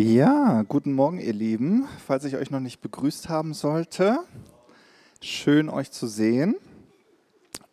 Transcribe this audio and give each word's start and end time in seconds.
Ja, 0.00 0.62
guten 0.68 0.92
Morgen, 0.92 1.18
ihr 1.18 1.32
Lieben. 1.32 1.88
Falls 2.06 2.22
ich 2.22 2.36
euch 2.36 2.52
noch 2.52 2.60
nicht 2.60 2.80
begrüßt 2.80 3.28
haben 3.28 3.52
sollte, 3.52 4.20
schön 5.20 5.68
euch 5.68 5.90
zu 5.90 6.06
sehen. 6.06 6.54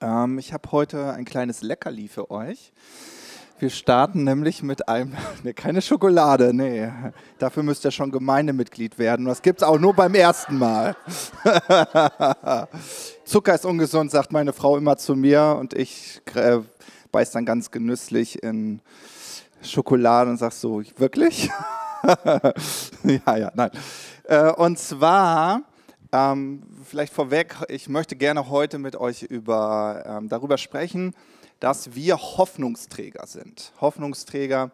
Ähm, 0.02 0.40
ich 0.40 0.52
habe 0.52 0.72
heute 0.72 1.14
ein 1.14 1.26
kleines 1.26 1.62
Leckerli 1.62 2.08
für 2.08 2.32
euch. 2.32 2.74
Wir 3.60 3.70
starten 3.70 4.24
nämlich 4.24 4.64
mit 4.64 4.90
einem, 4.90 5.14
ne, 5.44 5.54
keine 5.54 5.84
Schokolade, 5.84 6.52
nee, 6.52 6.92
dafür 7.38 7.62
müsst 7.62 7.86
ihr 7.86 7.92
schon 7.92 8.10
Gemeindemitglied 8.10 8.98
werden. 8.98 9.28
Das 9.28 9.44
gibt 9.44 9.62
es 9.62 9.68
auch 9.68 9.78
nur 9.78 9.94
beim 9.94 10.16
ersten 10.16 10.58
Mal. 10.58 10.96
Zucker 13.24 13.54
ist 13.54 13.66
ungesund, 13.66 14.10
sagt 14.10 14.32
meine 14.32 14.52
Frau 14.52 14.78
immer 14.78 14.98
zu 14.98 15.16
mir 15.16 15.58
und 15.60 15.76
ich 15.76 16.24
äh, 16.34 16.58
beiß 17.12 17.30
dann 17.30 17.46
ganz 17.46 17.70
genüsslich 17.70 18.42
in 18.42 18.82
Schokolade 19.62 20.32
und 20.32 20.38
sag 20.38 20.54
so, 20.54 20.82
wirklich? 20.98 21.52
ja, 23.04 23.38
ja, 23.38 23.52
nein. 23.56 23.72
Äh, 24.26 24.52
und 24.52 24.78
zwar, 24.78 25.64
ähm, 26.12 26.64
vielleicht 26.84 27.14
vorweg, 27.14 27.56
ich 27.68 27.90
möchte 27.90 28.16
gerne 28.16 28.50
heute 28.50 28.78
mit 28.78 28.96
euch 28.96 29.24
über, 29.24 30.04
ähm, 30.06 30.30
darüber 30.30 30.58
sprechen, 30.58 31.16
dass 31.60 31.96
wir 31.96 32.18
Hoffnungsträger 32.18 33.26
sind. 33.26 33.72
Hoffnungsträger 33.82 34.72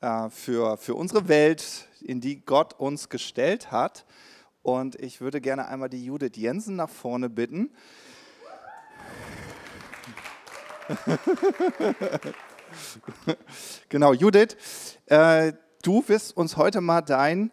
äh, 0.00 0.30
für, 0.30 0.76
für 0.76 0.94
unsere 0.94 1.26
Welt, 1.28 1.88
in 2.02 2.20
die 2.20 2.44
Gott 2.44 2.74
uns 2.78 3.08
gestellt 3.08 3.72
hat. 3.72 4.04
Und 4.62 4.94
ich 4.96 5.20
würde 5.20 5.40
gerne 5.40 5.66
einmal 5.66 5.88
die 5.88 6.04
Judith 6.04 6.36
Jensen 6.36 6.76
nach 6.76 6.90
vorne 6.90 7.28
bitten. 7.28 7.70
genau, 13.88 14.12
Judith, 14.12 14.56
äh, 15.06 15.52
du 15.82 16.04
wirst 16.06 16.36
uns 16.36 16.56
heute 16.56 16.80
mal 16.80 17.00
dein, 17.00 17.50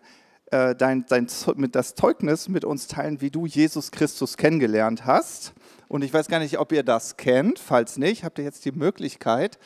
äh, 0.52 0.76
dein, 0.76 1.06
dein, 1.08 1.28
mit 1.56 1.76
das 1.76 1.96
Zeugnis 1.96 2.50
mit 2.50 2.66
uns 2.66 2.88
teilen, 2.88 3.22
wie 3.22 3.32
du 3.32 3.46
Jesus 3.46 3.92
Christus 3.92 4.38
kennengelernt 4.38 5.06
hast. 5.06 5.54
Und 5.88 6.04
ich 6.04 6.14
weiß 6.14 6.28
gar 6.28 6.40
nicht, 6.40 6.60
ob 6.60 6.72
ihr 6.72 6.84
das 6.84 7.18
kennt. 7.18 7.60
Falls 7.60 7.98
nicht, 7.98 8.24
habt 8.24 8.40
ihr 8.40 8.46
jetzt 8.46 8.66
die 8.66 8.72
Möglichkeit, 8.72 9.58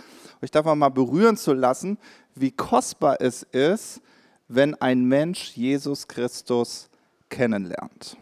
euch 0.42 0.52
davon 0.52 0.78
mal 0.78 0.90
berühren 0.90 1.38
zu 1.38 1.54
lassen, 1.54 1.98
wie 2.36 2.52
kostbar 2.52 3.18
es 3.20 3.44
ist, 3.44 4.02
wenn 4.48 4.76
ein 4.76 5.06
Mensch 5.06 5.56
Jesus 5.56 6.08
Christus 6.08 6.90
kennenlernt. 7.30 8.18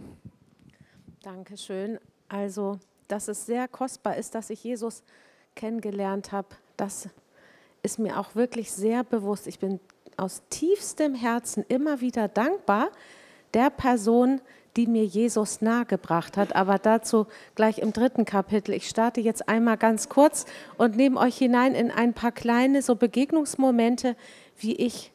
Dankeschön. 1.23 1.99
Also, 2.29 2.79
dass 3.07 3.27
es 3.27 3.45
sehr 3.45 3.67
kostbar 3.67 4.15
ist, 4.15 4.35
dass 4.35 4.49
ich 4.49 4.63
Jesus 4.63 5.03
kennengelernt 5.55 6.31
habe, 6.31 6.49
das 6.77 7.09
ist 7.81 7.99
mir 7.99 8.19
auch 8.19 8.35
wirklich 8.35 8.71
sehr 8.71 9.03
bewusst. 9.03 9.47
Ich 9.47 9.59
bin 9.59 9.79
aus 10.19 10.43
tiefstem 10.49 11.15
Herzen 11.15 11.65
immer 11.67 12.01
wieder 12.01 12.27
dankbar 12.27 12.89
der 13.53 13.69
Person, 13.69 14.41
die 14.75 14.87
mir 14.87 15.05
Jesus 15.05 15.61
nahegebracht 15.61 16.37
hat. 16.37 16.55
Aber 16.55 16.77
dazu 16.77 17.27
gleich 17.55 17.79
im 17.79 17.93
dritten 17.93 18.25
Kapitel. 18.25 18.73
Ich 18.73 18.87
starte 18.87 19.21
jetzt 19.21 19.49
einmal 19.49 19.77
ganz 19.77 20.09
kurz 20.09 20.45
und 20.77 20.95
nehme 20.95 21.19
euch 21.19 21.37
hinein 21.37 21.75
in 21.75 21.91
ein 21.91 22.13
paar 22.13 22.31
kleine 22.31 22.81
so 22.81 22.95
Begegnungsmomente, 22.95 24.15
wie 24.57 24.75
ich 24.75 25.11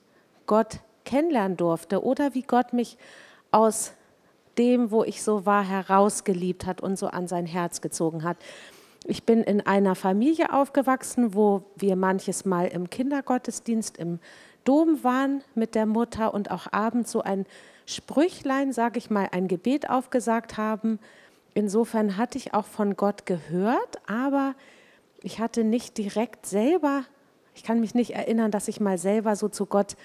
Gott 0.46 0.80
kennenlernen 1.05 1.56
durfte 1.56 2.02
oder 2.02 2.34
wie 2.34 2.42
Gott 2.42 2.72
mich 2.72 2.98
aus 3.50 3.92
dem, 4.58 4.91
wo 4.91 5.05
ich 5.05 5.22
so 5.22 5.46
war, 5.46 5.64
herausgeliebt 5.64 6.66
hat 6.66 6.80
und 6.80 6.98
so 6.98 7.08
an 7.08 7.28
sein 7.28 7.46
Herz 7.46 7.80
gezogen 7.80 8.22
hat. 8.24 8.36
Ich 9.06 9.24
bin 9.24 9.42
in 9.42 9.61
einer 9.61 9.94
Familie 9.94 10.52
aufgewachsen, 10.52 11.34
wo 11.34 11.64
wir 11.77 11.95
manches 11.95 12.45
Mal 12.45 12.68
im 12.68 12.89
Kindergottesdienst 12.89 13.98
im 13.98 14.18
Dom 14.64 15.05
waren 15.05 15.42
mit 15.55 15.75
der 15.75 15.86
Mutter 15.86 16.35
und 16.35 16.51
auch 16.51 16.73
abends 16.73 17.11
so 17.11 17.23
ein 17.23 17.47
Sprüchlein, 17.86 18.73
sage 18.73 18.98
ich 18.98 19.11
mal, 19.11 19.29
ein 19.33 19.48
Gebet 19.48 19.91
aufgesagt 19.91 20.57
haben. 20.57 20.98
Insofern 21.52 22.17
hatte 22.17 22.39
ich 22.39 22.55
auch 22.55 22.64
von 22.64 22.97
Gott 22.97 23.27
gehört, 23.27 23.98
aber 24.08 24.55
ich 25.23 25.39
hatte 25.39 25.64
nicht 25.64 25.98
direkt 25.98 26.47
selber, 26.47 27.05
ich 27.55 27.63
kann 27.63 27.80
mich 27.80 27.95
nicht 27.95 28.14
erinnern, 28.14 28.51
dass 28.51 28.69
ich 28.69 28.80
mal 28.80 28.98
selber 28.98 29.36
so 29.36 29.48
zu 29.48 29.67
Gott 29.67 29.97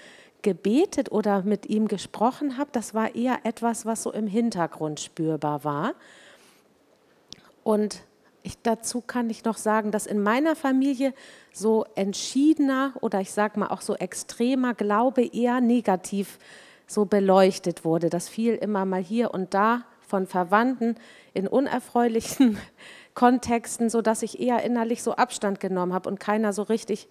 gebetet 0.41 1.11
oder 1.11 1.41
mit 1.43 1.65
ihm 1.65 1.87
gesprochen 1.87 2.57
habe. 2.57 2.69
Das 2.71 2.93
war 2.93 3.15
eher 3.15 3.39
etwas, 3.43 3.85
was 3.85 4.03
so 4.03 4.11
im 4.11 4.27
Hintergrund 4.27 4.99
spürbar 4.99 5.63
war. 5.63 5.93
Und 7.63 8.01
ich, 8.49 8.61
dazu 8.61 9.01
kann 9.01 9.29
ich 9.29 9.43
noch 9.45 9.57
sagen, 9.57 9.91
dass 9.91 10.05
in 10.05 10.21
meiner 10.21 10.55
Familie 10.55 11.13
so 11.53 11.85
entschiedener 11.95 12.93
oder 13.01 13.21
ich 13.21 13.31
sage 13.31 13.59
mal 13.59 13.67
auch 13.67 13.81
so 13.81 13.95
extremer 13.95 14.73
Glaube 14.73 15.25
eher 15.25 15.61
negativ 15.61 16.37
so 16.87 17.05
beleuchtet 17.05 17.85
wurde. 17.85 18.09
Das 18.09 18.27
fiel 18.27 18.55
immer 18.55 18.85
mal 18.85 19.01
hier 19.01 19.33
und 19.33 19.53
da 19.53 19.83
von 20.01 20.25
Verwandten 20.25 20.95
in 21.33 21.47
unerfreulichen 21.47 22.57
Kontexten, 23.13 23.89
sodass 23.89 24.23
ich 24.23 24.39
eher 24.39 24.63
innerlich 24.63 25.03
so 25.03 25.13
Abstand 25.13 25.59
genommen 25.59 25.93
habe 25.93 26.09
und 26.09 26.19
keiner 26.19 26.51
so 26.51 26.63
richtig 26.63 27.07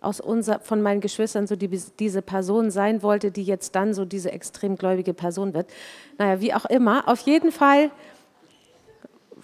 aus 0.00 0.20
unser, 0.20 0.60
von 0.60 0.82
meinen 0.82 1.00
Geschwistern 1.00 1.46
so 1.46 1.56
die, 1.56 1.68
diese 1.98 2.22
Person 2.22 2.70
sein 2.70 3.02
wollte, 3.02 3.32
die 3.32 3.42
jetzt 3.42 3.74
dann 3.74 3.94
so 3.94 4.04
diese 4.04 4.30
extrem 4.30 4.76
gläubige 4.76 5.14
Person 5.14 5.54
wird. 5.54 5.68
Naja, 6.18 6.40
wie 6.40 6.54
auch 6.54 6.66
immer. 6.66 7.08
Auf 7.08 7.20
jeden 7.20 7.50
Fall 7.50 7.90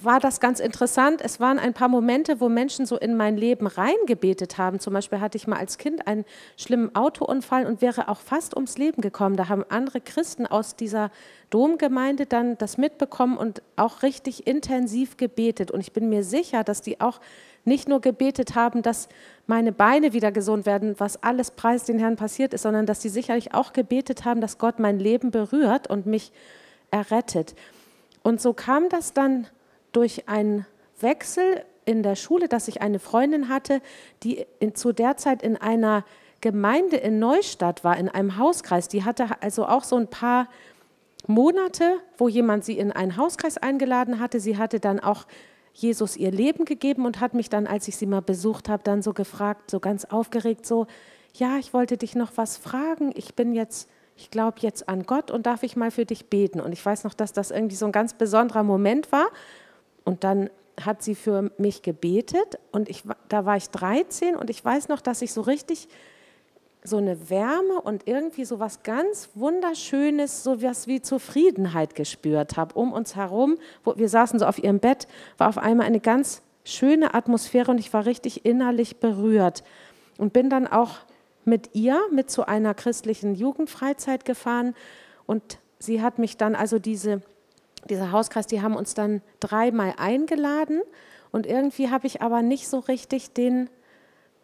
war 0.05 0.21
das 0.21 0.41
ganz 0.41 0.61
interessant. 0.61 1.21
Es 1.23 1.41
waren 1.41 1.59
ein 1.59 1.75
paar 1.75 1.89
Momente, 1.89 2.41
wo 2.41 2.49
Menschen 2.49 2.87
so 2.87 2.97
in 2.97 3.17
mein 3.17 3.37
Leben 3.37 3.67
reingebetet 3.67 4.59
haben. 4.59 4.81
Zum 4.81 4.93
Beispiel 4.93 5.21
hatte 5.21 5.37
ich 5.37 5.47
mal 5.47 5.59
als 5.59 5.79
Kind 5.79 6.07
einen 6.07 6.25
schlimmen 6.57 6.95
Autounfall 6.95 7.67
und 7.67 7.83
wäre 7.83 8.09
auch 8.09 8.21
fast 8.21 8.55
ums 8.55 8.79
Leben 8.79 9.03
gekommen. 9.03 9.37
Da 9.37 9.49
haben 9.49 9.65
andere 9.69 10.01
Christen 10.01 10.47
aus 10.47 10.77
dieser 10.77 11.11
Domgemeinde 11.51 12.27
dann 12.27 12.57
das 12.59 12.79
mitbekommen 12.79 13.37
und 13.37 13.63
auch 13.77 14.03
richtig 14.03 14.47
intensiv 14.47 15.17
gebetet. 15.17 15.71
Und 15.71 15.81
ich 15.81 15.93
bin 15.93 16.09
mir 16.09 16.25
sicher, 16.25 16.65
dass 16.65 16.83
die 16.83 17.01
auch 17.01 17.21
nicht 17.65 17.89
nur 17.89 18.01
gebetet 18.01 18.55
haben, 18.55 18.83
dass 18.83 19.09
meine 19.47 19.73
Beine 19.73 20.13
wieder 20.13 20.33
gesund 20.33 20.67
werden, 20.67 20.95
was 20.99 21.23
alles 21.23 21.51
preis 21.53 21.85
den 21.85 21.99
Herrn 21.99 22.17
passiert 22.17 22.55
ist, 22.55 22.63
sondern 22.63 22.87
dass 22.87 23.03
sie 23.03 23.09
sicherlich 23.09 23.55
auch 23.55 23.73
gebetet 23.73 24.25
haben, 24.25 24.41
dass 24.41 24.59
Gott 24.59 24.79
mein 24.79 24.99
Leben 24.99 25.31
berührt 25.31 25.89
und 25.89 26.07
mich 26.07 26.33
errettet. 26.91 27.55
Und 28.23 28.41
so 28.41 28.53
kam 28.53 28.89
das 28.89 29.13
dann 29.13 29.47
durch 29.93 30.29
einen 30.29 30.67
Wechsel 31.01 31.65
in 31.85 32.03
der 32.03 32.17
Schule, 32.17 32.49
dass 32.49 32.69
ich 32.69 32.81
eine 32.81 32.99
Freundin 32.99 33.49
hatte, 33.49 33.81
die 34.23 34.47
in, 34.61 34.75
zu 34.75 34.93
der 34.93 35.17
Zeit 35.17 35.43
in 35.43 35.57
einer 35.57 36.05
Gemeinde 36.41 36.97
in 36.97 37.19
Neustadt 37.19 37.85
war, 37.85 37.97
in 37.97 38.09
einem 38.09 38.37
Hauskreis. 38.37 38.89
Die 38.89 39.05
hatte 39.05 39.27
also 39.41 39.67
auch 39.67 39.85
so 39.85 39.97
ein 39.97 40.09
paar 40.09 40.49
Monate, 41.27 41.99
wo 42.19 42.29
jemand 42.29 42.65
sie 42.65 42.79
in 42.79 42.93
einen 42.93 43.17
Hauskreis 43.17 43.59
eingeladen 43.59 44.19
hatte. 44.19 44.41
Sie 44.41 44.59
hatte 44.59 44.81
dann 44.81 45.01
auch 45.01 45.27
Jesus 45.73 46.17
ihr 46.17 46.31
Leben 46.31 46.65
gegeben 46.65 47.07
und 47.07 47.21
hat 47.21 47.35
mich 47.35 47.49
dann, 47.49 47.67
als 47.67 47.89
ich 47.89 47.97
sie 47.97 48.07
mal 48.07 48.23
besucht 48.23 48.69
habe, 48.69 48.83
dann 48.83 49.03
so 49.03 49.13
gefragt, 49.13 49.71
so 49.71 49.81
ganz 49.81 50.05
aufgeregt, 50.05 50.67
so, 50.67 50.87
ja, 51.35 51.57
ich 51.59 51.73
wollte 51.73 51.97
dich 51.97 52.15
noch 52.15 52.33
was 52.37 52.57
fragen. 52.57 53.13
Ich 53.15 53.35
bin 53.35 53.55
jetzt, 53.55 53.89
ich 54.17 54.31
glaube 54.31 54.59
jetzt 54.61 54.89
an 54.89 55.05
Gott 55.05 55.31
und 55.31 55.47
darf 55.47 55.63
ich 55.63 55.77
mal 55.77 55.91
für 55.91 56.05
dich 56.05 56.27
beten? 56.27 56.61
Und 56.61 56.73
ich 56.73 56.85
weiß 56.85 57.05
noch, 57.05 57.15
dass 57.15 57.33
das 57.33 57.51
irgendwie 57.51 57.77
so 57.77 57.87
ein 57.87 57.93
ganz 57.93 58.15
besonderer 58.15 58.65
Moment 58.65 59.13
war, 59.13 59.29
und 60.05 60.25
dann 60.25 60.51
hat 60.81 61.03
sie 61.03 61.15
für 61.15 61.51
mich 61.59 61.83
gebetet 61.83 62.59
und 62.71 62.89
ich, 62.89 63.05
da 63.29 63.45
war 63.45 63.57
ich 63.57 63.69
13 63.71 64.37
und 64.37 64.51
ich 64.51 64.65
weiß 64.65 64.89
noch, 64.89 65.01
dass 65.01 65.23
ich 65.23 65.33
so 65.33 65.43
richtig 65.43 65.89
so 66.85 66.97
eine 66.97 67.31
Wärme 67.31 67.81
und 67.81 68.09
irgendwie 68.09 68.45
so 68.45 68.59
was 68.59 68.83
ganz 68.83 69.29
Wunderschönes, 69.35 70.43
so 70.43 70.63
was 70.63 70.89
wie 70.89 71.01
Zufriedenheit 71.01 71.95
gespürt 71.95 72.57
habe 72.57 72.75
um 72.75 72.93
uns 72.93 73.15
herum. 73.15 73.59
Wo 73.85 73.97
wir 73.97 74.09
saßen 74.09 74.39
so 74.39 74.47
auf 74.47 74.59
ihrem 74.59 74.81
Bett, 74.81 75.07
war 75.39 75.49
auf 75.49 75.59
einmal 75.59 75.87
eine 75.87 76.01
ganz 76.01 76.43
schöne 76.65 77.15
Atmosphäre 77.15 77.71
und 77.71 77.79
ich 77.79 77.93
war 77.93 78.07
richtig 78.07 78.45
innerlich 78.45 78.99
berührt 78.99 79.63
und 80.19 80.33
bin 80.33 80.51
dann 80.51 80.67
auch 80.67 80.99
mit 81.45 81.71
ihr 81.75 82.01
mit 82.11 82.31
zu 82.31 82.47
einer 82.47 82.75
christlichen 82.75 83.35
Jugendfreizeit 83.35 84.25
gefahren 84.25 84.75
und 85.27 85.59
sie 85.79 86.03
hat 86.03 86.19
mich 86.19 86.37
dann 86.37 86.55
also 86.55 86.79
diese 86.79 87.23
dieser 87.89 88.13
Hauskreis, 88.13 88.47
die 88.47 88.63
haben 88.63 88.77
uns 88.77 88.95
dann 88.95 89.23
dreimal 89.41 89.95
eingeladen 89.97 90.81
und 91.31 91.47
irgendwie 91.47 91.91
habe 91.91 92.07
ich 92.07 92.23
aber 92.23 92.43
nicht 92.43 92.69
so 92.69 92.79
richtig 92.79 93.33
den 93.33 93.69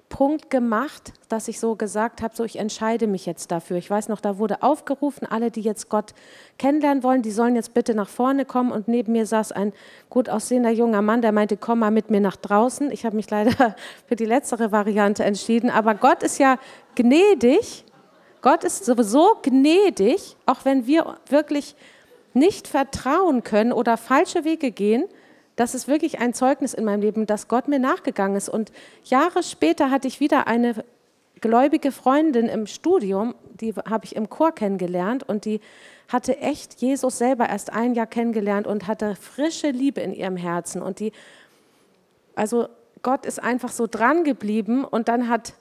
Punkt 0.09 0.49
gemacht, 0.49 1.13
dass 1.29 1.49
ich 1.49 1.61
so 1.61 1.77
gesagt 1.77 2.23
habe, 2.23 2.35
so 2.35 2.45
ich 2.45 2.59
entscheide 2.59 3.07
mich 3.07 3.27
jetzt 3.27 3.51
dafür. 3.51 3.77
Ich 3.77 3.91
weiß 3.91 4.09
noch, 4.09 4.21
da 4.21 4.39
wurde 4.39 4.63
aufgerufen, 4.63 5.27
alle, 5.27 5.51
die 5.51 5.61
jetzt 5.61 5.89
Gott 5.89 6.15
kennenlernen 6.59 7.03
wollen, 7.03 7.23
die 7.23 7.31
sollen 7.31 7.55
jetzt 7.55 7.75
bitte 7.75 7.95
nach 7.95 8.09
vorne 8.09 8.45
kommen 8.45 8.73
und 8.73 8.89
neben 8.89 9.13
mir 9.13 9.27
saß 9.27 9.53
ein 9.53 9.73
gut 10.09 10.29
aussehender 10.29 10.71
junger 10.71 11.03
Mann, 11.03 11.21
der 11.21 11.33
meinte, 11.33 11.57
komm 11.57 11.81
mal 11.81 11.91
mit 11.91 12.11
mir 12.11 12.21
nach 12.21 12.37
draußen. 12.37 12.91
Ich 12.91 13.05
habe 13.05 13.17
mich 13.17 13.29
leider 13.31 13.77
für 14.07 14.17
die 14.17 14.25
letztere 14.25 14.73
Variante 14.73 15.25
entschieden, 15.25 15.71
aber 15.71 15.95
Gott 15.95 16.23
ist 16.23 16.39
ja 16.39 16.59
gnädig. 16.95 17.85
Gott 18.41 18.65
ist 18.65 18.85
sowieso 18.85 19.37
gnädig, 19.43 20.37
auch 20.47 20.65
wenn 20.65 20.87
wir 20.87 21.17
wirklich 21.29 21.75
nicht 22.39 22.69
vertrauen 22.69 23.43
können 23.43 23.73
oder 23.73 23.97
falsche 23.97 24.45
Wege 24.45 24.71
gehen, 24.71 25.05
das 25.57 25.75
ist 25.75 25.89
wirklich 25.89 26.21
ein 26.21 26.35
Zeugnis 26.35 26.73
in 26.73 26.85
meinem 26.85 27.03
Leben, 27.03 27.27
dass 27.27 27.49
Gott 27.49 27.67
mir 27.67 27.81
nachgegangen 27.81 28.37
ist. 28.37 28.49
Und 28.49 28.71
Jahre 29.03 29.43
später 29.43 29.91
hatte 29.91 30.07
ich 30.07 30.21
wieder 30.21 30.47
eine 30.47 30.85
gläubige 31.41 31.91
Freundin 31.91 32.47
im 32.47 32.67
Studium, 32.67 33.35
die 33.61 33.75
habe 33.75 34.05
ich 34.05 34.15
im 34.15 34.29
Chor 34.29 34.53
kennengelernt 34.53 35.29
und 35.29 35.45
die 35.45 35.61
hatte 36.09 36.39
echt 36.39 36.81
Jesus 36.81 37.19
selber 37.19 37.49
erst 37.49 37.73
ein 37.73 37.95
Jahr 37.95 38.07
kennengelernt 38.07 38.67
und 38.67 38.87
hatte 38.87 39.17
frische 39.17 39.71
Liebe 39.71 40.01
in 40.01 40.13
ihrem 40.13 40.37
Herzen. 40.37 40.81
Und 40.81 41.01
die, 41.01 41.13
also 42.35 42.69
Gott 43.03 43.27
ist 43.27 43.43
einfach 43.43 43.71
so 43.71 43.87
dran 43.87 44.25
geblieben 44.25 44.85
und 44.85 45.09
dann 45.09 45.29
hat 45.29 45.55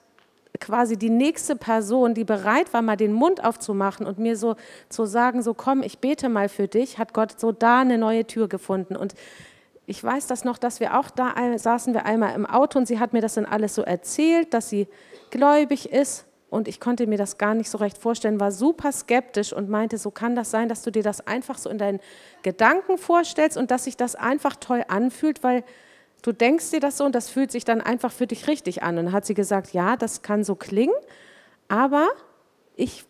quasi 0.60 0.96
die 0.96 1.10
nächste 1.10 1.56
Person, 1.56 2.14
die 2.14 2.24
bereit 2.24 2.72
war, 2.72 2.82
mal 2.82 2.96
den 2.96 3.12
Mund 3.12 3.44
aufzumachen 3.44 4.06
und 4.06 4.18
mir 4.18 4.36
so 4.36 4.56
zu 4.88 5.04
sagen, 5.04 5.42
so 5.42 5.54
komm, 5.54 5.82
ich 5.82 5.98
bete 5.98 6.28
mal 6.28 6.48
für 6.48 6.68
dich, 6.68 6.98
hat 6.98 7.14
Gott 7.14 7.38
so 7.38 7.52
da 7.52 7.80
eine 7.80 7.98
neue 7.98 8.26
Tür 8.26 8.48
gefunden. 8.48 8.96
Und 8.96 9.14
ich 9.86 10.02
weiß 10.02 10.26
das 10.26 10.44
noch, 10.44 10.58
dass 10.58 10.80
wir 10.80 10.98
auch 10.98 11.10
da 11.10 11.34
saßen 11.56 11.94
wir 11.94 12.04
einmal 12.04 12.34
im 12.34 12.44
Auto 12.46 12.78
und 12.78 12.86
sie 12.86 12.98
hat 12.98 13.12
mir 13.12 13.22
das 13.22 13.34
dann 13.34 13.46
alles 13.46 13.74
so 13.74 13.82
erzählt, 13.82 14.52
dass 14.52 14.68
sie 14.68 14.86
gläubig 15.30 15.90
ist 15.90 16.26
und 16.50 16.68
ich 16.68 16.80
konnte 16.80 17.06
mir 17.06 17.18
das 17.18 17.38
gar 17.38 17.54
nicht 17.54 17.70
so 17.70 17.78
recht 17.78 17.98
vorstellen, 17.98 18.40
war 18.40 18.52
super 18.52 18.92
skeptisch 18.92 19.52
und 19.52 19.68
meinte, 19.68 19.98
so 19.98 20.10
kann 20.10 20.34
das 20.34 20.50
sein, 20.50 20.68
dass 20.68 20.82
du 20.82 20.90
dir 20.90 21.02
das 21.02 21.26
einfach 21.26 21.58
so 21.58 21.68
in 21.68 21.78
deinen 21.78 22.00
Gedanken 22.42 22.96
vorstellst 22.96 23.56
und 23.56 23.70
dass 23.70 23.84
sich 23.84 23.96
das 23.96 24.14
einfach 24.14 24.56
toll 24.56 24.84
anfühlt, 24.88 25.42
weil 25.42 25.62
du 26.22 26.32
denkst 26.32 26.70
dir 26.70 26.80
das 26.80 26.98
so 26.98 27.04
und 27.04 27.14
das 27.14 27.30
fühlt 27.30 27.50
sich 27.50 27.64
dann 27.64 27.80
einfach 27.80 28.12
für 28.12 28.26
dich 28.26 28.48
richtig 28.48 28.82
an. 28.82 28.98
Und 28.98 29.06
dann 29.06 29.14
hat 29.14 29.26
sie 29.26 29.34
gesagt, 29.34 29.72
ja, 29.72 29.96
das 29.96 30.22
kann 30.22 30.44
so 30.44 30.54
klingen, 30.54 30.94
aber 31.68 32.08
ich 32.76 33.04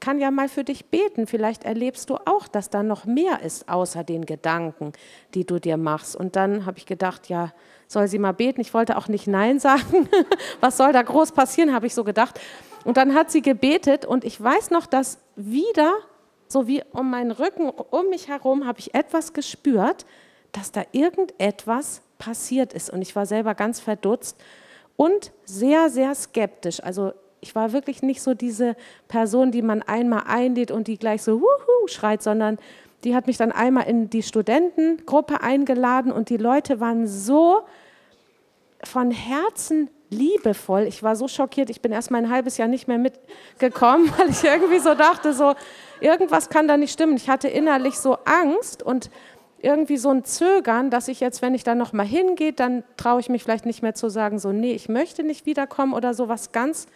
kann 0.00 0.20
ja 0.20 0.30
mal 0.30 0.48
für 0.48 0.64
dich 0.64 0.86
beten. 0.86 1.26
Vielleicht 1.26 1.64
erlebst 1.64 2.10
du 2.10 2.16
auch, 2.24 2.46
dass 2.48 2.70
da 2.70 2.82
noch 2.82 3.04
mehr 3.04 3.42
ist 3.42 3.68
außer 3.68 4.04
den 4.04 4.26
Gedanken, 4.26 4.92
die 5.34 5.44
du 5.44 5.58
dir 5.58 5.76
machst. 5.76 6.14
Und 6.16 6.36
dann 6.36 6.66
habe 6.66 6.78
ich 6.78 6.86
gedacht, 6.86 7.28
ja, 7.28 7.52
soll 7.86 8.08
sie 8.08 8.18
mal 8.18 8.32
beten. 8.32 8.60
Ich 8.60 8.74
wollte 8.74 8.96
auch 8.96 9.08
nicht 9.08 9.26
Nein 9.26 9.58
sagen. 9.60 10.08
Was 10.60 10.76
soll 10.76 10.92
da 10.92 11.02
groß 11.02 11.32
passieren, 11.32 11.74
habe 11.74 11.86
ich 11.86 11.94
so 11.94 12.04
gedacht. 12.04 12.40
Und 12.84 12.96
dann 12.96 13.14
hat 13.14 13.30
sie 13.30 13.42
gebetet 13.42 14.06
und 14.06 14.24
ich 14.24 14.40
weiß 14.40 14.70
noch, 14.70 14.86
dass 14.86 15.18
wieder, 15.36 15.94
so 16.46 16.66
wie 16.66 16.82
um 16.92 17.10
meinen 17.10 17.32
Rücken, 17.32 17.68
um 17.68 18.08
mich 18.08 18.28
herum, 18.28 18.66
habe 18.66 18.78
ich 18.78 18.94
etwas 18.94 19.32
gespürt, 19.32 20.06
dass 20.52 20.72
da 20.72 20.82
irgendetwas 20.92 22.02
passiert 22.18 22.72
ist. 22.72 22.90
Und 22.90 23.02
ich 23.02 23.14
war 23.16 23.26
selber 23.26 23.54
ganz 23.54 23.80
verdutzt 23.80 24.36
und 24.96 25.32
sehr, 25.44 25.88
sehr 25.90 26.14
skeptisch. 26.14 26.82
Also 26.82 27.12
ich 27.40 27.54
war 27.54 27.72
wirklich 27.72 28.02
nicht 28.02 28.20
so 28.20 28.34
diese 28.34 28.76
Person, 29.06 29.52
die 29.52 29.62
man 29.62 29.82
einmal 29.82 30.24
einlädt 30.26 30.70
und 30.70 30.88
die 30.88 30.98
gleich 30.98 31.22
so 31.22 31.40
Wuhu 31.40 31.86
schreit, 31.86 32.22
sondern 32.22 32.58
die 33.04 33.14
hat 33.14 33.26
mich 33.28 33.36
dann 33.36 33.52
einmal 33.52 33.88
in 33.88 34.10
die 34.10 34.22
Studentengruppe 34.22 35.40
eingeladen 35.40 36.10
und 36.10 36.30
die 36.30 36.36
Leute 36.36 36.80
waren 36.80 37.06
so 37.06 37.62
von 38.82 39.10
Herzen 39.10 39.88
liebevoll. 40.10 40.82
Ich 40.82 41.02
war 41.02 41.14
so 41.14 41.28
schockiert, 41.28 41.70
ich 41.70 41.80
bin 41.80 41.92
erst 41.92 42.10
mal 42.10 42.18
ein 42.18 42.30
halbes 42.30 42.56
Jahr 42.56 42.68
nicht 42.68 42.88
mehr 42.88 42.98
mitgekommen, 42.98 44.12
weil 44.18 44.30
ich 44.30 44.42
irgendwie 44.42 44.78
so 44.78 44.94
dachte, 44.94 45.32
so 45.32 45.54
irgendwas 46.00 46.48
kann 46.48 46.66
da 46.66 46.76
nicht 46.76 46.92
stimmen. 46.92 47.16
Ich 47.16 47.28
hatte 47.28 47.48
innerlich 47.48 47.98
so 47.98 48.18
Angst 48.24 48.82
und 48.82 49.10
irgendwie 49.60 49.96
so 49.96 50.10
ein 50.10 50.24
Zögern, 50.24 50.90
dass 50.90 51.08
ich 51.08 51.20
jetzt, 51.20 51.42
wenn 51.42 51.54
ich 51.54 51.64
da 51.64 51.74
noch 51.74 51.92
mal 51.92 52.06
hingehe, 52.06 52.52
dann 52.52 52.84
traue 52.96 53.20
ich 53.20 53.28
mich 53.28 53.42
vielleicht 53.42 53.66
nicht 53.66 53.82
mehr 53.82 53.94
zu 53.94 54.08
sagen, 54.08 54.38
so 54.38 54.52
nee, 54.52 54.72
ich 54.72 54.88
möchte 54.88 55.22
nicht 55.24 55.46
wiederkommen 55.46 55.94
oder 55.94 56.14
so 56.14 56.28
was 56.28 56.52
ganz 56.52 56.86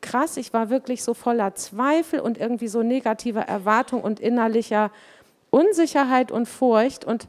krass. 0.00 0.36
Ich 0.36 0.52
war 0.52 0.70
wirklich 0.70 1.02
so 1.02 1.14
voller 1.14 1.54
Zweifel 1.54 2.20
und 2.20 2.38
irgendwie 2.38 2.68
so 2.68 2.82
negativer 2.82 3.42
Erwartung 3.42 4.02
und 4.02 4.20
innerlicher 4.20 4.90
Unsicherheit 5.50 6.32
und 6.32 6.46
Furcht. 6.46 7.04
Und 7.04 7.28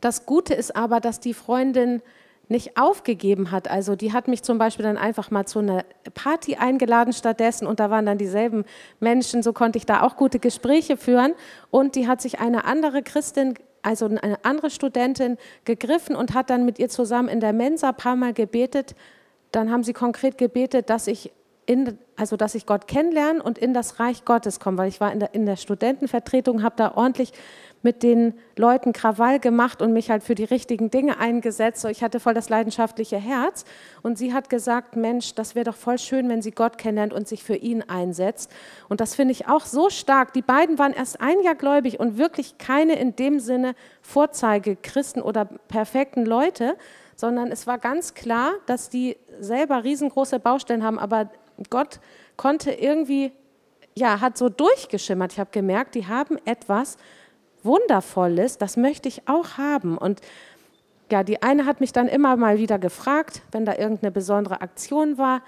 das 0.00 0.26
Gute 0.26 0.54
ist 0.54 0.74
aber, 0.74 1.00
dass 1.00 1.20
die 1.20 1.34
Freundin 1.34 2.02
nicht 2.48 2.76
aufgegeben 2.76 3.50
hat. 3.50 3.68
Also 3.68 3.96
die 3.96 4.12
hat 4.12 4.28
mich 4.28 4.42
zum 4.42 4.58
Beispiel 4.58 4.84
dann 4.84 4.98
einfach 4.98 5.30
mal 5.30 5.46
zu 5.46 5.60
einer 5.60 5.84
Party 6.14 6.56
eingeladen 6.56 7.12
stattdessen 7.12 7.66
und 7.66 7.80
da 7.80 7.90
waren 7.90 8.06
dann 8.06 8.18
dieselben 8.18 8.64
Menschen, 9.00 9.42
so 9.42 9.52
konnte 9.52 9.78
ich 9.78 9.86
da 9.86 10.02
auch 10.02 10.16
gute 10.16 10.38
Gespräche 10.38 10.96
führen. 10.96 11.34
Und 11.70 11.94
die 11.94 12.06
hat 12.06 12.20
sich 12.20 12.40
eine 12.40 12.64
andere 12.64 13.02
Christin, 13.02 13.54
also 13.82 14.06
eine 14.06 14.44
andere 14.44 14.70
Studentin 14.70 15.38
gegriffen 15.64 16.14
und 16.14 16.34
hat 16.34 16.50
dann 16.50 16.64
mit 16.64 16.78
ihr 16.78 16.88
zusammen 16.88 17.28
in 17.28 17.40
der 17.40 17.52
Mensa 17.52 17.88
ein 17.88 17.96
paar 17.96 18.16
Mal 18.16 18.32
gebetet. 18.32 18.94
Dann 19.50 19.70
haben 19.70 19.82
sie 19.82 19.92
konkret 19.92 20.38
gebetet, 20.38 20.90
dass 20.90 21.06
ich 21.06 21.32
in, 21.66 21.98
also 22.16 22.36
dass 22.36 22.54
ich 22.54 22.66
Gott 22.66 22.88
kennenlerne 22.88 23.42
und 23.42 23.58
in 23.58 23.72
das 23.72 24.00
Reich 24.00 24.24
Gottes 24.24 24.60
komme, 24.60 24.78
weil 24.78 24.88
ich 24.88 25.00
war 25.00 25.12
in 25.12 25.20
der, 25.20 25.34
in 25.34 25.46
der 25.46 25.56
Studentenvertretung, 25.56 26.62
habe 26.62 26.74
da 26.76 26.92
ordentlich 26.96 27.32
mit 27.82 28.02
den 28.02 28.34
Leuten 28.56 28.92
Krawall 28.92 29.40
gemacht 29.40 29.82
und 29.82 29.92
mich 29.92 30.10
halt 30.10 30.22
für 30.22 30.34
die 30.34 30.44
richtigen 30.44 30.90
Dinge 30.90 31.18
eingesetzt. 31.18 31.82
So, 31.82 31.88
ich 31.88 32.02
hatte 32.02 32.20
voll 32.20 32.34
das 32.34 32.48
leidenschaftliche 32.48 33.18
Herz 33.18 33.64
und 34.02 34.16
sie 34.18 34.32
hat 34.32 34.48
gesagt, 34.48 34.96
Mensch, 34.96 35.34
das 35.34 35.54
wäre 35.54 35.64
doch 35.64 35.74
voll 35.74 35.98
schön, 35.98 36.28
wenn 36.28 36.42
sie 36.42 36.52
Gott 36.52 36.78
kennenlernt 36.78 37.12
und 37.12 37.28
sich 37.28 37.42
für 37.42 37.56
ihn 37.56 37.82
einsetzt. 37.82 38.50
Und 38.88 39.00
das 39.00 39.14
finde 39.14 39.32
ich 39.32 39.48
auch 39.48 39.64
so 39.64 39.90
stark. 39.90 40.32
Die 40.32 40.42
beiden 40.42 40.78
waren 40.78 40.92
erst 40.92 41.20
ein 41.20 41.40
Jahr 41.42 41.54
gläubig 41.54 41.98
und 42.00 42.18
wirklich 42.18 42.58
keine 42.58 42.94
in 42.94 43.16
dem 43.16 43.40
Sinne 43.40 43.74
Vorzeige 44.00 44.76
Christen 44.76 45.20
oder 45.20 45.44
perfekten 45.44 46.24
Leute, 46.24 46.76
sondern 47.16 47.52
es 47.52 47.66
war 47.66 47.78
ganz 47.78 48.14
klar, 48.14 48.52
dass 48.66 48.88
die 48.88 49.16
selber 49.40 49.84
riesengroße 49.84 50.38
Baustellen 50.38 50.82
haben, 50.82 50.98
aber 50.98 51.30
Gott 51.70 52.00
konnte 52.36 52.72
irgendwie, 52.72 53.32
ja, 53.94 54.20
hat 54.20 54.38
so 54.38 54.48
durchgeschimmert. 54.48 55.32
Ich 55.32 55.40
habe 55.40 55.50
gemerkt, 55.52 55.94
die 55.94 56.06
haben 56.06 56.38
etwas 56.44 56.96
Wundervolles, 57.62 58.58
das 58.58 58.76
möchte 58.76 59.08
ich 59.08 59.28
auch 59.28 59.58
haben. 59.58 59.96
Und 59.98 60.20
ja, 61.10 61.22
die 61.22 61.42
eine 61.42 61.66
hat 61.66 61.80
mich 61.80 61.92
dann 61.92 62.08
immer 62.08 62.36
mal 62.36 62.58
wieder 62.58 62.78
gefragt, 62.78 63.42
wenn 63.52 63.64
da 63.64 63.76
irgendeine 63.76 64.10
besondere 64.10 64.60
Aktion 64.60 65.18
war, 65.18 65.42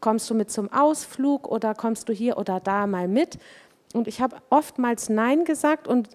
kommst 0.00 0.28
du 0.30 0.34
mit 0.34 0.50
zum 0.50 0.72
Ausflug 0.72 1.48
oder 1.48 1.74
kommst 1.74 2.08
du 2.08 2.12
hier 2.12 2.38
oder 2.38 2.60
da 2.60 2.86
mal 2.86 3.08
mit? 3.08 3.38
Und 3.94 4.08
ich 4.08 4.20
habe 4.20 4.36
oftmals 4.50 5.08
Nein 5.08 5.44
gesagt 5.44 5.86
und 5.86 6.08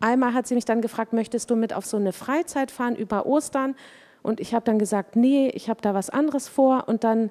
einmal 0.00 0.34
hat 0.34 0.46
sie 0.46 0.54
mich 0.54 0.64
dann 0.64 0.82
gefragt, 0.82 1.12
möchtest 1.12 1.50
du 1.50 1.56
mit 1.56 1.72
auf 1.72 1.86
so 1.86 1.96
eine 1.96 2.12
Freizeit 2.12 2.70
fahren 2.70 2.96
über 2.96 3.26
Ostern? 3.26 3.74
Und 4.22 4.40
ich 4.40 4.54
habe 4.54 4.64
dann 4.64 4.78
gesagt, 4.78 5.16
nee, 5.16 5.48
ich 5.48 5.68
habe 5.68 5.80
da 5.80 5.94
was 5.94 6.10
anderes 6.10 6.48
vor. 6.48 6.84
Und 6.86 7.04
dann 7.04 7.30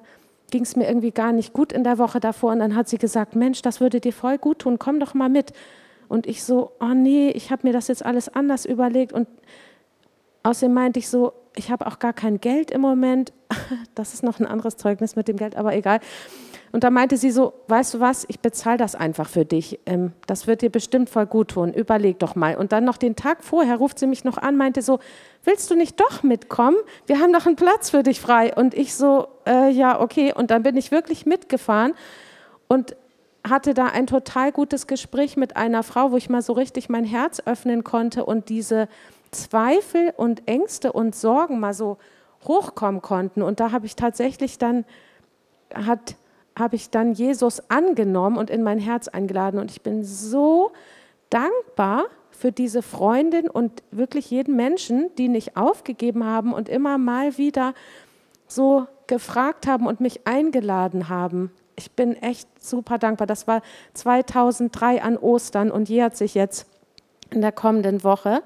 ging 0.50 0.62
es 0.62 0.76
mir 0.76 0.86
irgendwie 0.86 1.10
gar 1.10 1.32
nicht 1.32 1.52
gut 1.52 1.72
in 1.72 1.84
der 1.84 1.98
Woche 1.98 2.20
davor. 2.20 2.52
Und 2.52 2.58
dann 2.58 2.74
hat 2.76 2.88
sie 2.88 2.98
gesagt, 2.98 3.34
Mensch, 3.34 3.62
das 3.62 3.80
würde 3.80 4.00
dir 4.00 4.12
voll 4.12 4.38
gut 4.38 4.60
tun, 4.60 4.78
komm 4.78 5.00
doch 5.00 5.14
mal 5.14 5.28
mit. 5.28 5.52
Und 6.08 6.26
ich 6.26 6.44
so, 6.44 6.72
oh 6.80 6.94
nee, 6.94 7.30
ich 7.30 7.50
habe 7.50 7.66
mir 7.66 7.72
das 7.72 7.88
jetzt 7.88 8.04
alles 8.04 8.28
anders 8.28 8.64
überlegt. 8.64 9.12
Und 9.12 9.28
außerdem 10.42 10.74
meinte 10.74 10.98
ich 10.98 11.08
so, 11.08 11.32
ich 11.56 11.70
habe 11.70 11.86
auch 11.86 11.98
gar 11.98 12.12
kein 12.12 12.40
Geld 12.40 12.70
im 12.70 12.80
Moment. 12.80 13.32
Das 13.94 14.14
ist 14.14 14.22
noch 14.22 14.40
ein 14.40 14.46
anderes 14.46 14.76
Zeugnis 14.76 15.16
mit 15.16 15.28
dem 15.28 15.36
Geld, 15.36 15.54
aber 15.56 15.74
egal. 15.74 16.00
Und 16.72 16.84
da 16.84 16.90
meinte 16.90 17.18
sie 17.18 17.30
so, 17.30 17.52
weißt 17.68 17.94
du 17.94 18.00
was, 18.00 18.24
ich 18.28 18.40
bezahle 18.40 18.78
das 18.78 18.94
einfach 18.94 19.28
für 19.28 19.44
dich. 19.44 19.78
Ähm, 19.84 20.12
das 20.26 20.46
wird 20.46 20.62
dir 20.62 20.70
bestimmt 20.70 21.10
voll 21.10 21.26
gut 21.26 21.48
tun. 21.48 21.74
Überleg 21.74 22.18
doch 22.18 22.34
mal. 22.34 22.56
Und 22.56 22.72
dann 22.72 22.84
noch 22.84 22.96
den 22.96 23.14
Tag 23.14 23.44
vorher 23.44 23.76
ruft 23.76 23.98
sie 23.98 24.06
mich 24.06 24.24
noch 24.24 24.38
an, 24.38 24.56
meinte 24.56 24.80
so, 24.80 24.98
willst 25.44 25.70
du 25.70 25.74
nicht 25.74 26.00
doch 26.00 26.22
mitkommen? 26.22 26.76
Wir 27.06 27.20
haben 27.20 27.30
noch 27.30 27.44
einen 27.44 27.56
Platz 27.56 27.90
für 27.90 28.02
dich 28.02 28.20
frei. 28.20 28.54
Und 28.54 28.72
ich 28.72 28.94
so, 28.94 29.28
äh, 29.46 29.70
ja, 29.70 30.00
okay. 30.00 30.32
Und 30.34 30.50
dann 30.50 30.62
bin 30.62 30.78
ich 30.78 30.90
wirklich 30.90 31.26
mitgefahren 31.26 31.92
und 32.68 32.96
hatte 33.48 33.74
da 33.74 33.86
ein 33.86 34.06
total 34.06 34.52
gutes 34.52 34.86
Gespräch 34.86 35.36
mit 35.36 35.56
einer 35.56 35.82
Frau, 35.82 36.12
wo 36.12 36.16
ich 36.16 36.30
mal 36.30 36.42
so 36.42 36.52
richtig 36.52 36.88
mein 36.88 37.04
Herz 37.04 37.42
öffnen 37.44 37.82
konnte 37.84 38.24
und 38.24 38.48
diese 38.48 38.88
Zweifel 39.30 40.12
und 40.16 40.46
Ängste 40.46 40.92
und 40.92 41.14
Sorgen 41.14 41.58
mal 41.58 41.74
so 41.74 41.98
hochkommen 42.46 43.02
konnten. 43.02 43.42
Und 43.42 43.60
da 43.60 43.72
habe 43.72 43.86
ich 43.86 43.96
tatsächlich 43.96 44.58
dann, 44.58 44.84
hat 45.74 46.16
habe 46.58 46.76
ich 46.76 46.90
dann 46.90 47.14
Jesus 47.14 47.70
angenommen 47.70 48.36
und 48.36 48.50
in 48.50 48.62
mein 48.62 48.78
Herz 48.78 49.08
eingeladen. 49.08 49.58
Und 49.58 49.70
ich 49.70 49.82
bin 49.82 50.04
so 50.04 50.72
dankbar 51.30 52.04
für 52.30 52.52
diese 52.52 52.82
Freundin 52.82 53.48
und 53.48 53.82
wirklich 53.90 54.30
jeden 54.30 54.56
Menschen, 54.56 55.10
die 55.16 55.28
nicht 55.28 55.56
aufgegeben 55.56 56.24
haben 56.24 56.52
und 56.52 56.68
immer 56.68 56.98
mal 56.98 57.38
wieder 57.38 57.74
so 58.46 58.86
gefragt 59.06 59.66
haben 59.66 59.86
und 59.86 60.00
mich 60.00 60.26
eingeladen 60.26 61.08
haben. 61.08 61.50
Ich 61.76 61.92
bin 61.92 62.14
echt 62.16 62.48
super 62.62 62.98
dankbar. 62.98 63.26
Das 63.26 63.46
war 63.46 63.62
2003 63.94 65.02
an 65.02 65.16
Ostern 65.16 65.70
und 65.70 65.88
jährt 65.88 66.16
sich 66.16 66.34
jetzt 66.34 66.66
in 67.30 67.40
der 67.40 67.52
kommenden 67.52 68.04
Woche. 68.04 68.42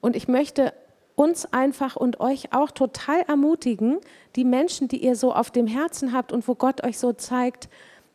Und 0.00 0.16
ich 0.16 0.28
möchte 0.28 0.72
uns 1.14 1.52
einfach 1.52 1.96
und 1.96 2.20
euch 2.20 2.52
auch 2.52 2.70
total 2.70 3.20
ermutigen, 3.22 3.98
die 4.36 4.44
Menschen, 4.44 4.88
die 4.88 5.04
ihr 5.04 5.14
so 5.14 5.34
auf 5.34 5.50
dem 5.50 5.66
Herzen 5.66 6.12
habt 6.12 6.32
und 6.32 6.48
wo 6.48 6.54
Gott 6.54 6.82
euch 6.84 6.98
so 6.98 7.12
zeigt, 7.12 7.68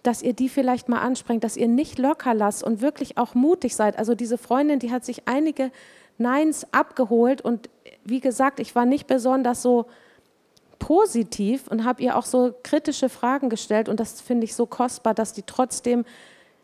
dass 0.04 0.22
ihr 0.22 0.34
die 0.34 0.50
vielleicht 0.50 0.90
mal 0.90 1.02
ansprengt, 1.02 1.44
dass 1.44 1.58
ihr 1.58 1.68
nicht 1.68 2.00
locker 2.00 2.34
lasst 2.34 2.64
und 2.64 2.82
wirklich 2.82 3.18
auch 3.18 3.36
mutig 3.36 3.76
seid. 3.76 4.00
Also 4.00 4.16
diese 4.16 4.38
Freundin, 4.38 4.80
die 4.80 4.92
hat 4.92 5.06
sich 5.06 5.28
einige 5.28 5.72
Neins 6.18 6.66
abgeholt 6.72 7.42
und 7.42 7.70
wie 8.04 8.20
gesagt, 8.20 8.60
ich 8.60 8.74
war 8.74 8.86
nicht 8.86 9.08
besonders 9.08 9.62
so 9.62 9.86
positiv 10.80 11.68
und 11.68 11.84
habe 11.84 12.02
ihr 12.04 12.18
auch 12.18 12.26
so 12.26 12.54
kritische 12.64 13.10
Fragen 13.10 13.50
gestellt 13.50 13.90
und 13.90 14.00
das 14.00 14.22
finde 14.22 14.46
ich 14.46 14.56
so 14.56 14.66
kostbar, 14.66 15.14
dass 15.14 15.34
die 15.34 15.44
trotzdem 15.44 16.06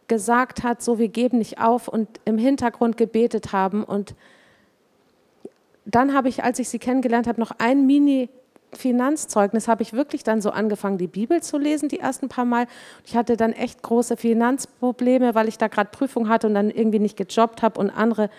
gesagt 0.08 0.63
hat, 0.63 0.82
so 0.82 1.00
wir 1.00 1.08
geben 1.08 1.39
nicht 1.39 1.60
auf 1.60 1.88
und 1.88 2.08
im 2.25 2.38
Hintergrund 2.38 2.98
gebetet 2.98 3.53
haben 3.53 3.84
und 3.84 4.15
dann 5.86 6.13
habe 6.13 6.29
ich, 6.29 6.43
als 6.43 6.60
ich 6.60 6.70
sie 6.70 6.79
kennengelernt 6.79 7.27
habe, 7.27 7.39
noch 7.39 7.51
ein 7.58 7.86
Mini 7.86 8.29
Finanzzeugnis 8.75 9.67
habe 9.67 9.84
ich 9.84 9.93
wirklich 9.93 10.24
dann 10.24 10.41
so 10.41 10.50
angefangen, 10.50 10.98
die 10.98 11.08
Bibel 11.08 11.41
zu 11.41 11.58
lesen, 11.58 11.89
die 11.89 12.00
ersten 12.00 12.29
paar 12.29 12.46
Mal. 12.46 12.67
Ich 13.05 13.15
hatte 13.15 13.38
dann 13.38 13.53
echt 13.53 13.82
große 13.82 14.17
Finanzprobleme, 14.17 15.36
weil 15.36 15.48
ich 15.48 15.58
da 15.58 15.67
gerade 15.67 15.89
Prüfung 15.91 16.29
hatte 16.29 16.48
und 16.48 16.53
dann 16.53 16.70
irgendwie 16.70 17.00
nicht 17.00 17.17
gejobbt 17.17 17.62
habe 17.62 17.79
und 17.79 17.89
andere. 17.89 18.29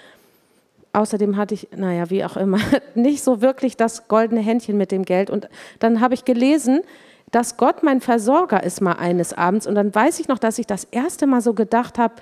Außerdem 0.95 1.37
hatte 1.37 1.55
ich, 1.55 1.69
naja, 1.77 2.09
wie 2.09 2.25
auch 2.25 2.37
immer, 2.37 2.59
nicht 2.95 3.23
so 3.23 3.43
wirklich 3.43 3.77
das 3.77 4.07
goldene 4.09 4.41
Händchen 4.41 4.77
mit 4.77 4.93
dem 4.93 5.05
Geld. 5.05 5.29
Und 5.29 5.49
dann 5.81 6.01
habe 6.01 6.15
ich 6.15 6.25
gelesen, 6.25 6.83
dass 7.33 7.57
Gott 7.57 7.83
mein 7.83 8.01
Versorger 8.01 8.63
ist 8.63 8.81
mal 8.81 8.93
eines 8.93 9.33
Abends. 9.33 9.67
Und 9.67 9.75
dann 9.75 9.93
weiß 9.93 10.21
ich 10.21 10.29
noch, 10.29 10.39
dass 10.39 10.59
ich 10.59 10.67
das 10.67 10.85
erste 10.85 11.27
Mal 11.27 11.41
so 11.41 11.53
gedacht 11.53 11.99
habe, 11.99 12.15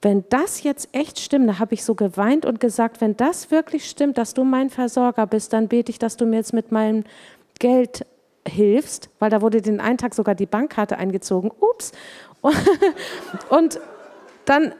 wenn 0.00 0.24
das 0.30 0.62
jetzt 0.62 0.88
echt 0.92 1.20
stimmt, 1.20 1.48
da 1.48 1.58
habe 1.58 1.74
ich 1.74 1.84
so 1.84 1.94
geweint 1.94 2.46
und 2.46 2.58
gesagt, 2.58 3.00
wenn 3.02 3.16
das 3.16 3.50
wirklich 3.50 3.88
stimmt, 3.88 4.16
dass 4.16 4.32
du 4.34 4.42
mein 4.42 4.70
Versorger 4.70 5.26
bist, 5.26 5.52
dann 5.52 5.68
bete 5.68 5.90
ich, 5.90 5.98
dass 5.98 6.16
du 6.16 6.24
mir 6.24 6.36
jetzt 6.36 6.54
mit 6.54 6.72
meinem 6.72 7.04
Geld 7.58 8.06
hilfst, 8.48 9.10
weil 9.18 9.30
da 9.30 9.42
wurde 9.42 9.60
den 9.60 9.80
einen 9.80 9.98
Tag 9.98 10.14
sogar 10.14 10.34
die 10.34 10.46
Bankkarte 10.46 10.96
eingezogen. 10.96 11.52
Ups. 11.60 11.92
Und 13.50 13.78
dann 14.46 14.74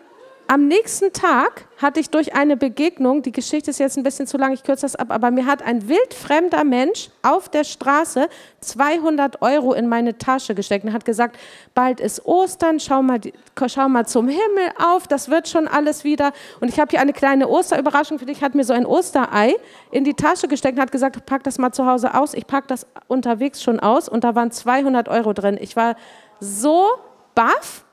am 0.49 0.67
nächsten 0.67 1.13
Tag 1.13 1.67
hatte 1.79 2.01
ich 2.01 2.11
durch 2.11 2.35
eine 2.35 2.57
Begegnung, 2.57 3.23
die 3.23 3.33
Geschichte 3.33 3.71
ist 3.71 3.79
jetzt 3.79 3.97
ein 3.97 4.03
bisschen 4.03 4.27
zu 4.27 4.37
lang, 4.37 4.53
ich 4.53 4.63
kürze 4.63 4.83
das 4.83 4.97
ab, 4.97 5.11
aber 5.11 5.31
mir 5.31 5.47
hat 5.47 5.63
ein 5.63 5.89
wildfremder 5.89 6.65
Mensch 6.65 7.11
auf 7.23 7.49
der 7.49 7.65
Straße 7.65 8.29
200 8.61 9.43
Euro 9.43 9.73
in 9.73 9.89
meine 9.89 10.19
Tasche 10.19 10.55
gesteckt 10.55 10.85
und 10.85 10.93
hat 10.93 11.05
gesagt, 11.05 11.37
bald 11.75 12.01
ist 12.01 12.25
Ostern, 12.27 12.81
schau 12.81 13.03
mal, 13.03 13.21
schau 13.67 13.89
mal 13.89 14.07
zum 14.07 14.29
Himmel 14.29 14.71
auf, 14.79 15.07
das 15.07 15.31
wird 15.31 15.49
schon 15.49 15.67
alles 15.67 16.05
wieder. 16.05 16.33
Und 16.61 16.69
ich 16.69 16.79
habe 16.79 16.91
hier 16.91 17.01
eine 17.01 17.13
kleine 17.13 17.49
Osterüberraschung 17.49 18.19
für 18.19 18.27
dich, 18.27 18.43
hat 18.43 18.55
mir 18.55 18.65
so 18.65 18.73
ein 18.73 18.87
Osterei 18.87 19.55
in 19.91 20.05
die 20.05 20.15
Tasche 20.15 20.49
gesteckt 20.49 20.77
und 20.77 20.83
hat 20.83 20.93
gesagt, 20.93 21.25
pack 21.27 21.43
das 21.45 21.59
mal 21.59 21.73
zu 21.73 21.87
Hause 21.87 22.15
aus, 22.15 22.35
ich 22.35 22.47
packe 22.47 22.69
das 22.69 22.87
unterwegs 23.09 23.63
schon 23.63 23.81
aus 23.81 24.09
und 24.09 24.25
da 24.25 24.35
waren 24.35 24.51
200 24.51 25.09
Euro 25.09 25.33
drin. 25.33 25.59
Ich 25.61 25.77
war 25.77 25.97
so 26.41 26.87
baff, 27.35 27.85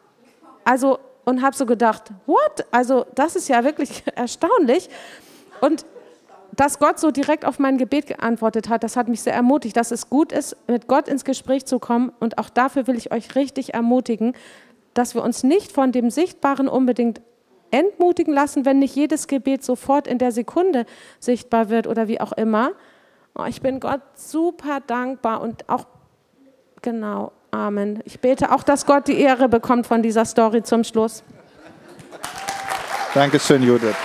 also 0.63 0.99
und 1.29 1.43
habe 1.43 1.55
so 1.55 1.65
gedacht, 1.67 2.09
what? 2.25 2.65
Also 2.71 3.05
das 3.13 3.35
ist 3.35 3.47
ja 3.49 3.63
wirklich 3.63 4.03
erstaunlich. 4.15 4.89
Und 5.61 5.85
dass 6.51 6.79
Gott 6.79 6.99
so 6.99 7.11
direkt 7.11 7.45
auf 7.45 7.59
mein 7.59 7.77
Gebet 7.77 8.07
geantwortet 8.07 8.67
hat, 8.67 8.83
das 8.83 8.97
hat 8.97 9.07
mich 9.07 9.21
sehr 9.21 9.33
ermutigt, 9.33 9.77
dass 9.77 9.91
es 9.91 10.09
gut 10.09 10.31
ist, 10.31 10.57
mit 10.67 10.87
Gott 10.87 11.07
ins 11.07 11.23
Gespräch 11.23 11.65
zu 11.65 11.77
kommen. 11.77 12.11
Und 12.19 12.39
auch 12.39 12.49
dafür 12.49 12.87
will 12.87 12.97
ich 12.97 13.11
euch 13.11 13.35
richtig 13.35 13.75
ermutigen, 13.75 14.33
dass 14.95 15.13
wir 15.13 15.23
uns 15.23 15.43
nicht 15.43 15.71
von 15.71 15.91
dem 15.91 16.09
Sichtbaren 16.09 16.67
unbedingt 16.67 17.21
entmutigen 17.69 18.33
lassen, 18.33 18.65
wenn 18.65 18.79
nicht 18.79 18.95
jedes 18.95 19.27
Gebet 19.27 19.63
sofort 19.63 20.07
in 20.07 20.17
der 20.17 20.31
Sekunde 20.31 20.87
sichtbar 21.19 21.69
wird 21.69 21.85
oder 21.85 22.07
wie 22.07 22.19
auch 22.19 22.31
immer. 22.31 22.71
Oh, 23.37 23.45
ich 23.47 23.61
bin 23.61 23.79
Gott 23.79 24.01
super 24.15 24.79
dankbar 24.79 25.41
und 25.41 25.69
auch 25.69 25.85
genau 26.81 27.31
Amen. 27.51 28.01
Ich 28.05 28.19
bete 28.19 28.51
auch, 28.51 28.63
dass 28.63 28.85
Gott 28.85 29.07
die 29.07 29.19
Ehre 29.19 29.49
bekommt 29.49 29.87
von 29.87 30.01
dieser 30.01 30.25
Story 30.25 30.63
zum 30.63 30.83
Schluss. 30.83 31.23
Dankeschön, 33.13 33.63
Judith. 33.63 33.95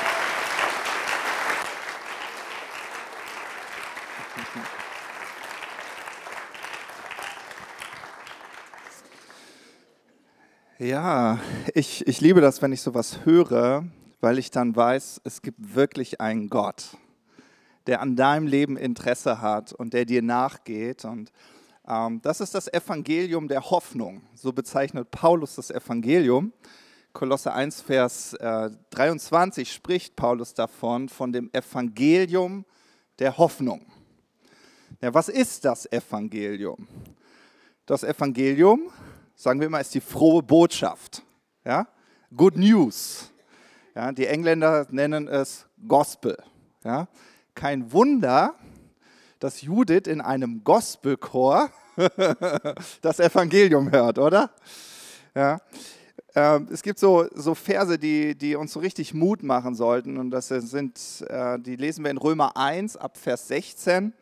Ja, 10.79 11.39
ich, 11.73 12.07
ich 12.07 12.21
liebe 12.21 12.41
das, 12.41 12.61
wenn 12.61 12.73
ich 12.73 12.83
sowas 12.83 13.21
höre, 13.25 13.85
weil 14.21 14.39
ich 14.39 14.51
dann 14.51 14.75
weiß, 14.75 15.21
es 15.25 15.41
gibt 15.41 15.75
wirklich 15.75 16.21
einen 16.21 16.49
Gott, 16.49 16.97
der 17.87 18.01
an 18.01 18.17
deinem 18.17 18.47
Leben 18.47 18.77
Interesse 18.77 19.41
hat 19.41 19.73
und 19.73 19.93
der 19.93 20.05
dir 20.05 20.21
nachgeht. 20.21 21.05
Und 21.05 21.31
das 21.85 22.41
ist 22.41 22.55
das 22.55 22.73
Evangelium 22.73 23.47
der 23.47 23.71
Hoffnung. 23.71 24.23
So 24.35 24.53
bezeichnet 24.53 25.11
Paulus 25.11 25.57
das 25.57 25.71
Evangelium. 25.71 26.53
Kolosse 27.13 27.53
1, 27.53 27.83
Vers 27.83 28.37
23 28.91 29.69
äh, 29.69 29.73
spricht 29.73 30.17
Paulus 30.17 30.55
davon, 30.55 31.09
von 31.09 31.33
dem 31.33 31.51
Evangelium 31.53 32.65
der 33.19 33.39
Hoffnung. 33.39 33.87
Ja, 35.01 35.13
was 35.13 35.29
ist 35.29 35.65
das 35.65 35.91
Evangelium? 35.93 36.89
Das 37.87 38.03
Evangelium, 38.03 38.91
sagen 39.37 39.61
wir 39.61 39.69
mal, 39.69 39.81
ist 39.81 39.95
die 39.95 40.01
frohe 40.01 40.43
Botschaft. 40.43 41.23
Ja? 41.65 41.87
Good 42.35 42.57
News. 42.57 43.31
Ja, 43.95 44.11
die 44.11 44.27
Engländer 44.27 44.87
nennen 44.91 45.29
es 45.29 45.67
Gospel. 45.87 46.43
Ja? 46.83 47.09
Kein 47.55 47.93
Wunder, 47.93 48.55
dass 49.45 49.61
Judith 49.61 50.07
in 50.07 50.23
einem 50.23 50.65
Gospelchor 50.65 51.69
das 53.03 53.21
Evangelium 53.21 53.91
hört, 53.91 54.19
oder? 54.19 54.51
Ja. 55.35 55.61
Ähm, 56.35 56.67
es 56.73 56.83
gibt 56.83 56.99
so, 56.99 57.27
so 57.35 57.55
Verse, 57.55 57.99
die, 57.99 58.39
die 58.39 58.57
uns 58.57 58.73
so 58.73 58.81
richtig 58.81 59.13
Mut 59.13 59.43
machen 59.43 59.75
sollten. 59.75 60.17
Und 60.17 60.31
das 60.31 60.49
sind, 60.49 60.99
äh, 61.29 61.59
die 61.59 61.77
lesen 61.77 62.05
wir 62.05 62.11
in 62.11 62.17
Römer 62.17 62.57
1 62.57 62.97
ab 62.97 63.19
Vers 63.19 63.47
16, 63.49 64.15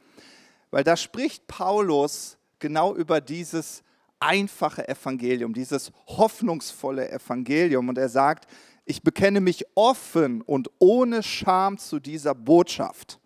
weil 0.72 0.82
da 0.82 0.96
spricht 0.96 1.46
Paulus 1.46 2.36
genau 2.58 2.92
über 2.92 3.20
dieses 3.20 3.84
einfache 4.18 4.88
Evangelium, 4.88 5.54
dieses 5.54 5.92
hoffnungsvolle 6.08 7.12
Evangelium. 7.12 7.88
Und 7.88 7.96
er 7.96 8.08
sagt, 8.08 8.48
ich 8.84 9.04
bekenne 9.04 9.40
mich 9.40 9.66
offen 9.76 10.42
und 10.42 10.68
ohne 10.80 11.22
Scham 11.22 11.78
zu 11.78 12.00
dieser 12.00 12.34
Botschaft 12.34 13.20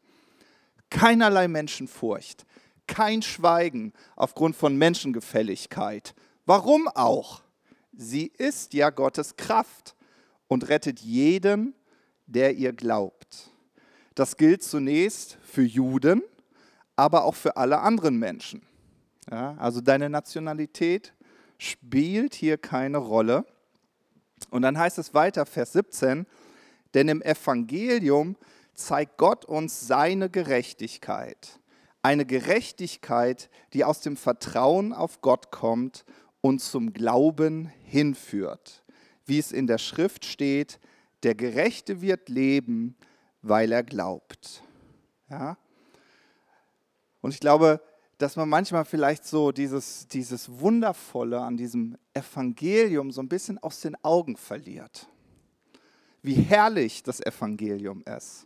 keinerlei 0.97 1.47
Menschenfurcht, 1.47 2.47
kein 2.87 3.21
Schweigen 3.21 3.93
aufgrund 4.17 4.57
von 4.57 4.77
Menschengefälligkeit. 4.79 6.15
Warum 6.47 6.89
auch? 6.89 7.43
Sie 7.93 8.27
ist 8.39 8.73
ja 8.73 8.89
Gottes 8.89 9.37
Kraft 9.37 9.95
und 10.49 10.69
rettet 10.71 11.01
jeden, 11.01 11.75
der 12.27 12.55
ihr 12.55 12.73
glaubt. 12.73 13.51
Das 14.15 14.39
gilt 14.39 14.63
zunächst 14.63 15.37
für 15.43 15.63
Juden, 15.63 16.23
aber 16.97 17.25
auch 17.25 17.35
für 17.35 17.59
alle 17.59 17.81
anderen 17.81 18.19
Menschen. 18.19 18.63
Ja, 19.31 19.55
also 19.59 19.83
deine 19.83 20.09
Nationalität 20.09 21.13
spielt 21.59 22.35
hier 22.35 22.57
keine 22.57 22.99
Rolle. 22.99 23.45
Und 24.51 24.63
dann 24.63 24.79
heißt 24.79 24.97
es 24.99 25.13
weiter, 25.13 25.45
Vers 25.45 25.75
17, 25.75 26.27
denn 26.95 27.09
im 27.09 27.21
Evangelium 27.21 28.37
zeigt 28.77 29.19
Gott 29.19 29.45
uns 29.45 29.87
seine 29.87 30.31
Gerechtigkeit. 30.31 31.61
Eine 32.03 32.25
Gerechtigkeit, 32.25 33.51
die 33.73 33.85
aus 33.85 34.01
dem 34.01 34.17
Vertrauen 34.17 34.93
auf 34.93 35.21
Gott 35.21 35.51
kommt 35.51 36.05
und 36.41 36.61
zum 36.61 36.93
Glauben 36.93 37.67
hinführt. 37.83 38.85
Wie 39.25 39.39
es 39.39 39.51
in 39.51 39.67
der 39.67 39.79
Schrift 39.79 40.25
steht, 40.25 40.79
der 41.25 41.35
Gerechte 41.35 42.01
wird 42.01 42.29
leben, 42.29 42.97
weil 43.43 43.73
er 43.73 43.83
glaubt. 43.83 44.63
Ja? 45.29 45.59
Und 47.21 47.35
ich 47.35 47.41
glaube, 47.41 47.81
dass 48.19 48.37
man 48.37 48.49
manchmal 48.49 48.85
vielleicht 48.85 49.27
so 49.27 49.53
dieses, 49.53 50.07
dieses 50.09 50.61
Wundervolle 50.61 51.41
an 51.41 51.57
diesem 51.57 51.99
Evangelium 52.15 53.11
so 53.11 53.21
ein 53.21 53.29
bisschen 53.29 53.59
aus 53.59 53.81
den 53.81 53.97
Augen 54.05 54.37
verliert. 54.37 55.09
Wie 56.23 56.35
herrlich 56.35 57.03
das 57.03 57.21
Evangelium 57.21 58.03
ist. 58.03 58.46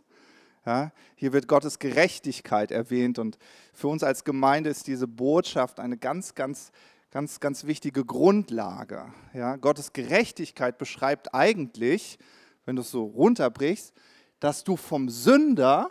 Ja, 0.65 0.91
hier 1.15 1.33
wird 1.33 1.47
Gottes 1.47 1.79
Gerechtigkeit 1.79 2.71
erwähnt 2.71 3.17
und 3.17 3.39
für 3.73 3.87
uns 3.87 4.03
als 4.03 4.23
Gemeinde 4.23 4.69
ist 4.69 4.85
diese 4.85 5.07
Botschaft 5.07 5.79
eine 5.79 5.97
ganz, 5.97 6.35
ganz, 6.35 6.71
ganz, 7.09 7.39
ganz 7.39 7.65
wichtige 7.65 8.05
Grundlage. 8.05 9.11
Ja, 9.33 9.55
Gottes 9.55 9.91
Gerechtigkeit 9.91 10.77
beschreibt 10.77 11.33
eigentlich, 11.33 12.19
wenn 12.65 12.75
du 12.75 12.83
es 12.83 12.91
so 12.91 13.05
runterbrichst, 13.05 13.93
dass 14.39 14.63
du 14.63 14.75
vom 14.75 15.09
Sünder 15.09 15.89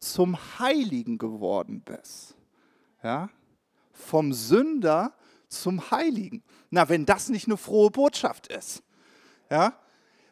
zum 0.00 0.36
Heiligen 0.58 1.18
geworden 1.18 1.82
bist. 1.82 2.34
Ja, 3.04 3.30
vom 3.92 4.32
Sünder 4.32 5.14
zum 5.48 5.90
Heiligen. 5.90 6.42
Na, 6.70 6.88
wenn 6.88 7.06
das 7.06 7.28
nicht 7.28 7.46
eine 7.46 7.56
frohe 7.56 7.90
Botschaft 7.90 8.48
ist. 8.48 8.82
Ja, 9.50 9.78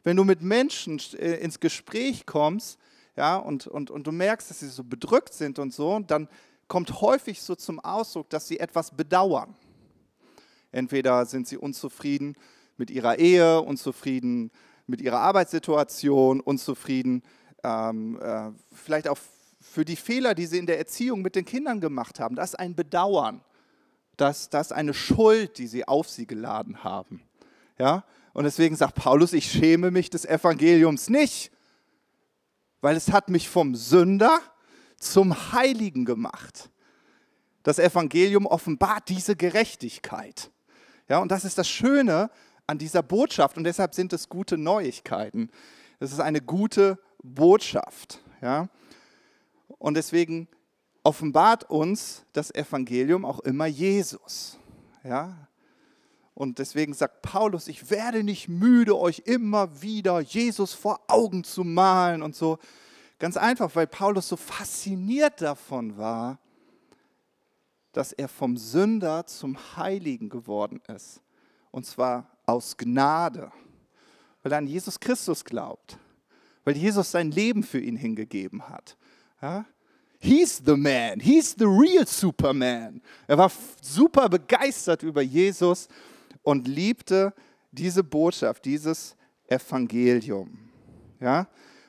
wenn 0.03 0.17
du 0.17 0.25
mit 0.25 0.43
Menschen 0.43 1.01
äh, 1.15 1.37
ins 1.37 1.61
Gespräch 1.61 2.27
kommst, 2.27 2.79
ja, 3.19 3.37
und, 3.37 3.67
und, 3.67 3.91
und 3.91 4.07
du 4.07 4.13
merkst, 4.13 4.49
dass 4.49 4.61
sie 4.61 4.69
so 4.69 4.85
bedrückt 4.85 5.35
sind 5.35 5.59
und 5.59 5.75
so, 5.75 5.97
und 5.97 6.13
dann 6.13 6.29
kommt 6.69 7.01
häufig 7.01 7.43
so 7.43 7.57
zum 7.57 7.81
Ausdruck, 7.81 8.31
dass 8.31 8.47
sie 8.47 8.61
etwas 8.61 8.93
bedauern. 8.93 9.57
Entweder 10.71 11.27
sind 11.27 11.49
sie 11.49 11.57
unzufrieden 11.57 12.37
mit 12.77 12.91
ihrer 12.91 13.19
Ehe, 13.19 13.61
unzufrieden 13.61 14.53
mit 14.87 15.01
ihrer 15.01 15.19
Arbeitssituation, 15.19 16.39
unzufrieden 16.39 17.25
ähm, 17.65 18.21
äh, 18.23 18.53
vielleicht 18.73 19.09
auch 19.09 19.19
für 19.61 19.85
die 19.85 19.97
Fehler, 19.97 20.37
die 20.37 20.47
sie 20.47 20.59
in 20.59 20.67
der 20.67 20.79
Erziehung 20.79 21.21
mit 21.21 21.35
den 21.35 21.45
Kindern 21.45 21.81
gemacht 21.81 22.21
haben. 22.21 22.37
Das 22.37 22.51
ist 22.51 22.55
ein 22.61 22.77
Bedauern. 22.77 23.41
Das, 24.17 24.49
das 24.49 24.69
ist 24.69 24.73
eine 24.73 24.95
Schuld, 24.95 25.59
die 25.59 25.67
sie 25.67 25.89
auf 25.89 26.09
sie 26.09 26.27
geladen 26.29 26.85
haben. 26.85 27.23
Ja? 27.79 28.05
Und 28.33 28.45
deswegen 28.45 28.77
sagt 28.77 28.95
Paulus, 28.95 29.33
ich 29.33 29.51
schäme 29.51 29.91
mich 29.91 30.09
des 30.09 30.25
Evangeliums 30.25 31.11
nicht, 31.11 31.51
weil 32.81 32.97
es 32.97 33.13
hat 33.13 33.29
mich 33.29 33.49
vom 33.49 33.75
Sünder 33.75 34.41
zum 34.99 35.53
Heiligen 35.53 36.05
gemacht. 36.05 36.71
Das 37.63 37.79
Evangelium 37.79 38.47
offenbart 38.47 39.09
diese 39.09 39.37
Gerechtigkeit. 39.37 40.51
Ja, 41.09 41.19
und 41.19 41.31
das 41.31 41.45
ist 41.45 41.59
das 41.59 41.69
Schöne 41.69 42.31
an 42.67 42.79
dieser 42.79 43.03
Botschaft 43.03 43.57
und 43.57 43.65
deshalb 43.65 43.95
sind 43.95 44.13
es 44.13 44.29
gute 44.29 44.59
Neuigkeiten. 44.59 45.51
Es 46.01 46.13
ist 46.13 46.21
eine 46.21 46.41
gute 46.41 46.99
Botschaft. 47.23 48.23
Ja? 48.41 48.69
Und 49.79 49.97
deswegen 49.97 50.49
offenbart 51.03 51.65
uns 51.71 52.25
das 52.33 52.55
Evangelium 52.55 53.25
auch 53.25 53.41
immer 53.41 53.67
Jesus. 53.67 54.59
Ja? 55.03 55.48
Und 56.39 56.61
deswegen 56.61 56.95
sagt 56.95 57.23
Paulus, 57.23 57.67
ich 57.67 57.91
werde 57.91 58.23
nicht 58.23 58.47
müde, 58.47 58.97
euch 58.97 59.23
immer 59.25 59.83
wieder 59.83 60.21
Jesus 60.21 60.73
vor 60.73 61.01
Augen 61.09 61.43
zu 61.43 61.65
malen 61.65 62.23
und 62.23 62.37
so. 62.37 62.61
Ganz 63.19 63.37
einfach, 63.37 63.75
weil 63.75 63.89
Paulus 63.89 64.29
so 64.29 64.37
fasziniert 64.37 65.43
davon 65.43 65.99
war, 65.99 66.39
dass 67.91 68.13
er 68.13 68.29
vom 68.29 68.57
Sünder 68.57 69.27
zum 69.27 69.59
Heiligen 69.77 70.29
geworden 70.29 70.81
ist. 70.87 71.21
Und 71.73 71.87
zwar 71.87 72.31
aus 72.47 72.77
Gnade, 72.77 73.51
weil 74.45 74.53
er 74.53 74.59
an 74.59 74.69
Jesus 74.69 75.01
Christus 75.01 75.45
glaubt, 75.45 75.99
weil 76.63 76.77
Jesus 76.77 77.11
sein 77.11 77.33
Leben 77.33 77.65
für 77.65 77.81
ihn 77.81 77.97
hingegeben 77.97 78.69
hat. 78.69 78.97
Ja? 79.43 79.67
He's 80.21 80.63
the 80.65 80.77
man, 80.77 81.19
he's 81.19 81.57
the 81.59 81.65
real 81.65 82.07
Superman. 82.07 83.03
Er 83.27 83.39
war 83.39 83.51
super 83.83 84.29
begeistert 84.29 85.03
über 85.03 85.23
Jesus 85.23 85.89
und 86.49 86.67
liebte 86.67 87.35
diese 87.73 88.03
Botschaft, 88.03 88.65
dieses 88.65 89.15
Evangelium. 89.49 90.71
Ja? 91.21 91.47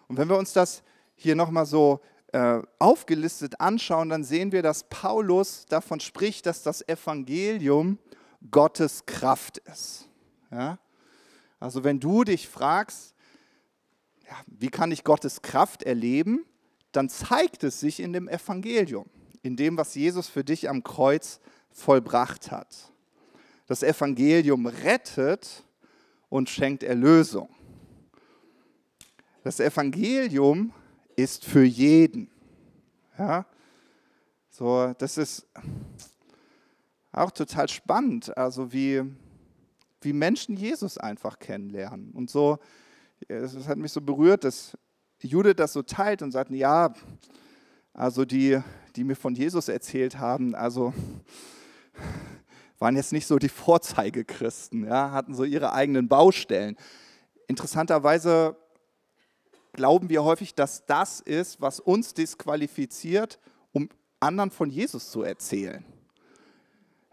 Und 0.10 0.18
wenn 0.18 0.28
wir 0.28 0.38
uns 0.38 0.52
das 0.52 0.84
hier 1.16 1.34
nochmal 1.34 1.66
so 1.66 2.02
äh, 2.34 2.60
aufgelistet 2.78 3.62
anschauen, 3.62 4.10
dann 4.10 4.26
sehen 4.26 4.52
wir, 4.52 4.62
dass 4.62 4.84
Paulus 4.90 5.66
davon 5.66 6.02
spricht, 6.02 6.46
dass 6.46 6.62
das 6.62 6.86
Evangelium 6.90 8.00
Gottes 8.52 9.06
Kraft 9.06 9.60
ist. 9.60 10.10
Ja? 10.52 10.78
Also 11.62 11.86
wenn 11.86 12.02
du 12.02 12.26
dich 12.26 12.50
fragst, 12.50 13.16
ja, 14.28 14.36
wie 14.46 14.70
kann 14.70 14.92
ich 14.92 15.06
Gottes 15.06 15.42
Kraft 15.42 15.84
erleben, 15.84 16.46
dann 16.92 17.08
zeigt 17.08 17.64
es 17.64 17.80
sich 17.80 18.02
in 18.02 18.12
dem 18.12 18.28
Evangelium, 18.28 19.06
in 19.42 19.56
dem, 19.56 19.78
was 19.78 19.96
Jesus 19.96 20.28
für 20.28 20.44
dich 20.44 20.68
am 20.68 20.84
Kreuz 20.84 21.40
vollbracht 21.72 22.52
hat. 22.52 22.92
Das 23.70 23.84
Evangelium 23.84 24.66
rettet 24.66 25.64
und 26.28 26.50
schenkt 26.50 26.82
Erlösung. 26.82 27.50
Das 29.44 29.60
Evangelium 29.60 30.74
ist 31.16 31.46
für 31.46 31.64
jeden. 31.64 32.32
Ja? 33.16 33.46
So, 34.50 34.96
das 34.98 35.20
ist 35.20 35.46
auch 37.12 37.30
total 37.30 37.70
spannend, 37.70 38.36
also 38.36 38.74
wie, 38.74 39.04
wie 40.02 40.14
Menschen 40.14 40.58
Jesus 40.58 40.98
einfach 40.98 41.38
kennenlernen. 41.38 42.10
Und 42.14 42.32
so, 42.32 42.58
es 43.28 43.68
hat 43.68 43.78
mich 43.78 43.92
so 43.92 44.02
berührt, 44.02 44.46
dass 44.46 44.76
Judith 45.20 45.58
das 45.58 45.74
so 45.74 45.84
teilt 45.84 46.24
und 46.24 46.32
sagt, 46.32 46.50
ja, 46.50 46.92
also 47.94 48.26
die, 48.26 48.60
die 48.96 49.04
mir 49.04 49.16
von 49.16 49.36
Jesus 49.36 49.68
erzählt 49.68 50.18
haben, 50.18 50.56
also 50.56 50.92
waren 52.80 52.96
jetzt 52.96 53.12
nicht 53.12 53.28
so 53.28 53.38
die 53.38 53.50
Vorzeigechristen, 53.50 54.86
ja, 54.86 55.12
hatten 55.12 55.36
so 55.36 55.44
ihre 55.44 55.74
eigenen 55.74 56.08
Baustellen. 56.08 56.76
Interessanterweise 57.48 58.56
glauben 59.74 60.10
wir 60.10 60.24
häufig, 60.24 60.56
dass 60.56 60.86
das 60.86 61.20
ist, 61.20 61.62
was 61.62 61.80
uns 61.80 62.14
disqualifiziert, 62.14 63.40
um 63.72 63.90
anderen 64.20 64.52
von 64.52 64.70
Jesus 64.70 65.12
zu 65.12 65.22
erzählen. 65.22 65.86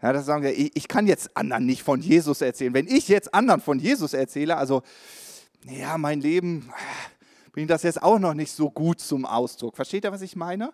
Ja, 0.01 0.13
das 0.13 0.25
sagen 0.25 0.43
wir, 0.43 0.53
ich 0.55 0.87
kann 0.87 1.07
jetzt 1.07 1.35
anderen 1.35 1.65
nicht 1.65 1.81
von 1.81 2.01
Jesus 2.01 2.41
erzählen. 2.41 2.73
Wenn 2.73 2.87
ich 2.87 3.07
jetzt 3.07 3.33
anderen 3.33 3.61
von 3.61 3.79
Jesus 3.79 4.13
erzähle, 4.13 4.57
also, 4.57 4.83
ja, 5.65 5.97
mein 5.97 6.21
Leben 6.21 6.71
bringt 7.51 7.71
das 7.71 7.81
jetzt 7.81 8.03
auch 8.03 8.19
noch 8.19 8.35
nicht 8.35 8.51
so 8.51 8.69
gut 8.69 8.99
zum 8.99 9.25
Ausdruck. 9.25 9.75
Versteht 9.75 10.03
ihr, 10.03 10.11
was 10.11 10.21
ich 10.21 10.35
meine? 10.35 10.71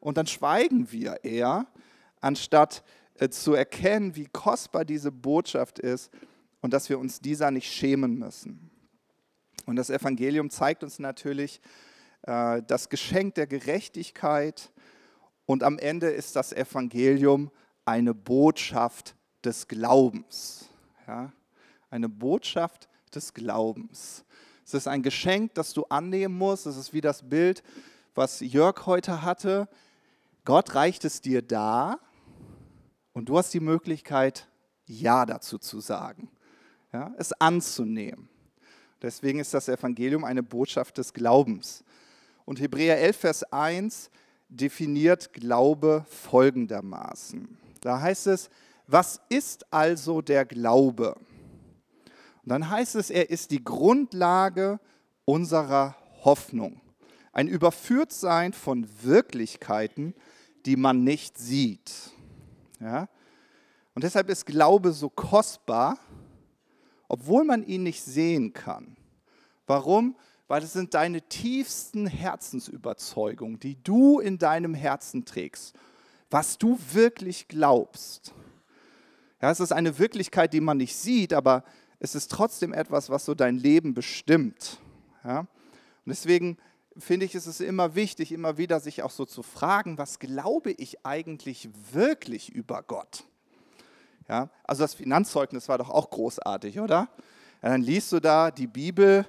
Und 0.00 0.18
dann 0.18 0.26
schweigen 0.26 0.92
wir 0.92 1.24
eher, 1.24 1.66
anstatt 2.20 2.84
äh, 3.18 3.28
zu 3.28 3.54
erkennen, 3.54 4.14
wie 4.16 4.26
kostbar 4.26 4.84
diese 4.84 5.10
Botschaft 5.10 5.78
ist 5.78 6.10
und 6.60 6.72
dass 6.72 6.88
wir 6.88 6.98
uns 6.98 7.20
dieser 7.20 7.50
nicht 7.50 7.72
schämen 7.72 8.18
müssen. 8.18 8.70
Und 9.66 9.76
das 9.76 9.90
Evangelium 9.90 10.50
zeigt 10.50 10.82
uns 10.84 10.98
natürlich 10.98 11.60
äh, 12.22 12.62
das 12.66 12.88
Geschenk 12.88 13.34
der 13.34 13.46
Gerechtigkeit 13.46 14.70
und 15.46 15.62
am 15.62 15.78
Ende 15.78 16.08
ist 16.10 16.36
das 16.36 16.52
Evangelium 16.52 17.50
eine 17.84 18.14
Botschaft 18.14 19.16
des 19.44 19.66
Glaubens. 19.66 20.68
Ja? 21.06 21.32
Eine 21.90 22.08
Botschaft 22.08 22.88
des 23.14 23.34
Glaubens. 23.34 24.24
Es 24.64 24.74
ist 24.74 24.86
ein 24.86 25.02
Geschenk, 25.02 25.54
das 25.54 25.72
du 25.72 25.84
annehmen 25.84 26.36
musst. 26.36 26.66
Es 26.66 26.76
ist 26.76 26.92
wie 26.92 27.00
das 27.00 27.28
Bild, 27.28 27.62
was 28.14 28.40
Jörg 28.40 28.86
heute 28.86 29.22
hatte. 29.22 29.68
Gott 30.44 30.74
reicht 30.74 31.04
es 31.04 31.20
dir 31.20 31.42
dar 31.42 31.98
und 33.18 33.28
du 33.28 33.36
hast 33.36 33.52
die 33.52 33.58
Möglichkeit, 33.58 34.46
Ja 34.86 35.26
dazu 35.26 35.58
zu 35.58 35.80
sagen, 35.80 36.30
ja? 36.92 37.12
es 37.18 37.32
anzunehmen. 37.32 38.28
Deswegen 39.02 39.40
ist 39.40 39.52
das 39.52 39.68
Evangelium 39.68 40.22
eine 40.22 40.44
Botschaft 40.44 40.98
des 40.98 41.12
Glaubens. 41.12 41.82
Und 42.44 42.60
Hebräer 42.60 42.96
11, 43.00 43.16
Vers 43.16 43.42
1 43.52 44.10
definiert 44.48 45.32
Glaube 45.32 46.06
folgendermaßen. 46.08 47.58
Da 47.80 48.00
heißt 48.00 48.28
es, 48.28 48.50
was 48.86 49.20
ist 49.28 49.66
also 49.72 50.22
der 50.22 50.44
Glaube? 50.44 51.16
Und 52.44 52.48
dann 52.50 52.70
heißt 52.70 52.94
es, 52.94 53.10
er 53.10 53.30
ist 53.30 53.50
die 53.50 53.64
Grundlage 53.64 54.78
unserer 55.24 55.96
Hoffnung. 56.22 56.80
Ein 57.32 57.48
Überführtsein 57.48 58.52
von 58.52 58.88
Wirklichkeiten, 59.02 60.14
die 60.66 60.76
man 60.76 61.02
nicht 61.02 61.36
sieht. 61.36 62.12
Ja? 62.80 63.08
Und 63.94 64.04
deshalb 64.04 64.28
ist 64.28 64.46
Glaube 64.46 64.92
so 64.92 65.08
kostbar, 65.08 65.98
obwohl 67.08 67.44
man 67.44 67.64
ihn 67.64 67.82
nicht 67.82 68.02
sehen 68.02 68.52
kann. 68.52 68.96
Warum? 69.66 70.16
Weil 70.46 70.62
es 70.62 70.72
sind 70.72 70.94
deine 70.94 71.22
tiefsten 71.22 72.06
Herzensüberzeugungen, 72.06 73.58
die 73.60 73.82
du 73.82 74.20
in 74.20 74.38
deinem 74.38 74.74
Herzen 74.74 75.24
trägst 75.24 75.76
was 76.30 76.58
du 76.58 76.78
wirklich 76.92 77.48
glaubst. 77.48 78.34
Ja, 79.40 79.50
es 79.50 79.60
ist 79.60 79.72
eine 79.72 79.98
Wirklichkeit, 79.98 80.52
die 80.52 80.60
man 80.60 80.76
nicht 80.76 80.96
sieht, 80.96 81.32
aber 81.32 81.64
es 82.00 82.14
ist 82.14 82.30
trotzdem 82.30 82.72
etwas, 82.72 83.08
was 83.08 83.24
so 83.24 83.34
dein 83.34 83.56
Leben 83.56 83.94
bestimmt. 83.94 84.78
Ja? 85.24 85.40
Und 85.40 85.48
deswegen 86.06 86.58
finde 86.98 87.26
ich, 87.26 87.34
ist 87.34 87.46
es 87.46 87.60
immer 87.60 87.94
wichtig, 87.94 88.32
immer 88.32 88.58
wieder 88.58 88.80
sich 88.80 89.02
auch 89.02 89.10
so 89.10 89.24
zu 89.24 89.42
fragen, 89.42 89.98
was 89.98 90.18
glaube 90.18 90.72
ich 90.72 91.04
eigentlich 91.04 91.68
wirklich 91.92 92.50
über 92.50 92.82
Gott? 92.82 93.24
Ja? 94.28 94.50
Also 94.64 94.82
das 94.82 94.94
Finanzzeugnis 94.94 95.68
war 95.68 95.78
doch 95.78 95.90
auch 95.90 96.10
großartig, 96.10 96.80
oder? 96.80 97.08
Ja, 97.62 97.70
dann 97.70 97.82
liest 97.82 98.12
du 98.12 98.20
da 98.20 98.50
die 98.50 98.66
Bibel 98.66 99.26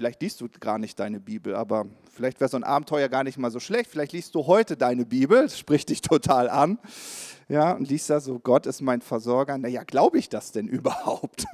vielleicht 0.00 0.22
liest 0.22 0.40
du 0.40 0.48
gar 0.48 0.78
nicht 0.78 0.98
deine 0.98 1.20
Bibel, 1.20 1.54
aber 1.54 1.84
vielleicht 2.10 2.40
wäre 2.40 2.48
so 2.48 2.56
ein 2.56 2.64
Abenteuer 2.64 3.10
gar 3.10 3.22
nicht 3.22 3.36
mal 3.36 3.50
so 3.50 3.60
schlecht. 3.60 3.90
Vielleicht 3.90 4.12
liest 4.12 4.34
du 4.34 4.46
heute 4.46 4.78
deine 4.78 5.04
Bibel, 5.04 5.42
das 5.42 5.58
spricht 5.58 5.90
dich 5.90 6.00
total 6.00 6.48
an. 6.48 6.78
Ja, 7.48 7.72
und 7.72 7.86
liest 7.86 8.08
da 8.08 8.20
so, 8.20 8.38
Gott 8.38 8.64
ist 8.64 8.80
mein 8.80 9.02
Versorger. 9.02 9.58
Naja, 9.58 9.82
glaube 9.82 10.16
ich 10.16 10.30
das 10.30 10.52
denn 10.52 10.68
überhaupt? 10.68 11.44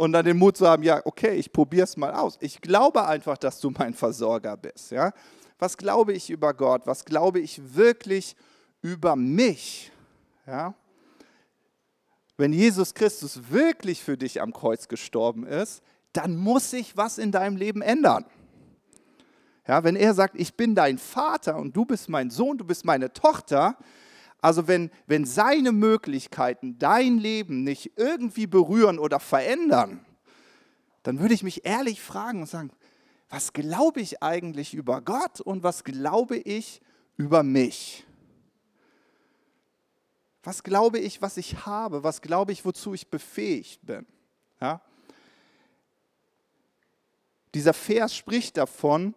Und 0.00 0.12
dann 0.12 0.24
den 0.24 0.38
Mut 0.38 0.56
zu 0.56 0.66
haben, 0.66 0.82
ja, 0.82 1.02
okay, 1.04 1.34
ich 1.34 1.52
probiere 1.52 1.84
es 1.84 1.94
mal 1.98 2.14
aus. 2.14 2.38
Ich 2.40 2.62
glaube 2.62 3.06
einfach, 3.06 3.36
dass 3.36 3.60
du 3.60 3.68
mein 3.68 3.92
Versorger 3.92 4.56
bist. 4.56 4.92
Ja? 4.92 5.12
Was 5.58 5.76
glaube 5.76 6.14
ich 6.14 6.30
über 6.30 6.54
Gott? 6.54 6.86
Was 6.86 7.04
glaube 7.04 7.38
ich 7.38 7.74
wirklich 7.74 8.34
über 8.80 9.14
mich? 9.14 9.92
Ja? 10.46 10.72
Wenn 12.38 12.54
Jesus 12.54 12.94
Christus 12.94 13.50
wirklich 13.50 14.02
für 14.02 14.16
dich 14.16 14.40
am 14.40 14.54
Kreuz 14.54 14.88
gestorben 14.88 15.44
ist, 15.44 15.82
dann 16.14 16.34
muss 16.34 16.70
sich 16.70 16.96
was 16.96 17.18
in 17.18 17.30
deinem 17.30 17.58
Leben 17.58 17.82
ändern. 17.82 18.24
Ja, 19.68 19.84
wenn 19.84 19.96
er 19.96 20.14
sagt, 20.14 20.34
ich 20.40 20.54
bin 20.54 20.74
dein 20.74 20.96
Vater 20.96 21.56
und 21.56 21.76
du 21.76 21.84
bist 21.84 22.08
mein 22.08 22.30
Sohn, 22.30 22.56
du 22.56 22.64
bist 22.64 22.86
meine 22.86 23.12
Tochter, 23.12 23.76
also 24.40 24.68
wenn, 24.68 24.90
wenn 25.06 25.24
seine 25.24 25.72
Möglichkeiten 25.72 26.78
dein 26.78 27.18
Leben 27.18 27.62
nicht 27.62 27.92
irgendwie 27.96 28.46
berühren 28.46 28.98
oder 28.98 29.20
verändern, 29.20 30.04
dann 31.02 31.20
würde 31.20 31.34
ich 31.34 31.42
mich 31.42 31.64
ehrlich 31.64 32.00
fragen 32.00 32.40
und 32.40 32.48
sagen, 32.48 32.70
was 33.28 33.52
glaube 33.52 34.00
ich 34.00 34.22
eigentlich 34.22 34.74
über 34.74 35.00
Gott 35.02 35.40
und 35.40 35.62
was 35.62 35.84
glaube 35.84 36.36
ich 36.36 36.80
über 37.16 37.42
mich? 37.42 38.06
Was 40.42 40.62
glaube 40.62 40.98
ich, 40.98 41.20
was 41.20 41.36
ich 41.36 41.66
habe? 41.66 42.02
Was 42.02 42.22
glaube 42.22 42.52
ich, 42.52 42.64
wozu 42.64 42.94
ich 42.94 43.08
befähigt 43.08 43.86
bin? 43.86 44.06
Ja? 44.60 44.80
Dieser 47.54 47.74
Vers 47.74 48.14
spricht 48.14 48.56
davon, 48.56 49.14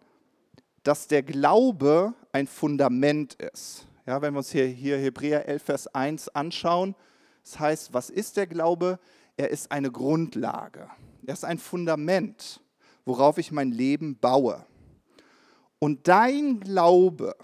dass 0.82 1.08
der 1.08 1.22
Glaube 1.22 2.14
ein 2.32 2.46
Fundament 2.46 3.34
ist. 3.34 3.86
Ja, 4.06 4.20
wenn 4.20 4.34
wir 4.34 4.38
uns 4.38 4.50
hier, 4.50 4.66
hier 4.66 4.98
Hebräer 4.98 5.48
11, 5.48 5.62
Vers 5.62 5.86
1 5.88 6.28
anschauen, 6.30 6.94
das 7.42 7.58
heißt, 7.58 7.94
was 7.94 8.10
ist 8.10 8.36
der 8.36 8.46
Glaube? 8.46 8.98
Er 9.36 9.50
ist 9.50 9.72
eine 9.72 9.90
Grundlage. 9.90 10.90
Er 11.26 11.32
ist 11.32 11.44
ein 11.44 11.58
Fundament, 11.58 12.60
worauf 13.04 13.38
ich 13.38 13.50
mein 13.50 13.70
Leben 13.70 14.18
baue. 14.18 14.64
Und 15.78 16.06
dein 16.08 16.60
Glaube 16.60 17.34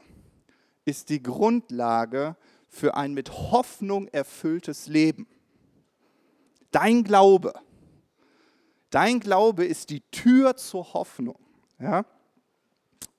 ist 0.84 1.08
die 1.08 1.22
Grundlage 1.22 2.36
für 2.68 2.94
ein 2.94 3.14
mit 3.14 3.30
Hoffnung 3.30 4.08
erfülltes 4.08 4.86
Leben. 4.86 5.26
Dein 6.70 7.04
Glaube. 7.04 7.54
Dein 8.90 9.20
Glaube 9.20 9.64
ist 9.64 9.90
die 9.90 10.02
Tür 10.10 10.56
zur 10.56 10.92
Hoffnung. 10.94 11.38
Ja? 11.78 12.04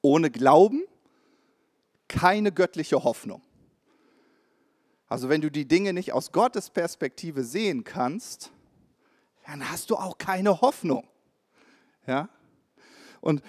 Ohne 0.02 0.32
Glauben 0.32 0.84
keine 2.12 2.52
göttliche 2.52 3.04
Hoffnung. 3.04 3.42
Also 5.08 5.30
wenn 5.30 5.42
du 5.42 5.50
die 5.50 5.68
Dinge 5.68 5.94
nicht 5.94 6.12
aus 6.12 6.32
Gottes 6.32 6.70
Perspektive 6.70 7.44
sehen 7.44 7.84
kannst, 7.86 8.52
dann 9.46 9.72
hast 9.72 9.90
du 9.90 9.96
auch 9.96 10.18
keine 10.18 10.62
Hoffnung. 10.62 11.08
Ja? 12.06 12.30
Und 13.22 13.42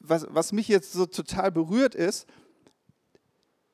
was, 0.00 0.26
was 0.30 0.52
mich 0.52 0.68
jetzt 0.68 0.92
so 0.92 1.06
total 1.06 1.52
berührt 1.52 1.94
ist, 1.94 2.26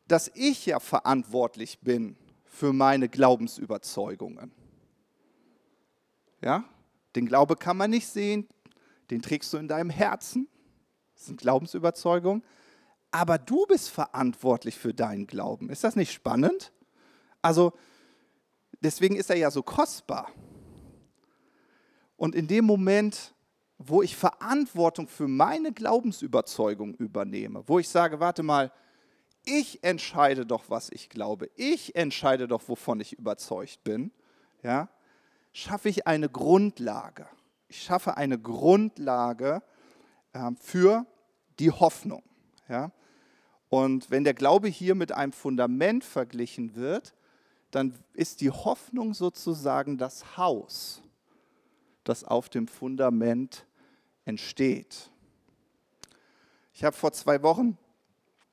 dass 0.07 0.31
ich 0.35 0.67
ja 0.67 0.79
verantwortlich 0.79 1.81
bin 1.81 2.17
für 2.45 2.73
meine 2.73 3.09
Glaubensüberzeugungen. 3.09 4.53
Ja? 6.43 6.65
Den 7.17 7.27
Glaube 7.27 7.57
kann 7.57 7.79
man 7.79 7.91
nicht 7.91 8.09
sehen, 8.09 8.47
den 9.11 9.23
trägst 9.23 9.53
du 9.53 9.57
in 9.57 9.69
deinem 9.69 9.91
Herzen. 9.91 10.49
Das 11.15 11.27
sind 11.27 11.41
Glaubensüberzeugungen. 11.41 12.45
Aber 13.15 13.39
du 13.39 13.65
bist 13.67 13.91
verantwortlich 13.91 14.77
für 14.77 14.93
deinen 14.93 15.29
Glauben. 15.29 15.71
Ist 15.71 15.85
das 15.85 15.95
nicht 15.95 16.13
spannend? 16.13 16.73
Also, 17.43 17.73
deswegen 18.81 19.15
ist 19.15 19.31
er 19.31 19.37
ja 19.37 19.53
so 19.53 19.63
kostbar. 19.63 20.33
Und 22.17 22.35
in 22.35 22.49
dem 22.49 22.65
Moment, 22.65 23.33
wo 23.79 24.03
ich 24.03 24.17
Verantwortung 24.17 25.07
für 25.07 25.29
meine 25.29 25.73
Glaubensüberzeugung 25.73 26.97
übernehme, 26.97 27.63
wo 27.69 27.79
ich 27.79 27.89
sage, 27.89 28.19
warte 28.19 28.43
mal, 28.43 28.73
ich 29.45 29.85
entscheide 29.85 30.45
doch, 30.45 30.65
was 30.67 30.91
ich 30.91 31.09
glaube, 31.09 31.51
ich 31.55 31.95
entscheide 31.95 32.49
doch, 32.49 32.63
wovon 32.67 32.99
ich 32.99 33.13
überzeugt 33.13 33.85
bin, 33.85 34.11
ja, 34.65 34.89
schaffe 35.53 35.89
ich 35.89 36.09
eine 36.09 36.29
Grundlage. 36.29 37.29
Ich 37.69 37.81
schaffe 37.81 38.17
eine 38.17 38.41
Grundlage 38.41 39.63
äh, 40.33 40.51
für 40.59 41.07
die 41.61 41.71
Hoffnung. 41.71 42.25
Ja. 42.69 42.91
Und 43.75 44.09
wenn 44.09 44.23
der 44.23 44.35
Glaube 44.35 44.69
hier 44.69 44.95
mit 44.95 45.11
einem 45.11 45.33
Fundament 45.33 46.05
verglichen 46.05 46.77
wird, 46.77 47.13
dann 47.73 47.93
ist 48.13 48.41
die 48.41 48.53
Hoffnung 48.53 49.15
sozusagen 49.15 49.99
das 49.99 50.37
Haus, 50.37 51.03
das 52.05 52.23
auf 52.23 52.49
dem 52.49 52.69
Fundament 52.69 53.67
entsteht. 54.27 55.11
Ich 56.73 56.85
habe 56.85 56.95
vor 56.95 57.11
zwei 57.15 57.43
Wochen, 57.43 57.77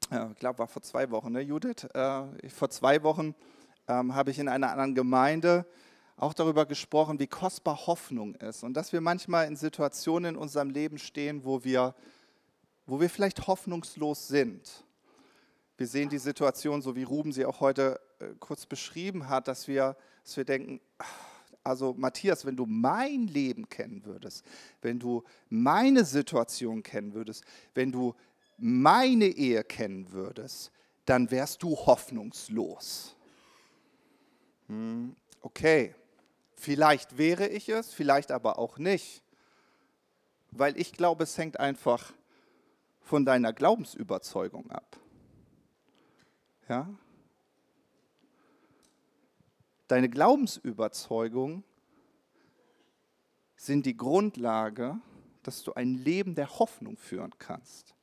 ich 0.10 0.40
glaube, 0.40 0.58
war 0.58 0.68
vor 0.68 0.82
zwei 0.82 1.12
Wochen, 1.12 1.34
ne, 1.34 1.42
Judith? 1.42 1.84
Äh, 1.94 2.50
vor 2.50 2.72
zwei 2.72 3.04
Wochen 3.04 3.36
ähm, 3.88 4.16
habe 4.16 4.32
ich 4.32 4.40
in 4.40 4.48
einer 4.48 4.72
anderen 4.72 4.96
Gemeinde 4.96 5.68
auch 6.18 6.34
darüber 6.34 6.66
gesprochen, 6.66 7.20
wie 7.20 7.28
kostbar 7.28 7.86
Hoffnung 7.86 8.34
ist 8.34 8.64
und 8.64 8.74
dass 8.74 8.92
wir 8.92 9.02
manchmal 9.02 9.46
in 9.46 9.56
Situationen 9.56 10.34
in 10.34 10.42
unserem 10.42 10.72
Leben 10.72 10.98
stehen, 10.98 11.46
wo 11.46 11.64
wir, 11.64 11.94
wo 12.88 13.00
wir 13.00 13.08
vielleicht 13.08 13.46
hoffnungslos 13.46 14.28
sind. 14.28 14.84
Wir 15.82 15.88
sehen 15.88 16.10
die 16.10 16.20
Situation, 16.20 16.84
so 16.84 16.96
wie 16.96 17.02
Ruben 17.02 17.32
sie 17.32 17.44
auch 17.44 17.60
heute 17.60 18.00
äh, 18.20 18.28
kurz 18.40 18.68
beschrieben 18.68 19.30
hat, 19.30 19.48
dass 19.48 19.68
wir, 19.68 19.98
dass 20.24 20.38
wir 20.38 20.46
denken, 20.46 20.80
also 21.64 21.96
Matthias, 21.98 22.46
wenn 22.46 22.56
du 22.56 22.68
mein 22.68 23.26
Leben 23.26 23.68
kennen 23.68 24.06
würdest, 24.06 24.46
wenn 24.84 25.00
du 25.00 25.24
meine 25.50 26.06
Situation 26.06 26.84
kennen 26.84 27.16
würdest, 27.16 27.46
wenn 27.74 27.92
du 27.92 28.14
meine 28.60 29.26
Ehe 29.26 29.64
kennen 29.64 30.12
würdest, 30.12 30.72
dann 31.06 31.32
wärst 31.32 31.64
du 31.64 31.76
hoffnungslos. 31.76 33.16
Hm, 34.68 35.16
okay, 35.42 35.96
vielleicht 36.54 37.18
wäre 37.18 37.48
ich 37.48 37.70
es, 37.70 37.92
vielleicht 37.92 38.32
aber 38.32 38.60
auch 38.60 38.78
nicht, 38.78 39.24
weil 40.52 40.80
ich 40.80 40.92
glaube, 40.92 41.24
es 41.24 41.40
hängt 41.40 41.60
einfach 41.60 42.14
von 43.00 43.26
deiner 43.26 43.52
Glaubensüberzeugung 43.52 44.70
ab. 44.70 45.02
Ja? 46.72 46.88
Deine 49.90 50.08
Glaubensüberzeugung 50.08 51.66
sind 53.58 53.86
die 53.86 53.98
Grundlage, 53.98 54.98
dass 55.44 55.64
du 55.64 55.74
ein 55.74 55.96
Leben 55.96 56.34
der 56.34 56.60
Hoffnung 56.60 56.96
führen 56.96 57.34
kannst. 57.40 57.94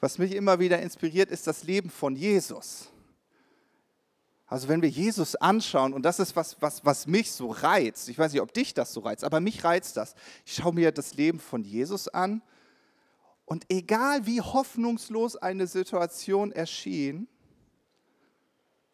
Was 0.00 0.16
mich 0.16 0.34
immer 0.34 0.60
wieder 0.60 0.80
inspiriert, 0.80 1.30
ist 1.30 1.46
das 1.46 1.62
Leben 1.64 1.90
von 1.90 2.16
Jesus. 2.16 2.90
Also 4.46 4.68
wenn 4.68 4.80
wir 4.80 4.88
Jesus 4.88 5.36
anschauen, 5.36 5.92
und 5.92 6.04
das 6.04 6.20
ist 6.20 6.34
was, 6.36 6.56
was, 6.62 6.86
was 6.86 7.06
mich 7.06 7.32
so 7.32 7.50
reizt, 7.50 8.08
ich 8.08 8.18
weiß 8.18 8.32
nicht, 8.32 8.40
ob 8.40 8.54
dich 8.54 8.72
das 8.72 8.94
so 8.94 9.00
reizt, 9.00 9.24
aber 9.24 9.40
mich 9.40 9.62
reizt 9.62 9.98
das. 9.98 10.14
Ich 10.46 10.54
schaue 10.54 10.72
mir 10.72 10.90
das 10.90 11.12
Leben 11.12 11.38
von 11.38 11.64
Jesus 11.64 12.08
an 12.08 12.40
und 13.50 13.64
egal 13.68 14.26
wie 14.26 14.40
hoffnungslos 14.40 15.34
eine 15.34 15.66
Situation 15.66 16.52
erschien, 16.52 17.26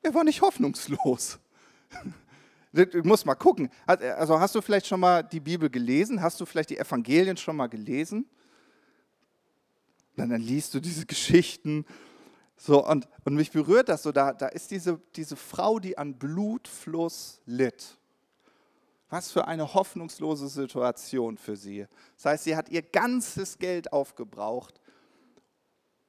er 0.00 0.14
war 0.14 0.24
nicht 0.24 0.40
hoffnungslos. 0.40 1.38
Du 2.72 3.02
musst 3.04 3.24
mal 3.24 3.34
gucken. 3.34 3.70
Also 3.86 4.38
hast 4.38 4.54
du 4.54 4.60
vielleicht 4.60 4.86
schon 4.86 5.00
mal 5.00 5.22
die 5.22 5.40
Bibel 5.40 5.70
gelesen? 5.70 6.20
Hast 6.20 6.38
du 6.38 6.44
vielleicht 6.44 6.68
die 6.68 6.76
Evangelien 6.76 7.38
schon 7.38 7.56
mal 7.56 7.68
gelesen? 7.68 8.26
dann 10.14 10.30
liest 10.42 10.74
du 10.74 10.80
diese 10.80 11.06
Geschichten. 11.06 11.86
So, 12.58 12.86
und, 12.86 13.08
und 13.24 13.34
mich 13.34 13.50
berührt 13.50 13.88
das 13.88 14.02
so. 14.02 14.12
Da, 14.12 14.34
da 14.34 14.48
ist 14.48 14.70
diese, 14.72 15.00
diese 15.14 15.36
Frau, 15.36 15.78
die 15.78 15.96
an 15.96 16.18
Blutfluss 16.18 17.40
litt. 17.46 17.96
Was 19.08 19.30
für 19.30 19.46
eine 19.46 19.74
hoffnungslose 19.74 20.48
Situation 20.48 21.38
für 21.38 21.56
sie. 21.56 21.86
Das 22.16 22.24
heißt, 22.24 22.44
sie 22.44 22.56
hat 22.56 22.68
ihr 22.68 22.82
ganzes 22.82 23.58
Geld 23.58 23.92
aufgebraucht, 23.92 24.80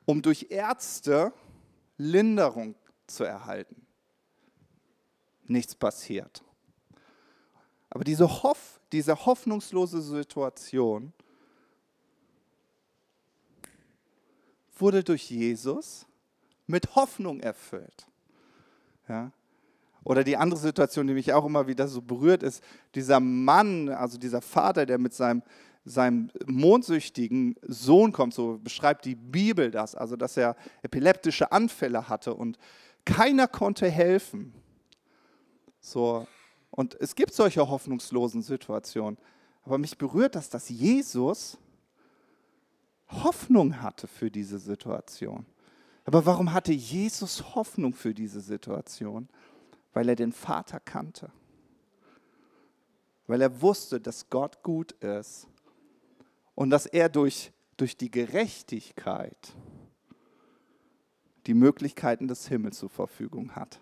um 0.05 0.21
durch 0.21 0.47
Ärzte 0.49 1.33
Linderung 1.97 2.75
zu 3.05 3.23
erhalten 3.23 3.87
nichts 5.49 5.75
passiert. 5.75 6.43
Aber 7.89 8.03
diese, 8.03 8.43
Hoff, 8.43 8.79
diese 8.91 9.25
hoffnungslose 9.25 10.01
Situation 10.01 11.13
wurde 14.77 15.03
durch 15.03 15.29
Jesus 15.29 16.05
mit 16.67 16.95
Hoffnung 16.95 17.39
erfüllt. 17.39 18.07
Ja? 19.07 19.31
Oder 20.07 20.23
die 20.23 20.37
andere 20.37 20.57
Situation, 20.57 21.05
die 21.05 21.13
mich 21.13 21.33
auch 21.33 21.45
immer 21.45 21.67
wieder 21.67 21.85
so 21.89 22.01
berührt, 22.01 22.41
ist 22.41 22.63
dieser 22.95 23.19
Mann, 23.19 23.89
also 23.89 24.17
dieser 24.17 24.41
Vater, 24.41 24.85
der 24.85 24.99
mit 24.99 25.13
seinem, 25.13 25.43
seinem 25.83 26.31
mondsüchtigen 26.45 27.55
Sohn 27.63 28.13
kommt, 28.13 28.33
so 28.33 28.57
beschreibt 28.57 29.03
die 29.03 29.15
Bibel 29.15 29.69
das, 29.69 29.95
also 29.95 30.15
dass 30.15 30.37
er 30.37 30.55
epileptische 30.81 31.51
Anfälle 31.51 32.07
hatte 32.07 32.33
und 32.35 32.57
keiner 33.03 33.49
konnte 33.49 33.89
helfen. 33.89 34.53
So, 35.81 36.25
und 36.71 36.95
es 37.01 37.13
gibt 37.13 37.33
solche 37.33 37.67
hoffnungslosen 37.67 38.43
Situationen. 38.43 39.17
Aber 39.63 39.77
mich 39.77 39.97
berührt 39.97 40.35
das, 40.35 40.49
dass 40.49 40.69
Jesus 40.69 41.57
Hoffnung 43.09 43.81
hatte 43.81 44.07
für 44.07 44.31
diese 44.31 44.57
Situation. 44.57 45.45
Aber 46.05 46.25
warum 46.25 46.53
hatte 46.53 46.71
Jesus 46.71 47.55
Hoffnung 47.55 47.93
für 47.93 48.13
diese 48.13 48.39
Situation? 48.39 49.27
Weil 49.93 50.09
er 50.09 50.15
den 50.15 50.31
Vater 50.31 50.79
kannte. 50.79 51.31
Weil 53.25 53.41
er 53.41 53.61
wusste, 53.61 53.99
dass 53.99 54.29
Gott 54.29 54.63
gut 54.63 54.91
ist 54.93 55.47
und 56.55 56.69
dass 56.69 56.85
er 56.85 57.09
durch, 57.09 57.51
durch 57.75 57.97
die 57.97 58.11
Gerechtigkeit 58.11 59.53
die 61.45 61.53
Möglichkeiten 61.53 62.27
des 62.27 62.47
Himmels 62.47 62.79
zur 62.79 62.89
Verfügung 62.89 63.55
hat. 63.55 63.79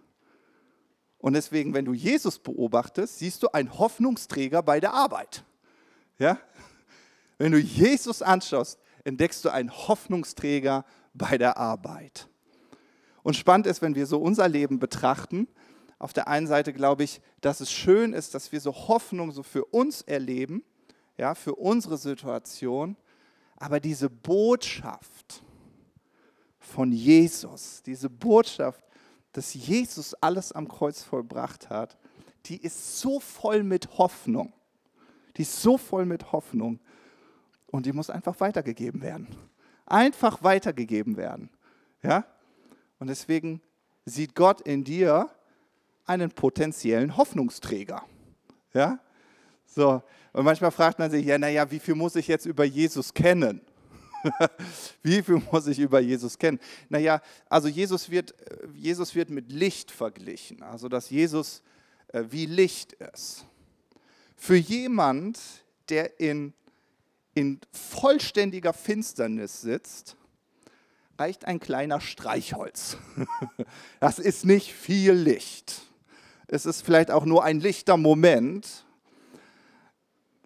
Und 1.17 1.33
deswegen, 1.33 1.73
wenn 1.73 1.85
du 1.85 1.93
Jesus 1.93 2.37
beobachtest, 2.37 3.17
siehst 3.17 3.41
du 3.41 3.47
einen 3.49 3.77
Hoffnungsträger 3.79 4.61
bei 4.61 4.79
der 4.79 4.93
Arbeit. 4.93 5.43
Ja? 6.19 6.37
Wenn 7.37 7.51
du 7.51 7.57
Jesus 7.57 8.21
anschaust, 8.21 8.79
entdeckst 9.03 9.43
du 9.43 9.49
einen 9.49 9.71
Hoffnungsträger 9.71 10.85
bei 11.13 11.37
der 11.37 11.57
Arbeit. 11.57 12.27
Und 13.23 13.35
spannend 13.35 13.65
ist, 13.65 13.81
wenn 13.81 13.95
wir 13.95 14.05
so 14.05 14.19
unser 14.19 14.47
Leben 14.47 14.77
betrachten, 14.77 15.47
auf 15.97 16.13
der 16.13 16.27
einen 16.27 16.47
Seite 16.47 16.73
glaube 16.73 17.03
ich, 17.03 17.21
dass 17.41 17.61
es 17.61 17.71
schön 17.71 18.13
ist, 18.13 18.33
dass 18.35 18.51
wir 18.51 18.59
so 18.59 18.73
Hoffnung 18.73 19.31
so 19.31 19.43
für 19.43 19.65
uns 19.65 20.01
erleben, 20.01 20.63
ja, 21.17 21.35
für 21.35 21.55
unsere 21.55 21.97
Situation, 21.97 22.97
aber 23.55 23.79
diese 23.79 24.09
Botschaft 24.09 25.43
von 26.59 26.91
Jesus, 26.91 27.81
diese 27.83 28.09
Botschaft, 28.09 28.83
dass 29.31 29.53
Jesus 29.53 30.13
alles 30.15 30.51
am 30.51 30.67
Kreuz 30.67 31.03
vollbracht 31.03 31.69
hat, 31.69 31.97
die 32.45 32.57
ist 32.57 32.99
so 32.99 33.19
voll 33.19 33.63
mit 33.63 33.97
Hoffnung. 33.97 34.53
Die 35.37 35.41
ist 35.41 35.61
so 35.61 35.77
voll 35.77 36.05
mit 36.05 36.31
Hoffnung. 36.31 36.79
Und 37.67 37.85
die 37.85 37.93
muss 37.93 38.09
einfach 38.09 38.39
weitergegeben 38.39 39.01
werden. 39.01 39.27
Einfach 39.85 40.43
weitergegeben 40.43 41.17
werden. 41.17 41.49
Ja? 42.01 42.25
Und 42.99 43.07
deswegen 43.07 43.61
sieht 44.05 44.35
Gott 44.35 44.61
in 44.61 44.83
dir 44.83 45.29
einen 46.05 46.31
potenziellen 46.31 47.17
Hoffnungsträger. 47.17 48.03
Ja? 48.73 48.99
So. 49.65 50.01
Und 50.33 50.43
manchmal 50.43 50.71
fragt 50.71 50.99
man 50.99 51.09
sich, 51.09 51.25
ja, 51.25 51.37
naja, 51.37 51.69
wie 51.71 51.79
viel 51.79 51.95
muss 51.95 52.15
ich 52.15 52.27
jetzt 52.27 52.45
über 52.45 52.65
Jesus 52.65 53.13
kennen? 53.13 53.61
wie 55.03 55.21
viel 55.21 55.41
muss 55.51 55.67
ich 55.67 55.79
über 55.79 55.99
Jesus 55.99 56.37
kennen? 56.37 56.59
Naja, 56.89 57.21
also 57.47 57.67
Jesus 57.67 58.09
wird, 58.09 58.33
Jesus 58.73 59.15
wird 59.15 59.29
mit 59.29 59.51
Licht 59.51 59.91
verglichen. 59.91 60.61
Also, 60.63 60.89
dass 60.89 61.09
Jesus 61.09 61.61
äh, 62.09 62.23
wie 62.29 62.45
Licht 62.45 62.93
ist. 62.93 63.45
Für 64.35 64.55
jemand, 64.55 65.39
der 65.89 66.19
in, 66.19 66.53
in 67.33 67.59
vollständiger 67.71 68.73
Finsternis 68.73 69.61
sitzt, 69.61 70.17
reicht 71.17 71.45
ein 71.45 71.59
kleiner 71.59 72.01
Streichholz. 72.01 72.97
Das 73.99 74.19
ist 74.19 74.45
nicht 74.45 74.71
viel 74.71 75.13
Licht. 75.13 75.81
Es 76.47 76.65
ist 76.65 76.81
vielleicht 76.81 77.11
auch 77.11 77.25
nur 77.25 77.43
ein 77.43 77.59
lichter 77.59 77.97
Moment, 77.97 78.85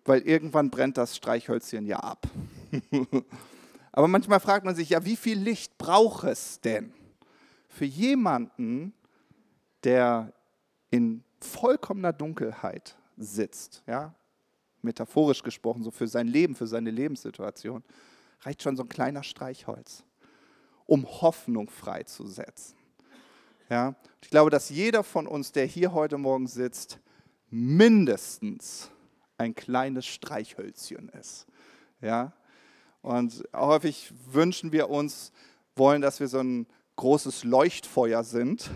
weil 0.05 0.21
irgendwann 0.21 0.69
brennt 0.69 0.97
das 0.97 1.15
Streichhölzchen 1.15 1.85
ja 1.85 1.97
ab. 1.97 2.27
Aber 3.91 4.07
manchmal 4.07 4.39
fragt 4.39 4.65
man 4.65 4.75
sich 4.75 4.89
ja, 4.89 5.03
wie 5.05 5.15
viel 5.15 5.37
Licht 5.37 5.77
braucht 5.77 6.23
es 6.23 6.61
denn 6.61 6.93
für 7.67 7.85
jemanden, 7.85 8.93
der 9.83 10.33
in 10.89 11.23
vollkommener 11.39 12.13
Dunkelheit 12.13 12.97
sitzt, 13.17 13.83
ja, 13.87 14.13
metaphorisch 14.81 15.43
gesprochen, 15.43 15.83
so 15.83 15.91
für 15.91 16.07
sein 16.07 16.27
Leben, 16.27 16.55
für 16.55 16.67
seine 16.67 16.91
Lebenssituation, 16.91 17.83
reicht 18.41 18.63
schon 18.63 18.77
so 18.77 18.83
ein 18.83 18.89
kleiner 18.89 19.23
Streichholz, 19.23 20.03
um 20.85 21.05
Hoffnung 21.05 21.69
freizusetzen. 21.69 22.78
Ja, 23.69 23.93
ich 24.21 24.31
glaube, 24.31 24.49
dass 24.49 24.69
jeder 24.69 25.03
von 25.03 25.27
uns, 25.27 25.51
der 25.51 25.65
hier 25.65 25.93
heute 25.93 26.17
Morgen 26.17 26.47
sitzt, 26.47 26.99
mindestens 27.51 28.89
ein 29.37 29.53
kleines 29.53 30.07
Streichhölzchen 30.07 31.09
ist. 31.09 31.45
Ja, 32.01 32.33
und 33.03 33.43
häufig 33.55 34.11
wünschen 34.31 34.71
wir 34.71 34.89
uns, 34.89 35.31
wollen, 35.75 36.01
dass 36.01 36.19
wir 36.19 36.27
so 36.27 36.39
ein 36.39 36.65
großes 36.95 37.43
Leuchtfeuer 37.43 38.23
sind. 38.23 38.71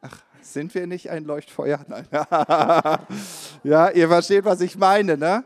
Ach, 0.00 0.16
sind 0.40 0.72
wir 0.74 0.86
nicht 0.86 1.10
ein 1.10 1.24
Leuchtfeuer? 1.24 1.84
Nein. 1.88 2.06
ja, 3.64 3.90
ihr 3.90 4.08
versteht, 4.08 4.44
was 4.44 4.60
ich 4.60 4.78
meine, 4.78 5.16
ne? 5.16 5.44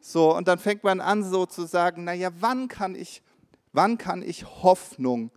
So, 0.00 0.36
und 0.36 0.46
dann 0.46 0.60
fängt 0.60 0.84
man 0.84 1.00
an, 1.00 1.24
so 1.24 1.46
zu 1.46 1.66
sagen, 1.66 2.04
naja, 2.04 2.30
wann 2.38 2.68
kann 2.68 2.94
ich, 2.94 3.22
wann 3.72 3.98
kann 3.98 4.22
ich 4.22 4.44
Hoffnung 4.62 5.32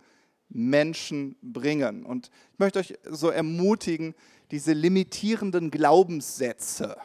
Menschen 0.48 1.36
bringen? 1.42 2.04
Und 2.04 2.30
ich 2.52 2.58
möchte 2.58 2.78
euch 2.78 2.94
so 3.04 3.30
ermutigen, 3.30 4.14
diese 4.50 4.72
limitierenden 4.72 5.70
Glaubenssätze, 5.70 6.96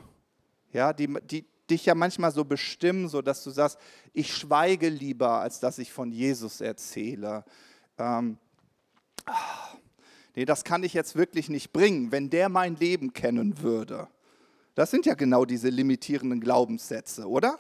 ja, 0.72 0.94
die, 0.94 1.14
die, 1.24 1.46
dich 1.70 1.86
ja 1.86 1.96
manchmal 1.96 2.32
so 2.32 2.46
bestimmen, 2.46 3.10
so 3.10 3.22
dass 3.22 3.44
du 3.44 3.52
sagst, 3.52 3.78
ich 4.14 4.34
schweige 4.34 4.90
lieber, 4.90 5.42
als 5.42 5.60
dass 5.60 5.78
ich 5.78 5.92
von 5.92 6.12
Jesus 6.12 6.62
erzähle. 6.62 7.44
Ähm, 7.98 8.38
nee, 10.36 10.46
das 10.46 10.64
kann 10.64 10.84
ich 10.84 10.94
jetzt 10.94 11.16
wirklich 11.16 11.50
nicht 11.50 11.74
bringen, 11.74 12.12
wenn 12.12 12.30
der 12.30 12.50
mein 12.50 12.76
Leben 12.76 13.14
kennen 13.14 13.62
würde. 13.62 14.08
Das 14.76 14.90
sind 14.90 15.06
ja 15.06 15.14
genau 15.14 15.46
diese 15.46 15.70
limitierenden 15.70 16.42
Glaubenssätze, 16.42 17.28
oder? 17.28 17.60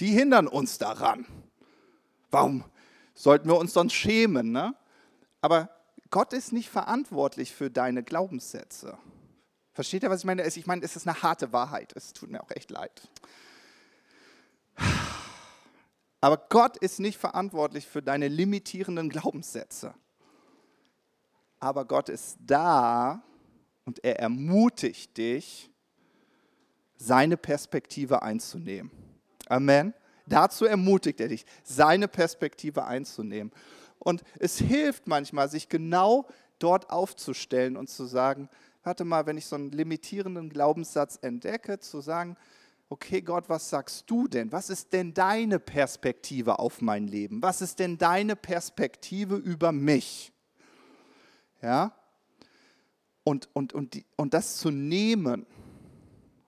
Die 0.00 0.08
hindern 0.08 0.46
uns 0.46 0.78
daran. 0.78 1.26
Warum 2.30 2.64
sollten 3.14 3.48
wir 3.48 3.58
uns 3.58 3.72
sonst 3.72 3.92
schämen? 3.92 4.52
Ne? 4.52 4.74
Aber 5.42 5.68
Gott 6.10 6.32
ist 6.32 6.52
nicht 6.52 6.70
verantwortlich 6.70 7.52
für 7.52 7.70
deine 7.70 8.02
Glaubenssätze. 8.02 8.96
Versteht 9.74 10.02
ihr, 10.02 10.10
was 10.10 10.20
ich 10.20 10.24
meine? 10.24 10.46
Ich 10.46 10.66
meine, 10.66 10.82
es 10.82 10.96
ist 10.96 11.06
eine 11.06 11.22
harte 11.22 11.52
Wahrheit. 11.52 11.92
Es 11.96 12.12
tut 12.12 12.30
mir 12.30 12.42
auch 12.42 12.50
echt 12.50 12.70
leid. 12.70 13.08
Aber 16.20 16.36
Gott 16.36 16.76
ist 16.76 17.00
nicht 17.00 17.18
verantwortlich 17.18 17.86
für 17.86 18.02
deine 18.02 18.28
limitierenden 18.28 19.08
Glaubenssätze. 19.08 19.94
Aber 21.58 21.84
Gott 21.84 22.08
ist 22.08 22.36
da 22.40 23.22
und 23.84 24.04
er 24.04 24.20
ermutigt 24.20 25.16
dich, 25.16 25.70
seine 26.96 27.36
Perspektive 27.36 28.22
einzunehmen. 28.22 28.92
Amen. 29.48 29.94
Dazu 30.26 30.66
ermutigt 30.66 31.20
er 31.20 31.28
dich, 31.28 31.44
seine 31.64 32.06
Perspektive 32.06 32.84
einzunehmen. 32.84 33.52
Und 34.02 34.24
es 34.40 34.58
hilft 34.58 35.06
manchmal, 35.06 35.48
sich 35.48 35.68
genau 35.68 36.26
dort 36.58 36.90
aufzustellen 36.90 37.76
und 37.76 37.88
zu 37.88 38.04
sagen, 38.04 38.48
warte 38.82 39.04
mal, 39.04 39.26
wenn 39.26 39.38
ich 39.38 39.46
so 39.46 39.56
einen 39.56 39.70
limitierenden 39.70 40.50
Glaubenssatz 40.50 41.18
entdecke, 41.22 41.78
zu 41.78 42.00
sagen, 42.00 42.36
okay 42.88 43.22
Gott, 43.22 43.48
was 43.48 43.70
sagst 43.70 44.10
du 44.10 44.26
denn? 44.26 44.50
Was 44.52 44.70
ist 44.70 44.92
denn 44.92 45.14
deine 45.14 45.58
Perspektive 45.58 46.58
auf 46.58 46.80
mein 46.80 47.06
Leben? 47.06 47.42
Was 47.42 47.62
ist 47.62 47.78
denn 47.78 47.96
deine 47.96 48.36
Perspektive 48.36 49.36
über 49.36 49.72
mich? 49.72 50.32
Ja? 51.62 51.92
Und, 53.24 53.48
und, 53.52 53.72
und, 53.72 53.94
die, 53.94 54.04
und 54.16 54.34
das 54.34 54.56
zu 54.56 54.70
nehmen 54.70 55.46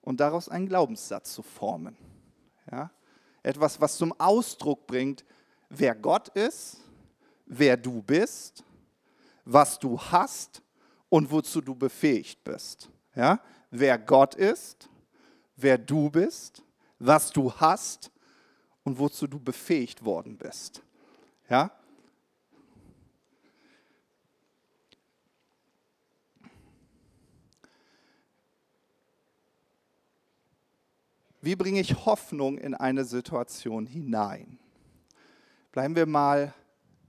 und 0.02 0.18
daraus 0.18 0.48
einen 0.48 0.68
Glaubenssatz 0.68 1.32
zu 1.32 1.42
formen. 1.42 1.96
Ja? 2.70 2.90
Etwas, 3.44 3.80
was 3.80 3.96
zum 3.96 4.12
Ausdruck 4.18 4.86
bringt, 4.88 5.24
wer 5.68 5.94
Gott 5.94 6.28
ist, 6.30 6.83
wer 7.46 7.76
du 7.76 8.02
bist, 8.02 8.64
was 9.44 9.78
du 9.78 10.00
hast 10.00 10.62
und 11.08 11.30
wozu 11.30 11.60
du 11.60 11.74
befähigt 11.74 12.42
bist. 12.44 12.90
Ja? 13.14 13.40
Wer 13.70 13.98
Gott 13.98 14.34
ist, 14.34 14.88
wer 15.56 15.78
du 15.78 16.10
bist, 16.10 16.62
was 16.98 17.30
du 17.30 17.52
hast 17.52 18.10
und 18.82 18.98
wozu 18.98 19.26
du 19.26 19.38
befähigt 19.38 20.04
worden 20.04 20.36
bist. 20.36 20.82
Ja? 21.48 21.70
Wie 31.40 31.56
bringe 31.56 31.80
ich 31.80 32.06
Hoffnung 32.06 32.56
in 32.56 32.74
eine 32.74 33.04
Situation 33.04 33.84
hinein? 33.84 34.58
Bleiben 35.72 35.94
wir 35.94 36.06
mal 36.06 36.54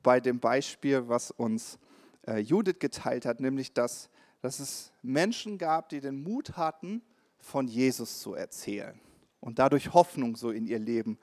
bei 0.06 0.20
dem 0.20 0.40
Beispiel, 0.40 1.10
was 1.10 1.32
uns 1.32 1.80
äh, 2.28 2.38
Judith 2.38 2.78
geteilt 2.78 3.26
hat, 3.26 3.40
nämlich 3.40 3.74
dass, 3.74 4.10
dass 4.40 4.60
es 4.60 4.92
Menschen 5.02 5.58
gab, 5.58 5.90
die 5.90 6.00
den 6.00 6.22
Mut 6.22 6.58
hatten, 6.58 7.02
von 7.40 7.68
Jesus 7.68 8.22
zu 8.22 8.36
erzählen 8.36 9.00
und 9.40 9.58
dadurch 9.58 9.94
Hoffnung 9.94 10.36
so 10.36 10.52
in 10.52 10.68
ihr 10.68 10.78
Leben 10.78 11.18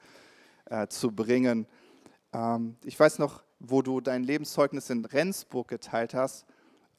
äh, 0.65 0.87
zu 0.87 1.11
bringen. 1.11 1.65
Ähm, 2.33 2.75
ich 2.83 2.99
weiß 2.99 3.19
noch, 3.19 3.43
wo 3.59 3.81
du 3.81 4.01
dein 4.01 4.25
Lebenszeugnis 4.25 4.89
in 4.89 5.05
Rendsburg 5.05 5.69
geteilt 5.69 6.13
hast, 6.13 6.45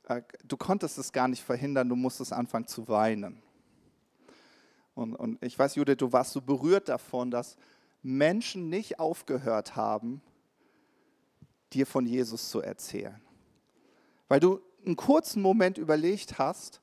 äh, 0.09 0.23
du 0.43 0.57
konntest 0.57 0.97
es 0.97 1.13
gar 1.13 1.29
nicht 1.29 1.43
verhindern, 1.43 1.91
du 1.91 1.97
musstest 1.97 2.33
anfangen 2.33 2.67
zu 2.67 2.89
weinen. 2.89 3.43
Und, 4.95 5.15
und 5.15 5.43
ich 5.45 5.59
weiß, 5.59 5.75
Judith, 5.75 5.99
du 5.99 6.13
warst 6.13 6.33
so 6.33 6.41
berührt 6.41 6.89
davon, 6.89 7.31
dass 7.31 7.59
Menschen 8.03 8.71
nicht 8.71 8.99
aufgehört 8.99 9.77
haben, 9.77 10.23
dir 11.75 11.87
von 11.87 12.07
Jesus 12.07 12.49
zu 12.51 12.61
erzählen 12.61 13.21
weil 14.29 14.41
du 14.41 14.61
einen 14.85 14.97
kurzen 14.97 15.43
Moment 15.43 15.79
überlegt 15.79 16.39
hast, 16.39 16.81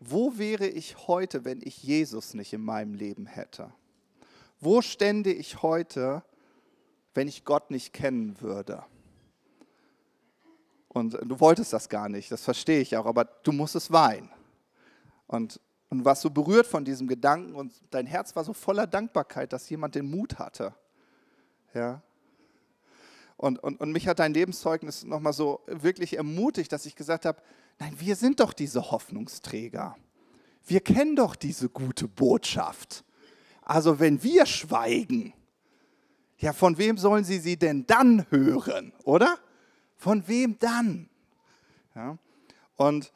wo 0.00 0.38
wäre 0.38 0.66
ich 0.66 1.06
heute, 1.06 1.44
wenn 1.44 1.60
ich 1.62 1.82
Jesus 1.82 2.34
nicht 2.34 2.52
in 2.52 2.62
meinem 2.62 2.94
Leben 2.94 3.26
hätte? 3.26 3.72
Wo 4.60 4.82
stände 4.82 5.32
ich 5.32 5.62
heute, 5.62 6.24
wenn 7.14 7.28
ich 7.28 7.44
Gott 7.44 7.70
nicht 7.70 7.92
kennen 7.92 8.40
würde? 8.40 8.84
Und 10.88 11.12
du 11.12 11.40
wolltest 11.40 11.72
das 11.72 11.88
gar 11.88 12.08
nicht, 12.08 12.30
das 12.30 12.42
verstehe 12.42 12.80
ich 12.80 12.96
auch, 12.96 13.06
aber 13.06 13.24
du 13.24 13.52
musstest 13.52 13.92
weinen. 13.92 14.30
Und, 15.26 15.60
und 15.88 16.04
warst 16.04 16.22
so 16.22 16.30
berührt 16.30 16.66
von 16.66 16.84
diesem 16.84 17.06
Gedanken 17.06 17.54
und 17.54 17.72
dein 17.90 18.06
Herz 18.06 18.34
war 18.34 18.44
so 18.44 18.52
voller 18.52 18.86
Dankbarkeit, 18.86 19.52
dass 19.52 19.70
jemand 19.70 19.94
den 19.94 20.10
Mut 20.10 20.38
hatte. 20.38 20.74
Ja, 21.74 22.02
und, 23.42 23.58
und, 23.58 23.80
und 23.80 23.90
mich 23.90 24.06
hat 24.06 24.20
dein 24.20 24.32
Lebenszeugnis 24.32 25.02
nochmal 25.02 25.32
so 25.32 25.62
wirklich 25.66 26.16
ermutigt, 26.16 26.70
dass 26.70 26.86
ich 26.86 26.94
gesagt 26.94 27.24
habe, 27.24 27.42
nein, 27.80 27.92
wir 27.98 28.14
sind 28.14 28.38
doch 28.38 28.52
diese 28.52 28.92
Hoffnungsträger. 28.92 29.96
Wir 30.64 30.80
kennen 30.80 31.16
doch 31.16 31.34
diese 31.34 31.68
gute 31.68 32.06
Botschaft. 32.06 33.04
Also 33.62 33.98
wenn 33.98 34.22
wir 34.22 34.46
schweigen, 34.46 35.32
ja, 36.38 36.52
von 36.52 36.78
wem 36.78 36.96
sollen 36.96 37.24
sie 37.24 37.40
sie 37.40 37.56
denn 37.56 37.84
dann 37.84 38.26
hören, 38.30 38.92
oder? 39.02 39.38
Von 39.96 40.28
wem 40.28 40.56
dann? 40.60 41.08
Ja? 41.96 42.18
Und 42.76 43.12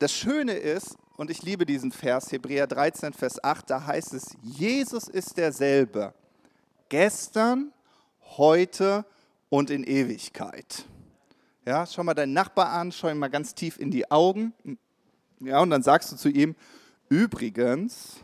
das 0.00 0.12
Schöne 0.12 0.52
ist, 0.52 0.98
und 1.16 1.30
ich 1.30 1.40
liebe 1.40 1.64
diesen 1.64 1.92
Vers, 1.92 2.30
Hebräer 2.30 2.66
13, 2.66 3.14
Vers 3.14 3.42
8, 3.42 3.70
da 3.70 3.86
heißt 3.86 4.12
es, 4.12 4.36
Jesus 4.42 5.08
ist 5.08 5.38
derselbe, 5.38 6.12
gestern, 6.90 7.72
heute 8.36 9.06
und 9.50 9.68
in 9.68 9.84
Ewigkeit. 9.84 10.86
Ja, 11.66 11.86
schau 11.86 12.02
mal 12.02 12.14
deinen 12.14 12.32
Nachbar 12.32 12.70
an, 12.70 12.90
schau 12.90 13.10
ihm 13.10 13.18
mal 13.18 13.28
ganz 13.28 13.54
tief 13.54 13.78
in 13.78 13.90
die 13.90 14.10
Augen. 14.10 14.54
Ja, 15.40 15.60
und 15.60 15.68
dann 15.68 15.82
sagst 15.82 16.10
du 16.10 16.16
zu 16.16 16.30
ihm, 16.30 16.56
übrigens, 17.10 18.16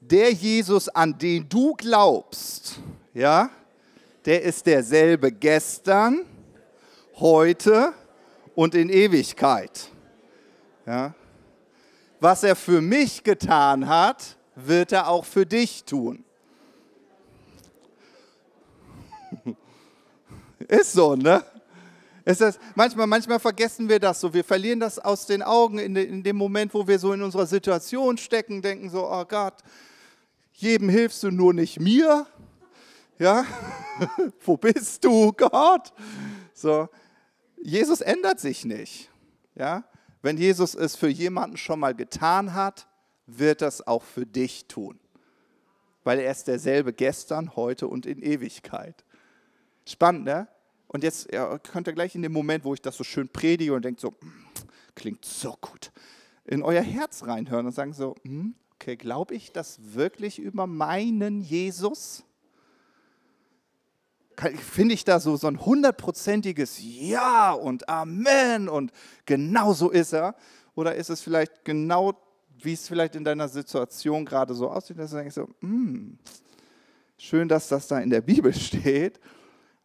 der 0.00 0.32
Jesus, 0.32 0.88
an 0.88 1.18
den 1.18 1.46
du 1.48 1.74
glaubst, 1.74 2.80
ja, 3.12 3.50
der 4.24 4.42
ist 4.42 4.66
derselbe 4.66 5.30
gestern, 5.30 6.24
heute 7.16 7.92
und 8.54 8.74
in 8.74 8.88
Ewigkeit. 8.88 9.90
Ja. 10.86 11.14
Was 12.18 12.42
er 12.42 12.56
für 12.56 12.80
mich 12.80 13.24
getan 13.24 13.88
hat, 13.88 14.36
wird 14.54 14.92
er 14.92 15.08
auch 15.08 15.24
für 15.24 15.46
dich 15.46 15.84
tun. 15.84 16.24
Ist 20.68 20.92
so, 20.92 21.16
ne? 21.16 21.44
Ist 22.24 22.40
das, 22.40 22.58
manchmal, 22.74 23.06
manchmal 23.06 23.40
vergessen 23.40 23.88
wir 23.88 23.98
das 23.98 24.20
so. 24.20 24.32
Wir 24.32 24.44
verlieren 24.44 24.78
das 24.78 24.98
aus 24.98 25.26
den 25.26 25.42
Augen 25.42 25.78
in, 25.78 25.94
de, 25.94 26.04
in 26.04 26.22
dem 26.22 26.36
Moment, 26.36 26.74
wo 26.74 26.86
wir 26.86 26.98
so 26.98 27.12
in 27.12 27.22
unserer 27.22 27.46
Situation 27.46 28.18
stecken, 28.18 28.60
denken 28.62 28.90
so, 28.90 29.10
oh 29.10 29.24
Gott, 29.24 29.54
jedem 30.52 30.88
hilfst 30.88 31.22
du 31.22 31.30
nur 31.30 31.54
nicht 31.54 31.80
mir. 31.80 32.26
Ja, 33.18 33.44
wo 34.44 34.56
bist 34.56 35.04
du, 35.04 35.32
Gott? 35.32 35.92
So, 36.54 36.88
Jesus 37.62 38.00
ändert 38.00 38.40
sich 38.40 38.64
nicht. 38.64 39.10
Ja, 39.54 39.84
wenn 40.22 40.36
Jesus 40.36 40.74
es 40.74 40.96
für 40.96 41.08
jemanden 41.08 41.56
schon 41.56 41.80
mal 41.80 41.94
getan 41.94 42.54
hat, 42.54 42.86
wird 43.26 43.62
das 43.62 43.86
auch 43.86 44.02
für 44.02 44.26
dich 44.26 44.66
tun. 44.68 44.98
Weil 46.04 46.18
er 46.18 46.30
ist 46.30 46.48
derselbe 46.48 46.92
gestern, 46.92 47.56
heute 47.56 47.88
und 47.88 48.06
in 48.06 48.22
Ewigkeit. 48.22 49.04
Spannend, 49.86 50.24
ne? 50.24 50.48
Und 50.88 51.04
jetzt 51.04 51.32
ja, 51.32 51.56
könnt 51.58 51.86
ihr 51.86 51.92
gleich 51.92 52.14
in 52.14 52.22
dem 52.22 52.32
Moment, 52.32 52.64
wo 52.64 52.74
ich 52.74 52.82
das 52.82 52.96
so 52.96 53.04
schön 53.04 53.28
predige 53.28 53.74
und 53.74 53.84
denkt 53.84 54.00
so, 54.00 54.14
klingt 54.96 55.24
so 55.24 55.56
gut, 55.60 55.92
in 56.44 56.62
euer 56.62 56.82
Herz 56.82 57.24
reinhören 57.24 57.66
und 57.66 57.72
sagen 57.72 57.92
so, 57.92 58.16
hm, 58.24 58.54
okay, 58.74 58.96
glaube 58.96 59.34
ich 59.34 59.52
das 59.52 59.78
wirklich 59.94 60.38
über 60.38 60.66
meinen 60.66 61.42
Jesus? 61.42 62.24
Finde 64.56 64.94
ich 64.94 65.04
da 65.04 65.20
so, 65.20 65.36
so 65.36 65.46
ein 65.46 65.64
hundertprozentiges 65.64 66.78
Ja 66.80 67.52
und 67.52 67.88
Amen 67.88 68.68
und 68.68 68.90
genau 69.26 69.74
so 69.74 69.90
ist 69.90 70.12
er? 70.12 70.34
Oder 70.74 70.94
ist 70.94 71.10
es 71.10 71.20
vielleicht 71.20 71.64
genau, 71.64 72.14
wie 72.58 72.72
es 72.72 72.88
vielleicht 72.88 73.14
in 73.16 73.24
deiner 73.24 73.48
Situation 73.48 74.24
gerade 74.24 74.54
so 74.54 74.70
aussieht, 74.70 74.98
dass 74.98 75.10
du 75.10 75.18
denkst 75.18 75.34
so, 75.34 75.48
hm, 75.60 76.18
schön, 77.18 77.48
dass 77.48 77.68
das 77.68 77.86
da 77.86 78.00
in 78.00 78.10
der 78.10 78.22
Bibel 78.22 78.52
steht, 78.54 79.20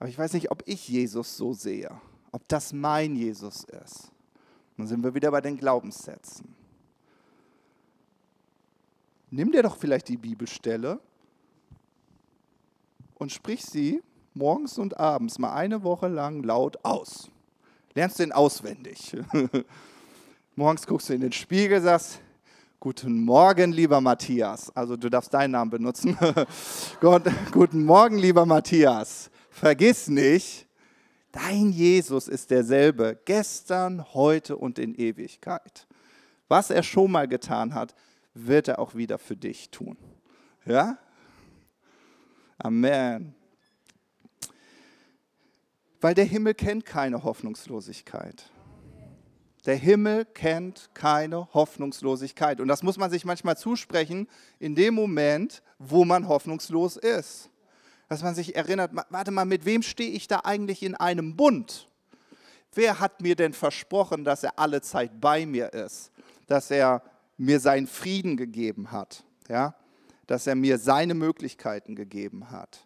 aber 0.06 0.12
ich 0.12 0.18
weiß 0.20 0.34
nicht, 0.34 0.52
ob 0.52 0.64
ich 0.66 0.88
Jesus 0.88 1.36
so 1.36 1.54
sehe, 1.54 1.90
ob 2.32 2.48
das 2.48 2.74
mein 2.74 3.16
Jesus 3.16 3.64
ist. 3.64 4.12
Dann 4.78 4.88
sind 4.88 5.04
wir 5.04 5.14
wieder 5.16 5.32
bei 5.32 5.42
den 5.42 5.58
Glaubenssätzen 5.58 6.56
nimm 9.36 9.52
dir 9.52 9.64
doch 9.64 9.78
vielleicht 9.78 10.08
die 10.08 10.18
Bibelstelle 10.18 11.00
und 13.16 13.32
sprich 13.32 13.66
sie 13.66 14.02
morgens 14.34 14.78
und 14.78 14.98
abends 15.00 15.40
mal 15.40 15.54
eine 15.54 15.84
Woche 15.84 16.08
lang 16.08 16.44
laut 16.44 16.84
aus. 16.84 17.30
Lernst 17.94 18.20
den 18.20 18.32
auswendig. 18.32 19.16
morgens 20.56 20.86
guckst 20.86 21.10
du 21.10 21.14
in 21.14 21.22
den 21.22 21.32
Spiegel, 21.32 21.82
sagst, 21.82 22.22
Guten 22.80 23.24
Morgen, 23.26 23.72
lieber 23.72 24.00
Matthias. 24.00 24.70
Also 24.76 24.96
du 24.96 25.10
darfst 25.10 25.34
deinen 25.34 25.52
Namen 25.52 25.72
benutzen. 25.72 26.18
Guten 27.52 27.84
Morgen, 27.84 28.20
lieber 28.20 28.46
Matthias. 28.46 29.32
Vergiss 29.56 30.10
nicht, 30.10 30.68
dein 31.32 31.72
Jesus 31.72 32.28
ist 32.28 32.52
derselbe 32.52 33.18
gestern, 33.24 34.04
heute 34.14 34.58
und 34.58 34.78
in 34.78 34.94
Ewigkeit. 34.96 35.88
Was 36.50 36.72
er 36.72 36.84
schon 36.84 37.10
mal 37.10 37.30
getan 37.30 37.74
hat, 37.74 37.96
wird 38.34 38.68
er 38.68 38.80
auch 38.80 38.96
wieder 38.96 39.18
für 39.18 39.38
dich 39.38 39.70
tun. 39.70 39.98
Ja? 40.66 40.98
Amen. 42.58 43.34
Weil 46.02 46.16
der 46.16 46.26
Himmel 46.26 46.54
kennt 46.54 46.86
keine 46.86 47.24
Hoffnungslosigkeit. 47.24 48.52
Der 49.66 49.78
Himmel 49.78 50.26
kennt 50.26 50.90
keine 50.94 51.54
Hoffnungslosigkeit. 51.54 52.60
Und 52.60 52.68
das 52.68 52.84
muss 52.84 52.98
man 52.98 53.10
sich 53.10 53.24
manchmal 53.24 53.56
zusprechen 53.56 54.28
in 54.60 54.76
dem 54.76 54.96
Moment, 54.96 55.64
wo 55.80 56.04
man 56.04 56.28
hoffnungslos 56.28 56.98
ist. 56.98 57.50
Dass 58.08 58.22
man 58.22 58.36
sich 58.36 58.56
erinnert, 58.56 58.92
warte 59.10 59.32
mal, 59.32 59.46
mit 59.46 59.66
wem 59.66 59.82
stehe 59.82 60.12
ich 60.12 60.28
da 60.28 60.42
eigentlich 60.44 60.84
in 60.84 60.96
einem 60.96 61.36
Bund? 61.36 61.90
Wer 62.74 63.00
hat 63.00 63.22
mir 63.22 63.36
denn 63.36 63.54
versprochen, 63.54 64.24
dass 64.24 64.44
er 64.44 64.60
alle 64.60 64.82
Zeit 64.82 65.20
bei 65.20 65.46
mir 65.46 65.74
ist? 65.74 66.12
Dass 66.48 66.70
er 66.70 67.02
mir 67.38 67.60
seinen 67.60 67.88
Frieden 67.88 68.38
gegeben 68.38 68.92
hat, 68.92 69.24
ja? 69.50 69.76
dass 70.28 70.48
er 70.48 70.56
mir 70.56 70.78
seine 70.78 71.14
Möglichkeiten 71.14 71.96
gegeben 71.96 72.52
hat. 72.52 72.86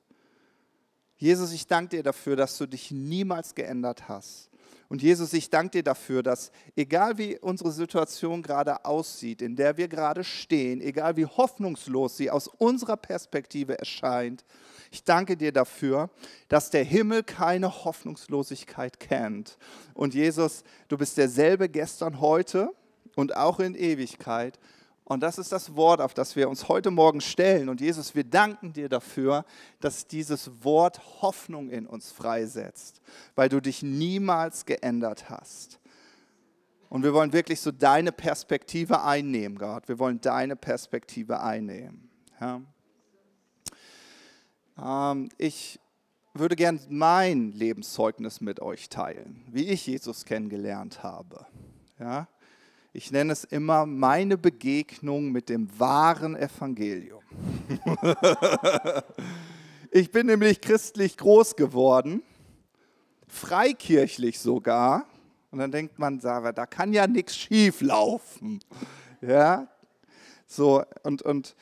Jesus, 1.18 1.52
ich 1.52 1.68
danke 1.68 1.98
dir 1.98 2.04
dafür, 2.04 2.36
dass 2.36 2.58
du 2.58 2.66
dich 2.66 2.92
niemals 2.92 3.54
geändert 3.56 4.08
hast. 4.08 4.50
Und 4.88 5.04
Jesus, 5.04 5.34
ich 5.34 5.50
danke 5.50 5.72
dir 5.72 5.84
dafür, 5.84 6.24
dass 6.24 6.52
egal 6.76 7.18
wie 7.18 7.38
unsere 7.38 7.72
Situation 7.72 8.42
gerade 8.42 8.86
aussieht, 8.86 9.42
in 9.42 9.56
der 9.56 9.78
wir 9.78 9.88
gerade 9.88 10.24
stehen, 10.24 10.82
egal 10.82 11.16
wie 11.16 11.26
hoffnungslos 11.26 12.18
sie 12.18 12.32
aus 12.32 12.48
unserer 12.48 12.98
Perspektive 12.98 13.78
erscheint, 13.78 14.46
ich 14.92 15.04
danke 15.04 15.38
dir 15.38 15.52
dafür, 15.52 16.10
dass 16.48 16.70
der 16.70 16.84
Himmel 16.84 17.24
keine 17.24 17.84
Hoffnungslosigkeit 17.86 19.00
kennt. 19.00 19.58
Und 19.94 20.14
Jesus, 20.14 20.64
du 20.88 20.98
bist 20.98 21.18
derselbe 21.18 21.70
gestern, 21.70 22.20
heute 22.20 22.74
und 23.16 23.36
auch 23.36 23.60
in 23.60 23.76
Ewigkeit. 23.76 24.60
Und 25.04 25.22
das 25.22 25.40
ist 25.40 25.52
das 25.52 25.76
Wort, 25.76 26.02
auf 26.02 26.14
das 26.14 26.36
wir 26.36 26.50
uns 26.50 26.68
heute 26.68 26.92
Morgen 26.92 27.22
stellen. 27.22 27.70
Und 27.70 27.82
Jesus, 27.82 28.14
wir 28.14 28.24
danken 28.24 28.74
dir 28.74 28.90
dafür, 28.90 29.44
dass 29.80 30.06
dieses 30.06 30.64
Wort 30.64 31.02
Hoffnung 31.22 31.70
in 31.70 31.88
uns 31.88 32.12
freisetzt, 32.12 33.02
weil 33.36 33.50
du 33.50 33.60
dich 33.60 33.82
niemals 33.82 34.66
geändert 34.66 35.30
hast. 35.30 35.80
Und 36.90 37.04
wir 37.04 37.14
wollen 37.14 37.34
wirklich 37.34 37.62
so 37.62 37.72
deine 37.72 38.12
Perspektive 38.12 39.04
einnehmen, 39.04 39.58
Gott. 39.58 39.88
Wir 39.88 40.00
wollen 40.00 40.22
deine 40.22 40.56
Perspektive 40.56 41.40
einnehmen. 41.42 42.10
Ja. 42.42 42.62
Ähm, 44.84 45.30
ich 45.38 45.80
würde 46.34 46.56
gern 46.56 46.80
mein 46.90 47.52
Lebenszeugnis 47.52 48.42
mit 48.42 48.62
euch 48.62 48.90
teilen, 48.90 49.44
wie 49.52 49.68
ich 49.68 49.86
Jesus 49.88 50.26
kennengelernt 50.26 51.04
habe. 51.04 51.46
Ja. 52.00 52.28
Ich 52.92 53.12
nenne 53.12 53.34
es 53.34 53.44
immer 53.44 53.86
meine 53.86 54.38
Begegnung 54.38 55.32
mit 55.32 55.50
dem 55.50 55.80
wahren 55.80 56.36
Evangelium. 56.36 57.22
ich 59.92 60.12
bin 60.12 60.26
nämlich 60.28 60.60
christlich 60.60 61.16
groß 61.18 61.56
geworden, 61.56 62.24
freikirchlich 63.28 64.40
sogar. 64.40 65.06
Und 65.52 65.60
dann 65.60 65.72
denkt 65.72 66.00
man, 66.00 66.20
da 66.20 66.66
kann 66.66 66.94
ja 66.94 67.06
nichts 67.06 67.36
schief 67.36 67.82
laufen. 67.82 68.60
Ja, 69.22 69.68
so, 70.48 70.84
und, 71.04 71.22
und 71.22 71.56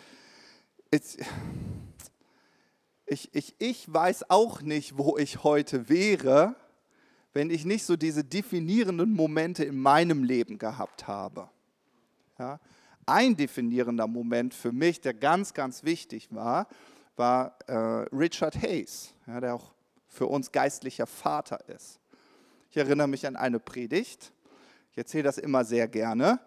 ich, 3.08 3.34
ich, 3.34 3.56
ich 3.58 3.92
weiß 3.92 4.30
auch 4.30 4.62
nicht, 4.62 4.98
wo 4.98 5.18
ich 5.18 5.44
heute 5.44 5.90
wäre, 5.90 6.56
wenn 7.34 7.50
ich 7.50 7.66
nicht 7.66 7.86
so 7.86 7.96
diese 7.96 8.24
definierenden 8.24 9.14
Momente 9.14 9.64
in 9.64 9.80
meinem 9.80 10.24
Leben 10.24 10.58
gehabt 10.58 11.08
habe. 11.08 11.50
Ja? 12.38 12.60
Ein 13.06 13.38
definierender 13.38 14.08
Moment 14.08 14.54
für 14.54 14.74
mich, 14.74 15.00
der 15.00 15.14
ganz, 15.14 15.54
ganz 15.54 15.84
wichtig 15.84 16.28
war, 16.32 16.68
war 17.16 17.58
äh, 17.68 17.74
Richard 18.14 18.62
Hayes, 18.62 19.14
ja, 19.26 19.40
der 19.40 19.56
auch 19.56 19.74
für 20.08 20.28
uns 20.28 20.52
geistlicher 20.52 21.08
Vater 21.08 21.60
ist. 21.70 22.00
Ich 22.70 22.78
erinnere 22.78 23.08
mich 23.08 23.26
an 23.26 23.36
eine 23.36 23.60
Predigt. 23.60 24.34
Ich 24.92 24.98
erzähle 24.98 25.24
das 25.24 25.38
immer 25.38 25.64
sehr 25.64 25.88
gerne. 25.88 26.40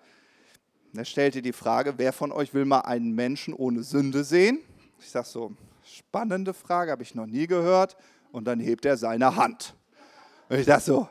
Er 0.93 1.05
stellte 1.05 1.41
die 1.41 1.53
Frage, 1.53 1.95
wer 1.97 2.13
von 2.13 2.31
euch 2.31 2.53
will 2.53 2.67
mal 2.67 2.81
einen 2.81 3.15
Menschen 3.15 3.55
ohne 3.55 3.83
Sünde 3.83 4.25
sehen? 4.25 4.61
Ich 4.99 5.09
sage 5.09 5.27
so, 5.27 5.57
spannende 5.99 6.55
Frage, 6.55 6.91
habe 6.93 7.03
ich 7.03 7.15
noch 7.15 7.27
nie 7.27 7.47
gehört. 7.47 7.97
Und 8.33 8.45
dann 8.45 8.61
hebt 8.61 8.85
er 8.85 8.97
seine 8.97 9.37
Hand. 9.37 9.75
Und 10.49 10.59
ich 10.59 10.67
dachte 10.67 10.85
so, 10.85 11.09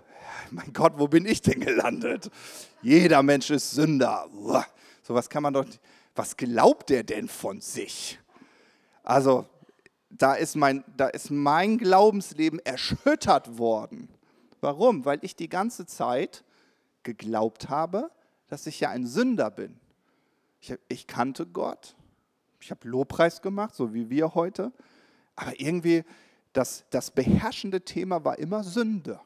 mein 0.51 0.71
Gott, 0.73 0.93
wo 0.97 1.07
bin 1.07 1.25
ich 1.25 1.41
denn 1.41 1.59
gelandet? 1.59 2.29
Jeder 2.81 3.23
Mensch 3.23 3.49
ist 3.49 3.71
Sünder. 3.71 4.27
So 5.03 5.13
was 5.13 5.29
kann 5.29 5.43
man 5.43 5.53
doch, 5.53 5.65
was 6.15 6.37
glaubt 6.37 6.89
der 6.89 7.03
denn 7.03 7.27
von 7.27 7.61
sich? 7.61 8.19
Also, 9.03 9.45
da 10.09 10.33
ist 10.33 10.55
mein, 10.55 10.83
da 10.97 11.07
ist 11.07 11.29
mein 11.29 11.77
Glaubensleben 11.77 12.59
erschüttert 12.59 13.57
worden. 13.57 14.09
Warum? 14.61 15.05
Weil 15.05 15.19
ich 15.21 15.35
die 15.35 15.49
ganze 15.49 15.85
Zeit 15.85 16.43
geglaubt 17.03 17.69
habe, 17.69 18.09
dass 18.47 18.67
ich 18.67 18.79
ja 18.79 18.89
ein 18.89 19.05
Sünder 19.05 19.51
bin. 19.51 19.79
Ich, 20.61 20.73
ich 20.87 21.07
kannte 21.07 21.45
Gott, 21.45 21.95
ich 22.59 22.71
habe 22.71 22.87
Lobpreis 22.87 23.41
gemacht, 23.41 23.75
so 23.75 23.93
wie 23.93 24.09
wir 24.09 24.35
heute, 24.35 24.71
aber 25.35 25.59
irgendwie 25.59 26.03
das, 26.53 26.85
das 26.89 27.11
beherrschende 27.11 27.81
Thema 27.81 28.23
war 28.25 28.39
immer 28.39 28.63
Sünde 28.63 29.19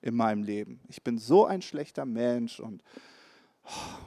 in 0.00 0.14
meinem 0.14 0.42
Leben. 0.42 0.80
Ich 0.88 1.02
bin 1.02 1.18
so 1.18 1.44
ein 1.44 1.62
schlechter 1.62 2.04
Mensch 2.04 2.60
und 2.60 2.82
oh, 3.64 3.98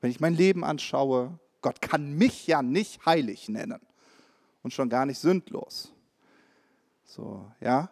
wenn 0.00 0.10
ich 0.10 0.20
mein 0.20 0.34
Leben 0.34 0.64
anschaue, 0.64 1.38
Gott 1.62 1.82
kann 1.82 2.14
mich 2.14 2.46
ja 2.46 2.62
nicht 2.62 3.04
heilig 3.04 3.48
nennen 3.48 3.80
und 4.62 4.72
schon 4.72 4.88
gar 4.88 5.06
nicht 5.06 5.18
sündlos. 5.18 5.92
So, 7.04 7.50
ja. 7.60 7.90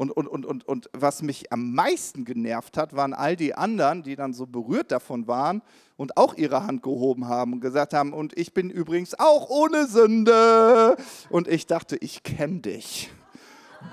Und, 0.00 0.10
und, 0.12 0.28
und, 0.28 0.46
und, 0.46 0.66
und 0.66 0.88
was 0.94 1.20
mich 1.20 1.52
am 1.52 1.74
meisten 1.74 2.24
genervt 2.24 2.78
hat, 2.78 2.96
waren 2.96 3.12
all 3.12 3.36
die 3.36 3.54
anderen, 3.54 4.02
die 4.02 4.16
dann 4.16 4.32
so 4.32 4.46
berührt 4.46 4.92
davon 4.92 5.26
waren 5.26 5.60
und 5.98 6.16
auch 6.16 6.38
ihre 6.38 6.66
Hand 6.66 6.82
gehoben 6.82 7.28
haben 7.28 7.52
und 7.52 7.60
gesagt 7.60 7.92
haben, 7.92 8.14
und 8.14 8.34
ich 8.38 8.54
bin 8.54 8.70
übrigens 8.70 9.20
auch 9.20 9.50
ohne 9.50 9.86
Sünde. 9.86 10.96
Und 11.28 11.48
ich 11.48 11.66
dachte, 11.66 11.98
ich 11.98 12.22
kenne 12.22 12.60
dich. 12.60 13.10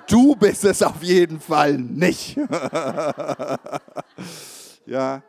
Du 0.08 0.38
bist 0.38 0.64
es 0.64 0.82
auf 0.82 1.04
jeden 1.04 1.42
Fall 1.42 1.78
nicht. 1.78 2.38
ja. 4.86 5.22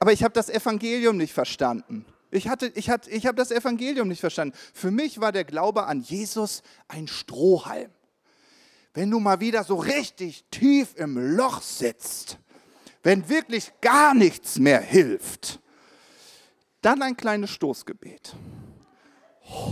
Aber 0.00 0.12
ich 0.12 0.24
habe 0.24 0.34
das 0.34 0.50
Evangelium 0.50 1.16
nicht 1.16 1.32
verstanden. 1.32 2.04
Ich, 2.32 2.48
hatte, 2.48 2.72
ich, 2.74 2.90
hatte, 2.90 3.08
ich 3.08 3.26
habe 3.26 3.36
das 3.36 3.52
Evangelium 3.52 4.08
nicht 4.08 4.18
verstanden. 4.18 4.56
Für 4.74 4.90
mich 4.90 5.20
war 5.20 5.30
der 5.30 5.44
Glaube 5.44 5.84
an 5.84 6.00
Jesus 6.00 6.64
ein 6.88 7.06
Strohhalm. 7.06 7.92
Wenn 8.94 9.10
du 9.10 9.20
mal 9.20 9.40
wieder 9.40 9.64
so 9.64 9.76
richtig 9.76 10.44
tief 10.50 10.94
im 10.96 11.36
Loch 11.36 11.62
sitzt, 11.62 12.38
wenn 13.02 13.28
wirklich 13.28 13.72
gar 13.80 14.14
nichts 14.14 14.58
mehr 14.58 14.80
hilft, 14.80 15.60
dann 16.82 17.00
ein 17.02 17.16
kleines 17.16 17.50
Stoßgebet. 17.50 18.34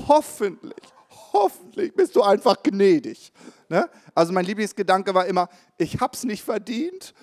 Hoffentlich, 0.08 0.82
hoffentlich 1.32 1.94
bist 1.94 2.16
du 2.16 2.22
einfach 2.22 2.62
gnädig. 2.62 3.32
Ne? 3.68 3.88
Also 4.14 4.32
mein 4.32 4.44
Lieblingsgedanke 4.44 5.14
war 5.14 5.26
immer, 5.26 5.48
ich 5.76 6.00
habe 6.00 6.14
es 6.14 6.24
nicht 6.24 6.42
verdient, 6.42 7.14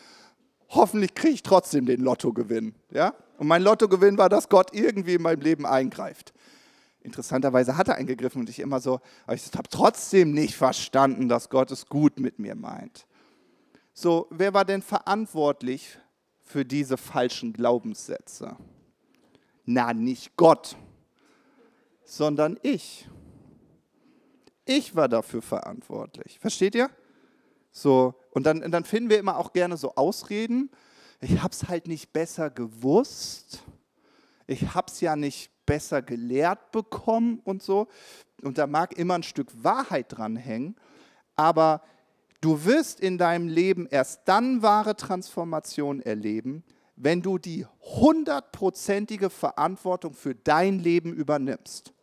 hoffentlich 0.70 1.14
kriege 1.14 1.34
ich 1.34 1.44
trotzdem 1.44 1.86
den 1.86 2.02
Lottogewinn. 2.02 2.76
Ja? 2.92 3.14
Und 3.38 3.48
mein 3.48 3.64
Lottogewinn 3.64 4.18
war, 4.18 4.30
dass 4.30 4.50
Gott 4.50 4.74
irgendwie 4.74 5.16
in 5.16 5.22
meinem 5.22 5.42
Leben 5.42 5.66
eingreift. 5.66 6.34
Interessanterweise 7.08 7.78
hat 7.78 7.88
er 7.88 7.96
eingegriffen 7.96 8.42
und 8.42 8.50
ich 8.50 8.60
immer 8.60 8.82
so, 8.82 9.00
aber 9.26 9.34
ich 9.34 9.46
habe 9.56 9.70
trotzdem 9.70 10.34
nicht 10.34 10.56
verstanden, 10.56 11.30
dass 11.30 11.50
Gott 11.50 11.72
es 11.72 11.86
gut 11.86 12.20
mit 12.20 12.38
mir 12.38 12.54
meint. 12.54 13.08
So, 13.94 14.28
wer 14.30 14.54
war 14.54 14.66
denn 14.66 14.82
verantwortlich 14.82 15.98
für 16.44 16.66
diese 16.66 16.98
falschen 16.98 17.54
Glaubenssätze? 17.54 18.58
Na, 19.64 19.94
nicht 19.94 20.36
Gott, 20.36 20.76
sondern 22.04 22.60
ich. 22.62 23.08
Ich 24.66 24.94
war 24.94 25.08
dafür 25.08 25.42
verantwortlich. 25.42 26.40
Versteht 26.40 26.76
ihr? 26.76 26.90
So, 27.72 28.16
und 28.32 28.44
dann, 28.44 28.70
dann 28.70 28.84
finden 28.84 29.10
wir 29.10 29.18
immer 29.18 29.38
auch 29.38 29.54
gerne 29.54 29.78
so 29.78 29.96
Ausreden. 29.96 30.70
Ich 31.22 31.42
habe 31.42 31.54
es 31.54 31.70
halt 31.70 31.88
nicht 31.88 32.12
besser 32.12 32.50
gewusst. 32.50 33.64
Ich 34.46 34.76
habe 34.76 34.92
es 34.92 35.00
ja 35.00 35.16
nicht 35.16 35.52
besser 35.68 36.02
gelehrt 36.02 36.72
bekommen 36.72 37.40
und 37.44 37.62
so. 37.62 37.88
Und 38.42 38.58
da 38.58 38.66
mag 38.66 38.98
immer 38.98 39.14
ein 39.14 39.24
Stück 39.24 39.50
Wahrheit 39.64 40.08
dran 40.10 40.36
hängen. 40.36 40.76
Aber 41.36 41.84
du 42.42 42.66
wirst 42.66 43.00
in 43.00 43.20
deinem 43.20 43.48
Leben 43.48 43.86
erst 43.86 44.22
dann 44.26 44.64
wahre 44.64 44.96
Transformation 44.96 46.02
erleben, 46.02 46.64
wenn 46.96 47.22
du 47.22 47.38
die 47.38 47.68
hundertprozentige 47.82 49.30
Verantwortung 49.30 50.14
für 50.14 50.34
dein 50.34 50.80
Leben 50.80 51.14
übernimmst. 51.14 51.94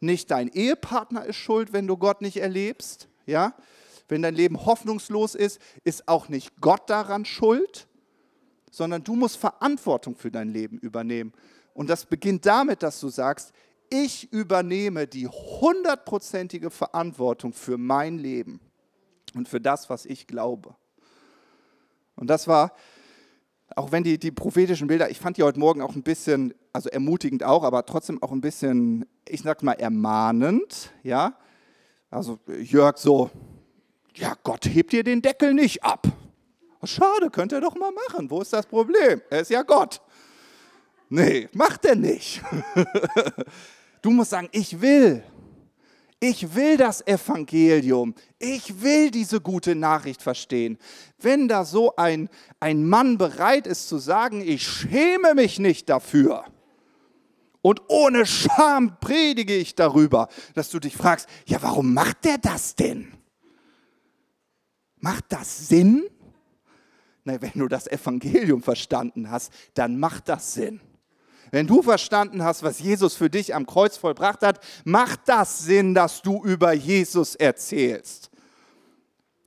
Nicht 0.00 0.30
dein 0.30 0.48
Ehepartner 0.48 1.24
ist 1.24 1.36
schuld, 1.36 1.72
wenn 1.72 1.86
du 1.86 1.96
Gott 1.96 2.20
nicht 2.20 2.36
erlebst, 2.36 3.08
ja? 3.24 3.54
wenn 4.08 4.22
dein 4.22 4.34
Leben 4.34 4.64
hoffnungslos 4.64 5.34
ist, 5.34 5.60
ist 5.84 6.08
auch 6.08 6.28
nicht 6.28 6.60
Gott 6.60 6.88
daran 6.88 7.24
schuld, 7.24 7.88
sondern 8.70 9.04
du 9.04 9.16
musst 9.16 9.36
Verantwortung 9.36 10.14
für 10.14 10.30
dein 10.30 10.50
Leben 10.50 10.78
übernehmen. 10.78 11.32
Und 11.78 11.88
das 11.88 12.06
beginnt 12.06 12.44
damit, 12.44 12.82
dass 12.82 12.98
du 12.98 13.08
sagst, 13.08 13.52
ich 13.88 14.32
übernehme 14.32 15.06
die 15.06 15.28
hundertprozentige 15.28 16.70
Verantwortung 16.70 17.52
für 17.52 17.78
mein 17.78 18.18
Leben 18.18 18.58
und 19.36 19.48
für 19.48 19.60
das, 19.60 19.88
was 19.88 20.04
ich 20.04 20.26
glaube. 20.26 20.74
Und 22.16 22.26
das 22.26 22.48
war, 22.48 22.72
auch 23.76 23.92
wenn 23.92 24.02
die, 24.02 24.18
die 24.18 24.32
prophetischen 24.32 24.88
Bilder, 24.88 25.08
ich 25.08 25.20
fand 25.20 25.36
die 25.36 25.44
heute 25.44 25.60
Morgen 25.60 25.80
auch 25.80 25.94
ein 25.94 26.02
bisschen, 26.02 26.52
also 26.72 26.88
ermutigend 26.88 27.44
auch, 27.44 27.62
aber 27.62 27.86
trotzdem 27.86 28.20
auch 28.24 28.32
ein 28.32 28.40
bisschen, 28.40 29.06
ich 29.28 29.42
sag 29.42 29.62
mal, 29.62 29.74
ermahnend, 29.74 30.90
ja. 31.04 31.38
Also 32.10 32.40
Jörg 32.60 32.98
so, 32.98 33.30
ja, 34.16 34.34
Gott 34.42 34.66
hebt 34.66 34.90
dir 34.90 35.04
den 35.04 35.22
Deckel 35.22 35.54
nicht 35.54 35.84
ab. 35.84 36.08
Schade, 36.82 37.30
könnt 37.30 37.52
ihr 37.52 37.60
doch 37.60 37.76
mal 37.76 37.92
machen. 37.92 38.28
Wo 38.32 38.40
ist 38.40 38.52
das 38.52 38.66
Problem? 38.66 39.22
Er 39.30 39.42
ist 39.42 39.50
ja 39.52 39.62
Gott. 39.62 40.00
Nee, 41.08 41.48
macht 41.52 41.84
er 41.84 41.96
nicht. 41.96 42.42
Du 44.00 44.10
musst 44.10 44.30
sagen, 44.30 44.48
ich 44.52 44.80
will. 44.80 45.24
Ich 46.20 46.54
will 46.54 46.76
das 46.76 47.04
Evangelium. 47.04 48.14
Ich 48.38 48.80
will 48.80 49.10
diese 49.10 49.40
gute 49.40 49.74
Nachricht 49.74 50.22
verstehen. 50.22 50.78
Wenn 51.18 51.48
da 51.48 51.64
so 51.64 51.94
ein, 51.96 52.28
ein 52.60 52.86
Mann 52.86 53.18
bereit 53.18 53.66
ist 53.66 53.88
zu 53.88 53.98
sagen, 53.98 54.40
ich 54.40 54.66
schäme 54.66 55.34
mich 55.34 55.58
nicht 55.58 55.88
dafür 55.88 56.44
und 57.60 57.82
ohne 57.88 58.24
Scham 58.26 58.98
predige 59.00 59.54
ich 59.54 59.74
darüber, 59.74 60.28
dass 60.54 60.70
du 60.70 60.78
dich 60.78 60.96
fragst, 60.96 61.28
ja, 61.46 61.60
warum 61.60 61.92
macht 61.92 62.24
der 62.24 62.38
das 62.38 62.74
denn? 62.74 63.12
Macht 65.00 65.26
das 65.28 65.68
Sinn? 65.68 66.04
Na, 67.24 67.40
wenn 67.42 67.52
du 67.54 67.68
das 67.68 67.86
Evangelium 67.86 68.62
verstanden 68.62 69.30
hast, 69.30 69.52
dann 69.74 69.98
macht 69.98 70.28
das 70.28 70.54
Sinn. 70.54 70.80
Wenn 71.50 71.66
du 71.66 71.82
verstanden 71.82 72.42
hast, 72.44 72.62
was 72.62 72.78
Jesus 72.78 73.14
für 73.14 73.30
dich 73.30 73.54
am 73.54 73.66
Kreuz 73.66 73.96
vollbracht 73.96 74.42
hat, 74.42 74.60
macht 74.84 75.20
das 75.26 75.60
Sinn, 75.60 75.94
dass 75.94 76.22
du 76.22 76.44
über 76.44 76.72
Jesus 76.72 77.34
erzählst. 77.34 78.30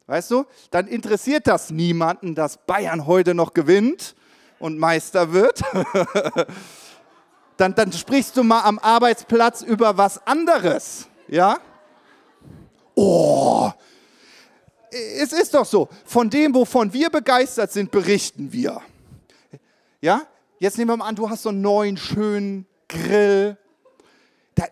Weißt 0.08 0.32
du, 0.32 0.46
dann 0.72 0.88
interessiert 0.88 1.48
das 1.48 1.70
niemanden, 1.70 2.36
dass 2.36 2.58
Bayern 2.58 3.06
heute 3.08 3.34
noch 3.34 3.54
gewinnt 3.54 4.16
und 4.60 4.78
Meister 4.78 5.32
wird. 5.32 5.62
dann, 7.58 7.76
dann 7.76 7.94
sprichst 7.94 8.36
du 8.36 8.44
mal 8.44 8.62
am 8.62 8.80
Arbeitsplatz 8.80 9.62
über 9.62 9.98
was 9.98 10.26
anderes. 10.26 11.08
Ja? 11.28 11.60
Oh, 12.96 13.72
es 14.92 15.32
ist 15.32 15.54
doch 15.54 15.66
so, 15.66 15.88
von 16.04 16.30
dem, 16.30 16.54
wovon 16.54 16.92
wir 16.92 17.10
begeistert 17.10 17.72
sind, 17.72 17.92
berichten 17.92 18.52
wir. 18.52 18.82
Ja? 20.02 20.24
Jetzt 20.62 20.78
nehmen 20.78 20.92
wir 20.92 20.98
mal 20.98 21.08
an, 21.08 21.16
du 21.16 21.28
hast 21.28 21.42
so 21.42 21.50
einen 21.50 21.62
neuen, 21.62 21.98
schönen 21.98 22.68
Grill. 22.88 23.58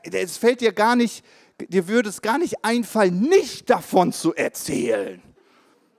Es 0.03 0.37
fällt 0.37 0.61
dir 0.61 0.71
gar 0.71 0.95
nicht, 0.95 1.25
dir 1.67 1.87
würde 1.87 2.09
es 2.09 2.21
gar 2.21 2.37
nicht 2.37 2.63
einfallen, 2.63 3.21
nicht 3.21 3.71
davon 3.71 4.13
zu 4.13 4.35
erzählen. 4.35 5.19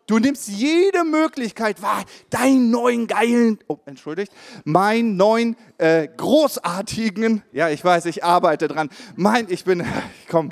Du 0.07 0.21
nimmst 0.21 0.47
jede 0.47 1.03
Möglichkeit 1.03 1.83
wahr, 1.83 2.05
deinen 2.31 2.71
neuen 2.71 3.09
geilen, 3.09 3.59
oh, 3.67 3.79
entschuldigt, 3.85 4.31
meinen 4.63 5.17
neuen 5.17 5.57
äh, 5.79 6.07
großartigen, 6.07 7.43
ja, 7.51 7.69
ich 7.69 7.85
weiß, 7.85 8.07
ich 8.07 8.23
arbeite 8.23 8.69
dran, 8.69 8.91
mein, 9.17 9.51
ich 9.51 9.65
bin, 9.65 9.85
komm, 10.31 10.51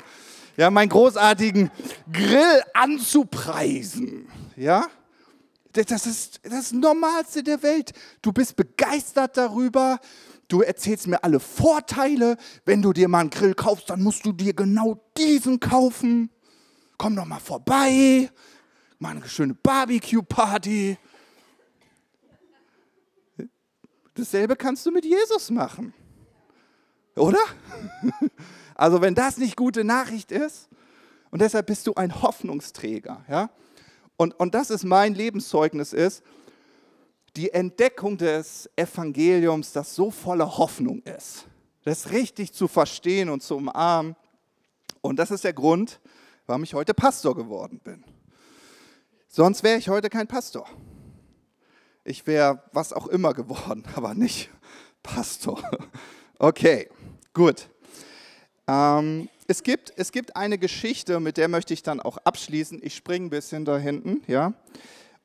ja, 0.57 0.69
meinen 0.69 0.89
großartigen 0.89 1.71
Grill 2.11 2.61
anzupreisen. 2.73 4.27
Ja? 4.57 4.89
Das 5.73 6.05
ist 6.05 6.39
das 6.43 6.71
Normalste 6.71 7.43
der 7.43 7.61
Welt. 7.61 7.93
Du 8.21 8.31
bist 8.31 8.55
begeistert 8.55 9.37
darüber. 9.37 9.99
Du 10.47 10.61
erzählst 10.61 11.07
mir 11.07 11.23
alle 11.23 11.39
Vorteile. 11.39 12.37
Wenn 12.65 12.81
du 12.81 12.91
dir 12.91 13.07
mal 13.07 13.19
einen 13.19 13.29
Grill 13.29 13.53
kaufst, 13.53 13.89
dann 13.89 14.01
musst 14.01 14.25
du 14.25 14.31
dir 14.31 14.53
genau 14.53 14.99
diesen 15.15 15.59
kaufen. 15.59 16.31
Komm 16.97 17.15
doch 17.15 17.25
mal 17.25 17.39
vorbei. 17.39 18.31
Mal 18.97 19.17
eine 19.17 19.29
schöne 19.29 19.53
Barbecue-Party. 19.53 20.97
Dasselbe 24.15 24.55
kannst 24.55 24.85
du 24.85 24.91
mit 24.91 25.05
Jesus 25.05 25.49
machen. 25.49 25.93
Oder? 27.15 27.39
Also 28.75 29.01
wenn 29.01 29.13
das 29.13 29.35
nicht 29.35 29.57
gute 29.57 29.83
Nachricht 29.83 30.31
ist, 30.31 30.69
und 31.31 31.41
deshalb 31.41 31.67
bist 31.67 31.85
du 31.85 31.95
ein 31.95 32.21
Hoffnungsträger. 32.21 33.25
Ja? 33.29 33.49
Und, 34.19 34.37
und 34.37 34.53
das 34.53 34.69
ist 34.69 34.83
mein 34.83 35.15
Lebenszeugnis 35.15 35.93
ist, 35.93 36.23
die 37.37 37.53
Entdeckung 37.53 38.17
des 38.17 38.69
Evangeliums, 38.75 39.71
das 39.71 39.95
so 39.95 40.11
voller 40.11 40.57
Hoffnung 40.57 41.01
ist. 41.03 41.45
Das 41.85 42.11
richtig 42.11 42.51
zu 42.51 42.67
verstehen 42.67 43.29
und 43.29 43.41
zu 43.41 43.55
umarmen. 43.55 44.17
Und 44.99 45.15
das 45.19 45.31
ist 45.31 45.45
der 45.45 45.53
Grund, 45.53 46.01
warum 46.47 46.63
ich 46.63 46.73
heute 46.73 46.93
Pastor 46.93 47.33
geworden 47.33 47.79
bin. 47.81 48.03
Sonst 49.29 49.63
wäre 49.63 49.79
ich 49.79 49.87
heute 49.87 50.09
kein 50.09 50.27
Pastor. 50.27 50.67
Ich 52.03 52.27
wäre 52.27 52.61
was 52.73 52.91
auch 52.91 53.07
immer 53.07 53.33
geworden, 53.33 53.85
aber 53.95 54.15
nicht 54.15 54.49
Pastor. 55.01 55.63
Okay, 56.39 56.89
gut. 57.33 57.69
Ähm, 58.67 59.29
es, 59.49 59.63
gibt, 59.63 59.91
es 59.95 60.11
gibt 60.11 60.35
eine 60.35 60.59
Geschichte, 60.59 61.19
mit 61.19 61.37
der 61.37 61.47
möchte 61.47 61.73
ich 61.73 61.81
dann 61.81 61.99
auch 61.99 62.17
abschließen. 62.17 62.81
Ich 62.83 62.95
springe 62.95 63.25
ein 63.25 63.29
bisschen 63.31 63.65
da 63.65 63.79
hinten, 63.79 64.21
ja. 64.27 64.53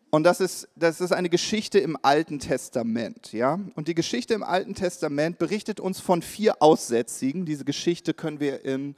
Und 0.09 0.25
das 0.25 0.41
ist, 0.41 0.67
das 0.77 1.03
ist 1.03 1.13
eine 1.13 1.29
Geschichte 1.29 1.79
im 1.79 1.99
Alten 2.01 2.39
Testament, 2.39 3.35
ja. 3.35 3.61
Und 3.75 3.87
die 3.87 3.95
Geschichte 3.95 4.33
im 4.33 4.43
Alten 4.43 4.75
Testament 4.75 5.37
berichtet 5.37 5.79
uns 5.79 6.01
von 6.01 6.23
vier 6.23 6.63
Aussätzigen. 6.63 7.45
Diese 7.45 7.67
Geschichte 7.67 8.15
können 8.15 8.41
wir 8.41 8.65
in 8.65 8.97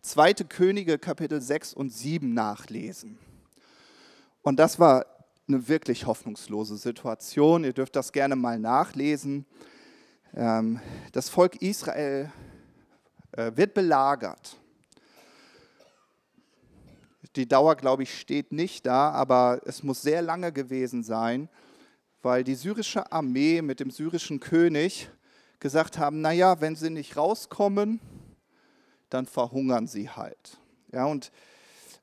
2. 0.00 0.32
Könige 0.48 0.98
Kapitel 0.98 1.42
6 1.42 1.74
und 1.74 1.90
7 1.90 2.32
nachlesen. 2.32 3.18
Und 4.40 4.58
das 4.58 4.78
war 4.78 5.04
eine 5.48 5.68
wirklich 5.68 6.06
hoffnungslose 6.06 6.78
Situation. 6.78 7.64
Ihr 7.64 7.74
dürft 7.74 7.94
das 7.94 8.10
gerne 8.10 8.36
mal 8.36 8.58
nachlesen. 8.58 9.44
Ähm, 10.34 10.80
das 11.12 11.28
Volk 11.28 11.60
Israel 11.60 12.32
äh, 13.32 13.52
wird 13.54 13.74
belagert. 13.74 14.56
Die 17.36 17.48
Dauer, 17.48 17.76
glaube 17.76 18.02
ich, 18.02 18.18
steht 18.18 18.52
nicht 18.52 18.84
da, 18.84 19.10
aber 19.10 19.62
es 19.64 19.82
muss 19.82 20.02
sehr 20.02 20.20
lange 20.20 20.52
gewesen 20.52 21.02
sein, 21.02 21.48
weil 22.20 22.44
die 22.44 22.54
syrische 22.54 23.10
Armee 23.10 23.62
mit 23.62 23.80
dem 23.80 23.90
syrischen 23.90 24.38
König 24.38 25.08
gesagt 25.58 25.98
haben, 25.98 26.20
naja, 26.20 26.60
wenn 26.60 26.76
sie 26.76 26.90
nicht 26.90 27.16
rauskommen, 27.16 28.00
dann 29.08 29.26
verhungern 29.26 29.86
sie 29.86 30.10
halt. 30.10 30.58
Ja, 30.92 31.06
und 31.06 31.32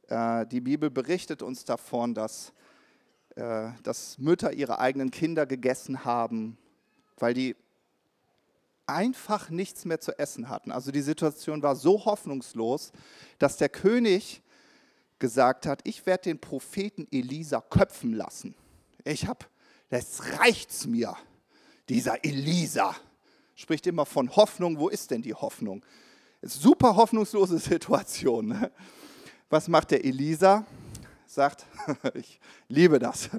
äh, 0.08 0.48
die 0.48 0.62
Bibel 0.62 0.90
berichtet 0.90 1.44
uns 1.44 1.64
davon, 1.64 2.16
dass, 2.16 2.52
äh, 3.36 3.70
dass 3.84 4.18
Mütter 4.18 4.54
ihre 4.54 4.80
eigenen 4.80 5.12
Kinder 5.12 5.46
gegessen 5.46 6.06
haben, 6.06 6.58
weil 7.18 7.36
die 7.36 7.56
einfach 8.88 9.52
nichts 9.52 9.86
mehr 9.86 10.00
zu 10.00 10.18
essen 10.18 10.50
hatten. 10.50 10.72
Also 10.72 10.92
die 10.92 11.02
Situation 11.02 11.62
war 11.62 11.76
so 11.76 12.06
hoffnungslos, 12.06 12.92
dass 13.38 13.58
der 13.58 13.70
König 13.70 14.42
gesagt 15.20 15.66
hat, 15.66 15.82
ich 15.84 16.06
werde 16.06 16.24
den 16.24 16.40
Propheten 16.40 17.08
Elisa 17.12 17.62
köpfen 17.62 18.14
lassen. 18.14 18.56
Ich 19.04 19.28
habe, 19.28 19.46
das 19.90 20.40
reicht's 20.40 20.88
mir, 20.88 21.16
dieser 21.90 22.24
Elisa. 22.24 22.96
Spricht 23.56 23.88
immer 23.88 24.06
von 24.06 24.36
Hoffnung. 24.36 24.80
Wo 24.80 24.88
ist 24.88 25.12
denn 25.12 25.22
die 25.22 25.34
Hoffnung? 25.34 25.84
Super 26.42 26.96
hoffnungslose 26.96 27.58
Situation. 27.60 28.48
Ne? 28.48 28.72
Was 29.50 29.68
macht 29.68 29.92
der 29.92 30.06
Elisa? 30.06 30.66
Sagt, 31.26 31.66
ich 32.14 32.40
liebe 32.68 33.00
das. 33.00 33.30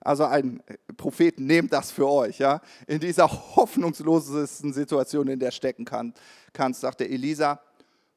Also 0.00 0.24
ein 0.24 0.62
Prophet, 0.96 1.38
nehmt 1.38 1.72
das 1.72 1.90
für 1.90 2.08
euch. 2.08 2.38
Ja? 2.38 2.60
In 2.86 2.98
dieser 2.98 3.28
hoffnungslosesten 3.30 4.72
Situation, 4.72 5.28
in 5.28 5.38
der 5.38 5.50
stecken 5.50 5.84
kann, 5.84 6.12
kannst, 6.52 6.80
sagt 6.80 7.00
der 7.00 7.10
Elisa, 7.10 7.60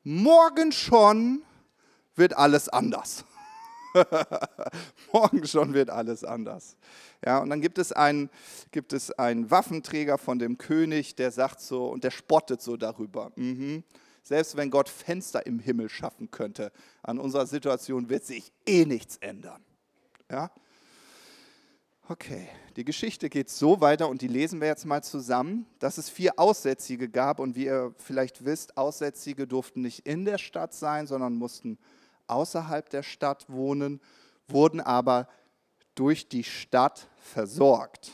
morgen 0.03 0.71
schon 0.71 1.43
wird 2.15 2.35
alles 2.37 2.69
anders. 2.69 3.25
morgen 5.13 5.45
schon 5.45 5.73
wird 5.73 5.89
alles 5.89 6.23
anders. 6.23 6.77
Ja, 7.25 7.39
und 7.39 7.49
dann 7.49 7.61
gibt 7.61 7.77
es, 7.77 7.91
einen, 7.91 8.29
gibt 8.71 8.93
es 8.93 9.11
einen 9.11 9.51
Waffenträger 9.51 10.17
von 10.17 10.39
dem 10.39 10.57
König, 10.57 11.15
der 11.15 11.31
sagt 11.31 11.61
so 11.61 11.87
und 11.87 12.03
der 12.03 12.11
spottet 12.11 12.61
so 12.61 12.77
darüber. 12.77 13.31
Mhm. 13.35 13.83
Selbst 14.23 14.55
wenn 14.55 14.69
Gott 14.69 14.87
Fenster 14.87 15.45
im 15.45 15.59
Himmel 15.59 15.89
schaffen 15.89 16.29
könnte, 16.31 16.71
an 17.01 17.17
unserer 17.17 17.47
Situation 17.47 18.09
wird 18.09 18.23
sich 18.23 18.51
eh 18.65 18.85
nichts 18.85 19.17
ändern. 19.17 19.63
Ja? 20.29 20.51
Okay, 22.07 22.49
die 22.75 22.83
Geschichte 22.83 23.29
geht 23.29 23.49
so 23.49 23.79
weiter 23.79 24.09
und 24.09 24.21
die 24.21 24.27
lesen 24.27 24.59
wir 24.59 24.67
jetzt 24.67 24.85
mal 24.85 25.01
zusammen, 25.01 25.65
dass 25.79 25.97
es 25.97 26.09
vier 26.09 26.37
Aussätzige 26.37 27.09
gab 27.09 27.39
und 27.39 27.55
wie 27.55 27.65
ihr 27.65 27.95
vielleicht 27.97 28.43
wisst, 28.43 28.77
Aussätzige 28.77 29.47
durften 29.47 29.81
nicht 29.81 30.05
in 30.05 30.25
der 30.25 30.37
Stadt 30.37 30.73
sein, 30.73 31.07
sondern 31.07 31.35
mussten 31.35 31.77
außerhalb 32.31 32.89
der 32.89 33.03
Stadt 33.03 33.45
wohnen, 33.49 34.01
wurden 34.47 34.81
aber 34.81 35.27
durch 35.95 36.27
die 36.27 36.43
Stadt 36.43 37.07
versorgt. 37.17 38.13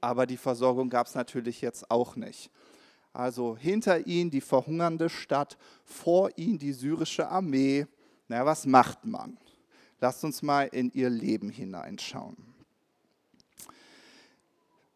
Aber 0.00 0.26
die 0.26 0.36
Versorgung 0.36 0.88
gab 0.88 1.06
es 1.06 1.14
natürlich 1.14 1.60
jetzt 1.60 1.90
auch 1.90 2.16
nicht. 2.16 2.50
Also 3.12 3.56
hinter 3.56 4.06
ihnen 4.06 4.30
die 4.30 4.40
verhungernde 4.40 5.08
Stadt, 5.08 5.58
vor 5.84 6.30
ihnen 6.36 6.58
die 6.58 6.72
syrische 6.72 7.28
Armee. 7.28 7.86
Na, 8.28 8.46
was 8.46 8.64
macht 8.64 9.04
man? 9.04 9.38
Lasst 10.00 10.22
uns 10.22 10.42
mal 10.42 10.68
in 10.68 10.92
ihr 10.92 11.10
Leben 11.10 11.50
hineinschauen. 11.50 12.36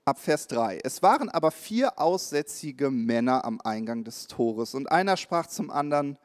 Ab 0.05 0.19
Vers 0.19 0.47
3. 0.49 0.81
Es 0.85 1.03
waren 1.03 1.29
aber 1.29 1.51
vier 1.51 1.99
aussätzige 1.99 2.91
Männer 2.91 3.45
am 3.45 3.61
Eingang 3.61 4.05
des 4.05 4.27
Tores 4.27 4.75
und 4.75 4.91
einer 4.91 5.17
sprach 5.17 5.47
zum 5.47 5.71
anderen, 5.71 6.19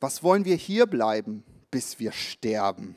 was 0.00 0.22
wollen 0.22 0.44
wir 0.44 0.56
hier 0.56 0.86
bleiben, 0.86 1.44
bis 1.72 1.98
wir 1.98 2.12
sterben? 2.12 2.94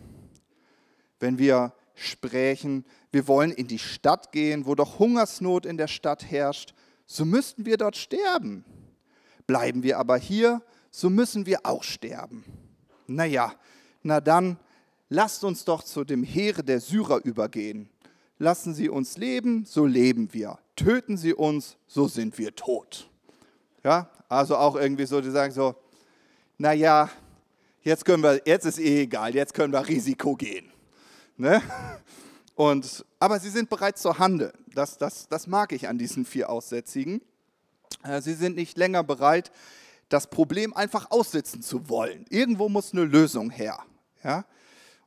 Wenn 1.19 1.39
wir 1.39 1.73
sprächen, 1.95 2.85
wir 3.11 3.27
wollen 3.27 3.51
in 3.51 3.67
die 3.67 3.79
Stadt 3.79 4.31
gehen, 4.31 4.67
wo 4.67 4.75
doch 4.75 4.99
Hungersnot 4.99 5.65
in 5.65 5.77
der 5.77 5.87
Stadt 5.87 6.29
herrscht, 6.29 6.75
so 7.07 7.25
müssten 7.25 7.65
wir 7.65 7.77
dort 7.77 7.95
sterben. 7.95 8.63
Bleiben 9.47 9.81
wir 9.81 9.97
aber 9.97 10.17
hier, 10.17 10.61
so 10.91 11.09
müssen 11.09 11.45
wir 11.47 11.59
auch 11.63 11.83
sterben. 11.83 12.43
Naja, 13.07 13.53
na 14.03 14.19
dann, 14.19 14.57
lasst 15.09 15.43
uns 15.43 15.65
doch 15.65 15.83
zu 15.83 16.03
dem 16.03 16.23
Heere 16.23 16.63
der 16.63 16.79
Syrer 16.79 17.23
übergehen. 17.23 17.89
Lassen 18.37 18.73
Sie 18.73 18.89
uns 18.89 19.17
leben, 19.17 19.65
so 19.65 19.85
leben 19.85 20.33
wir. 20.33 20.59
Töten 20.75 21.15
Sie 21.15 21.33
uns, 21.33 21.77
so 21.87 22.07
sind 22.07 22.37
wir 22.37 22.53
tot. 22.55 23.09
Ja, 23.83 24.09
also 24.27 24.57
auch 24.57 24.75
irgendwie 24.75 25.05
so, 25.05 25.21
die 25.21 25.29
sagen 25.29 25.53
so, 25.53 25.75
naja, 26.57 27.09
jetzt 27.85 28.03
können 28.03 28.23
wir, 28.23 28.41
jetzt 28.45 28.65
ist 28.65 28.79
eh 28.79 29.03
egal, 29.03 29.33
jetzt 29.33 29.53
können 29.53 29.71
wir 29.71 29.87
Risiko 29.87 30.35
gehen. 30.35 30.69
Ne? 31.37 31.61
Und, 32.55 33.05
aber 33.19 33.39
sie 33.39 33.49
sind 33.49 33.69
bereit 33.69 33.97
zu 33.97 34.19
handeln. 34.19 34.53
Das, 34.73 34.97
das, 34.97 35.29
das 35.29 35.47
mag 35.47 35.71
ich 35.71 35.87
an 35.87 35.97
diesen 35.97 36.25
vier 36.25 36.49
Aussätzigen. 36.49 37.21
Äh, 38.03 38.21
sie 38.21 38.33
sind 38.33 38.55
nicht 38.57 38.77
länger 38.77 39.03
bereit, 39.03 39.51
das 40.09 40.27
Problem 40.29 40.73
einfach 40.73 41.11
aussitzen 41.11 41.61
zu 41.61 41.87
wollen. 41.89 42.25
Irgendwo 42.29 42.69
muss 42.69 42.91
eine 42.91 43.03
Lösung 43.03 43.49
her. 43.49 43.79
Ja? 44.23 44.45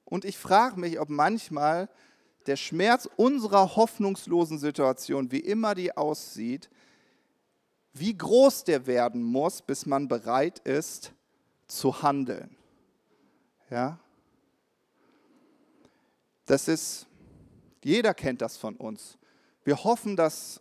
Und 0.04 0.24
ich 0.24 0.38
frage 0.38 0.80
mich, 0.80 1.00
ob 1.00 1.08
manchmal 1.08 1.88
der 2.46 2.56
Schmerz 2.56 3.08
unserer 3.16 3.76
hoffnungslosen 3.76 4.58
Situation, 4.58 5.32
wie 5.32 5.40
immer 5.40 5.74
die 5.74 5.96
aussieht, 5.96 6.70
wie 7.92 8.16
groß 8.16 8.64
der 8.64 8.86
werden 8.86 9.22
muss, 9.22 9.62
bis 9.62 9.84
man 9.84 10.08
bereit 10.08 10.60
ist 10.60 11.12
zu 11.66 12.02
handeln. 12.02 12.57
Ja? 13.70 13.98
Das 16.46 16.68
ist 16.68 17.08
jeder 17.82 18.14
kennt 18.14 18.42
das 18.42 18.56
von 18.56 18.76
uns. 18.76 19.18
Wir 19.64 19.82
hoffen, 19.84 20.16
dass 20.16 20.60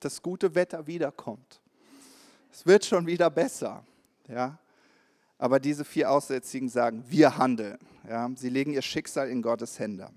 das 0.00 0.22
gute 0.22 0.54
Wetter 0.54 0.86
wiederkommt. 0.86 1.60
Es 2.52 2.66
wird 2.66 2.84
schon 2.84 3.06
wieder 3.06 3.30
besser. 3.30 3.84
Ja? 4.28 4.58
Aber 5.36 5.60
diese 5.60 5.84
vier 5.84 6.10
Aussätzigen 6.10 6.68
sagen, 6.68 7.04
wir 7.08 7.36
handeln. 7.36 7.78
Ja? 8.08 8.30
Sie 8.36 8.48
legen 8.48 8.72
ihr 8.72 8.82
Schicksal 8.82 9.28
in 9.28 9.42
Gottes 9.42 9.78
Hände. 9.78 10.10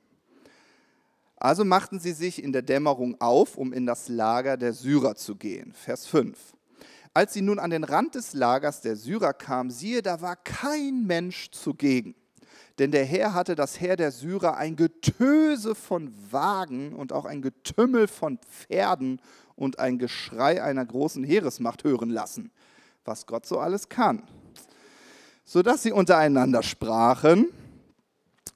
Also 1.36 1.66
machten 1.66 2.00
sie 2.00 2.14
sich 2.14 2.44
in 2.44 2.52
der 2.52 2.62
Dämmerung 2.62 3.20
auf, 3.20 3.58
um 3.58 3.74
in 3.74 3.86
das 3.86 4.08
Lager 4.08 4.58
der 4.58 4.74
Syrer 4.74 5.16
zu 5.16 5.36
gehen. 5.36 5.74
Vers 5.74 6.06
5. 6.06 6.38
Als 7.14 7.34
sie 7.34 7.42
nun 7.42 7.60
an 7.60 7.72
den 7.72 7.84
Rand 7.84 8.16
des 8.16 8.34
Lagers 8.34 8.82
der 8.82 8.96
Syrer 8.96 9.34
kamen, 9.34 9.70
siehe, 9.70 10.02
da 10.02 10.22
war 10.22 10.38
kein 10.38 11.06
Mensch 11.06 11.52
zugegen. 11.52 12.16
Denn 12.80 12.92
der 12.92 13.06
Herr 13.06 13.34
hatte 13.34 13.56
das 13.56 13.80
Heer 13.82 13.98
der 13.98 14.12
Syrer 14.12 14.58
ein 14.58 14.78
Getöse 14.78 15.76
von 15.76 16.14
Wagen 16.32 16.96
und 16.96 17.12
auch 17.12 17.26
ein 17.26 17.42
Getümmel 17.42 18.08
von 18.08 18.40
Pferden 18.40 19.22
und 19.56 19.78
ein 19.80 20.00
Geschrei 20.00 20.64
einer 20.64 20.86
großen 20.86 21.24
Heeresmacht 21.24 21.84
hören 21.84 22.10
lassen, 22.10 22.52
was 23.04 23.26
Gott 23.26 23.46
so 23.46 23.60
alles 23.60 23.90
kann. 23.90 24.24
Sodass 25.44 25.84
sie 25.84 25.92
untereinander 25.92 26.64
sprachen, 26.64 27.48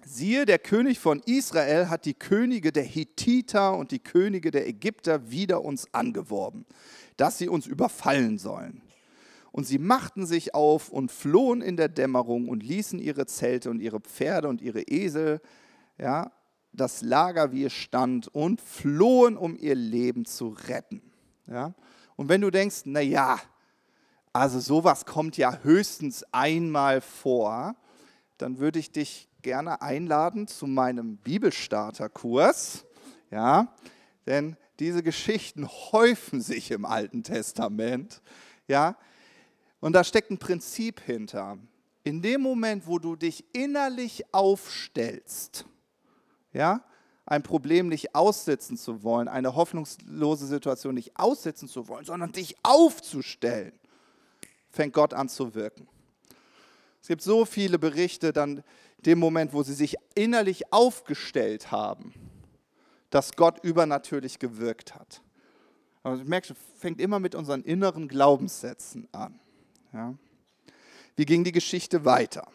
siehe, 0.05 0.45
der 0.45 0.59
König 0.59 0.99
von 0.99 1.21
Israel 1.25 1.89
hat 1.89 2.05
die 2.05 2.13
Könige 2.13 2.71
der 2.71 2.83
Hethiter 2.83 3.77
und 3.77 3.91
die 3.91 3.99
Könige 3.99 4.49
der 4.49 4.65
Ägypter 4.65 5.29
wider 5.29 5.63
uns 5.63 5.93
angeworben, 5.93 6.65
dass 7.17 7.37
sie 7.37 7.49
uns 7.49 7.67
überfallen 7.67 8.37
sollen. 8.37 8.81
Und 9.51 9.65
sie 9.65 9.79
machten 9.79 10.25
sich 10.25 10.53
auf 10.53 10.89
und 10.89 11.11
flohen 11.11 11.61
in 11.61 11.77
der 11.77 11.87
Dämmerung 11.87 12.49
und 12.49 12.61
ließen 12.61 12.99
ihre 12.99 13.25
Zelte 13.25 13.69
und 13.69 13.79
ihre 13.79 14.01
Pferde 14.01 14.49
und 14.49 14.61
ihre 14.61 14.81
Esel, 14.81 15.39
ja, 15.97 16.31
das 16.73 17.01
Lager, 17.01 17.53
wie 17.53 17.63
es 17.63 17.73
stand, 17.73 18.27
und 18.27 18.59
flohen, 18.59 19.37
um 19.37 19.55
ihr 19.55 19.75
Leben 19.75 20.25
zu 20.25 20.49
retten. 20.67 21.01
Ja. 21.47 21.73
Und 22.17 22.27
wenn 22.27 22.41
du 22.41 22.51
denkst, 22.51 22.81
na 22.85 22.99
ja, 22.99 23.39
also 24.33 24.59
sowas 24.59 25.05
kommt 25.05 25.37
ja 25.37 25.59
höchstens 25.63 26.25
einmal 26.33 26.99
vor, 26.99 27.75
dann 28.37 28.59
würde 28.59 28.79
ich 28.79 28.91
dich 28.91 29.29
gerne 29.41 29.81
einladen 29.81 30.47
zu 30.47 30.67
meinem 30.67 31.17
Bibelstarterkurs. 31.17 32.85
Ja, 33.31 33.73
denn 34.25 34.57
diese 34.79 35.03
Geschichten 35.03 35.67
häufen 35.67 36.41
sich 36.41 36.71
im 36.71 36.85
Alten 36.85 37.23
Testament. 37.23 38.21
Ja, 38.67 38.97
und 39.79 39.93
da 39.93 40.03
steckt 40.03 40.31
ein 40.31 40.37
Prinzip 40.37 40.99
hinter. 40.99 41.57
In 42.03 42.21
dem 42.21 42.41
Moment, 42.41 42.87
wo 42.87 42.99
du 42.99 43.15
dich 43.15 43.45
innerlich 43.53 44.25
aufstellst, 44.33 45.65
ja, 46.53 46.83
ein 47.25 47.41
Problem 47.41 47.87
nicht 47.87 48.13
aussitzen 48.13 48.77
zu 48.77 49.03
wollen, 49.03 49.27
eine 49.27 49.55
hoffnungslose 49.55 50.45
Situation 50.45 50.93
nicht 50.93 51.17
aussitzen 51.17 51.67
zu 51.67 51.87
wollen, 51.87 52.05
sondern 52.05 52.31
dich 52.31 52.55
aufzustellen, 52.61 53.73
fängt 54.69 54.93
Gott 54.93 55.13
an 55.13 55.29
zu 55.29 55.55
wirken. 55.55 55.87
Es 57.01 57.07
gibt 57.07 57.21
so 57.21 57.45
viele 57.45 57.79
Berichte 57.79 58.33
dann 58.33 58.63
dem 59.05 59.19
Moment, 59.19 59.53
wo 59.53 59.63
sie 59.63 59.73
sich 59.73 59.95
innerlich 60.15 60.71
aufgestellt 60.71 61.71
haben, 61.71 62.13
dass 63.15 63.37
Gott 63.37 63.63
übernatürlich 63.63 64.39
gewirkt 64.39 64.93
hat. 64.93 65.21
Aber 66.03 66.17
du 66.17 66.25
merkst, 66.25 66.51
es 66.51 66.57
fängt 66.77 66.99
immer 66.99 67.17
mit 67.17 67.33
unseren 67.33 67.63
inneren 67.63 68.09
Glaubenssätzen 68.09 69.07
an. 69.13 69.39
Ja. 69.93 70.15
Wie 71.15 71.23
ging 71.23 71.45
die 71.45 71.53
Geschichte 71.53 72.03
weiter? 72.03 72.45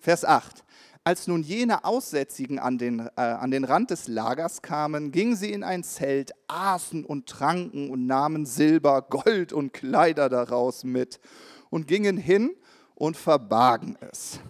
Vers 0.00 0.24
8. 0.24 0.64
Als 1.04 1.26
nun 1.26 1.42
jene 1.42 1.84
Aussätzigen 1.84 2.58
an 2.58 2.78
den, 2.78 3.00
äh, 3.00 3.20
an 3.20 3.50
den 3.50 3.64
Rand 3.64 3.90
des 3.90 4.08
Lagers 4.08 4.62
kamen, 4.62 5.12
gingen 5.12 5.36
sie 5.36 5.52
in 5.52 5.62
ein 5.62 5.84
Zelt, 5.84 6.32
aßen 6.48 7.04
und 7.04 7.26
tranken 7.26 7.90
und 7.90 8.06
nahmen 8.06 8.46
Silber, 8.46 9.02
Gold 9.02 9.52
und 9.52 9.74
Kleider 9.74 10.30
daraus 10.30 10.84
mit 10.84 11.20
und 11.68 11.86
gingen 11.86 12.16
hin 12.16 12.56
und 12.94 13.18
verbargen 13.18 13.98
es. 14.00 14.40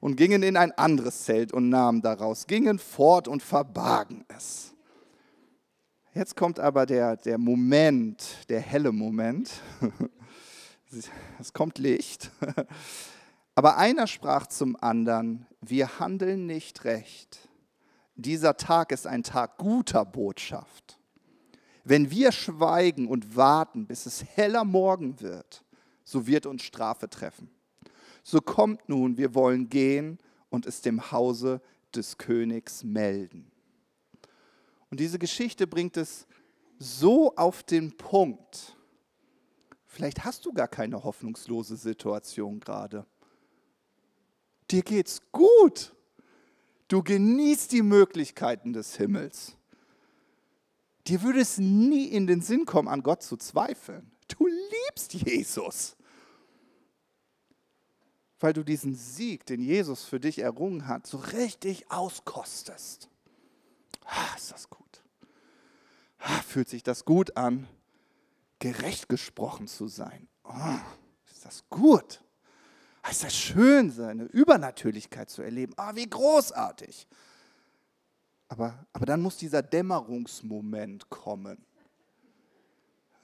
Und 0.00 0.16
gingen 0.16 0.42
in 0.42 0.56
ein 0.56 0.72
anderes 0.72 1.24
Zelt 1.24 1.52
und 1.52 1.68
nahmen 1.68 2.02
daraus, 2.02 2.46
gingen 2.46 2.78
fort 2.78 3.26
und 3.26 3.42
verbargen 3.42 4.24
es. 4.28 4.74
Jetzt 6.14 6.36
kommt 6.36 6.58
aber 6.58 6.86
der, 6.86 7.16
der 7.16 7.38
Moment, 7.38 8.48
der 8.48 8.60
helle 8.60 8.92
Moment. 8.92 9.50
Es 11.38 11.52
kommt 11.52 11.76
Licht. 11.76 12.30
Aber 13.54 13.76
einer 13.76 14.06
sprach 14.06 14.46
zum 14.46 14.74
anderen, 14.80 15.46
wir 15.60 15.98
handeln 15.98 16.46
nicht 16.46 16.84
recht. 16.84 17.48
Dieser 18.14 18.56
Tag 18.56 18.90
ist 18.92 19.06
ein 19.06 19.22
Tag 19.22 19.58
guter 19.58 20.04
Botschaft. 20.04 20.98
Wenn 21.84 22.10
wir 22.10 22.32
schweigen 22.32 23.06
und 23.06 23.36
warten, 23.36 23.86
bis 23.86 24.06
es 24.06 24.24
heller 24.24 24.64
Morgen 24.64 25.20
wird, 25.20 25.64
so 26.04 26.26
wird 26.26 26.46
uns 26.46 26.62
Strafe 26.62 27.10
treffen. 27.10 27.50
So 28.22 28.40
kommt 28.40 28.88
nun, 28.88 29.16
wir 29.16 29.34
wollen 29.34 29.68
gehen 29.68 30.18
und 30.50 30.66
es 30.66 30.80
dem 30.80 31.10
Hause 31.12 31.60
des 31.94 32.18
Königs 32.18 32.84
melden. 32.84 33.50
Und 34.90 35.00
diese 35.00 35.18
Geschichte 35.18 35.66
bringt 35.66 35.96
es 35.96 36.26
so 36.78 37.34
auf 37.36 37.62
den 37.62 37.96
Punkt. 37.96 38.76
Vielleicht 39.86 40.24
hast 40.24 40.46
du 40.46 40.52
gar 40.52 40.68
keine 40.68 41.02
hoffnungslose 41.02 41.76
Situation 41.76 42.60
gerade 42.60 43.06
dir 44.70 44.82
geht's 44.82 45.20
gut. 45.32 45.94
Du 46.88 47.02
genießt 47.02 47.72
die 47.72 47.82
Möglichkeiten 47.82 48.72
des 48.72 48.96
Himmels. 48.96 49.56
Dir 51.06 51.22
würde 51.22 51.40
es 51.40 51.58
nie 51.58 52.06
in 52.06 52.26
den 52.26 52.40
Sinn 52.40 52.64
kommen, 52.64 52.88
an 52.88 53.02
Gott 53.02 53.22
zu 53.22 53.36
zweifeln. 53.36 54.10
Du 54.28 54.46
liebst 54.46 55.14
Jesus. 55.14 55.96
Weil 58.40 58.52
du 58.52 58.62
diesen 58.62 58.94
Sieg, 58.94 59.46
den 59.46 59.60
Jesus 59.60 60.04
für 60.04 60.20
dich 60.20 60.38
errungen 60.38 60.86
hat, 60.86 61.06
so 61.06 61.18
richtig 61.18 61.90
auskostest. 61.90 63.08
Ah, 64.04 64.36
ist 64.36 64.52
das 64.52 64.70
gut. 64.70 65.02
Ah, 66.18 66.40
fühlt 66.42 66.68
sich 66.68 66.82
das 66.82 67.04
gut 67.04 67.36
an, 67.36 67.66
gerecht 68.58 69.08
gesprochen 69.08 69.66
zu 69.66 69.88
sein. 69.88 70.28
Oh, 70.44 70.78
ist 71.30 71.44
das 71.44 71.64
gut. 71.68 72.22
Ah, 73.02 73.10
ist 73.10 73.24
das 73.24 73.34
schön, 73.34 73.90
seine 73.90 74.24
Übernatürlichkeit 74.24 75.30
zu 75.30 75.42
erleben. 75.42 75.72
Ah, 75.76 75.94
wie 75.94 76.08
großartig. 76.08 77.06
Aber, 78.48 78.86
aber 78.92 79.06
dann 79.06 79.20
muss 79.20 79.36
dieser 79.36 79.62
Dämmerungsmoment 79.62 81.10
kommen. 81.10 81.64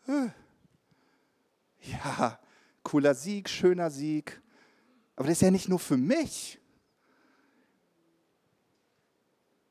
Äh. 0.06 0.28
Ja, 1.80 2.38
cooler 2.82 3.14
Sieg, 3.14 3.48
schöner 3.48 3.90
Sieg. 3.90 4.40
Aber 5.16 5.28
das 5.28 5.38
ist 5.38 5.42
ja 5.42 5.50
nicht 5.50 5.68
nur 5.68 5.78
für 5.78 5.96
mich. 5.96 6.58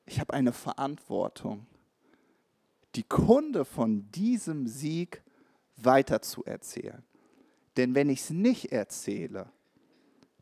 Ich 0.05 0.19
habe 0.19 0.33
eine 0.33 0.53
Verantwortung, 0.53 1.65
die 2.95 3.03
Kunde 3.03 3.65
von 3.65 4.09
diesem 4.11 4.67
Sieg 4.67 5.23
weiterzuerzählen. 5.77 7.03
Denn 7.77 7.95
wenn 7.95 8.09
ich 8.09 8.21
es 8.21 8.29
nicht 8.29 8.71
erzähle, 8.71 9.51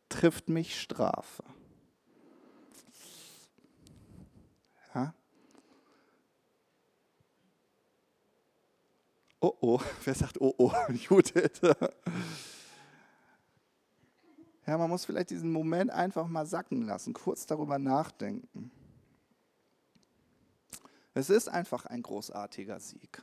trifft 0.10 0.50
mich 0.50 0.80
Strafe. 0.80 1.44
Ja? 4.94 5.14
Oh 9.40 9.54
oh, 9.62 9.82
wer 10.04 10.14
sagt 10.14 10.42
oh 10.42 10.54
oh, 10.58 10.74
Judith? 10.90 11.62
Ja, 14.68 14.78
man 14.78 14.90
muss 14.90 15.06
vielleicht 15.06 15.32
diesen 15.32 15.52
Moment 15.52 15.92
einfach 15.92 16.28
mal 16.28 16.46
sacken 16.46 16.84
lassen, 16.84 17.14
kurz 17.14 17.46
darüber 17.46 17.80
nachdenken. 17.80 18.72
Es 21.14 21.30
ist 21.30 21.50
einfach 21.50 21.86
ein 21.86 22.04
großartiger 22.04 22.80
Sieg. 22.80 23.22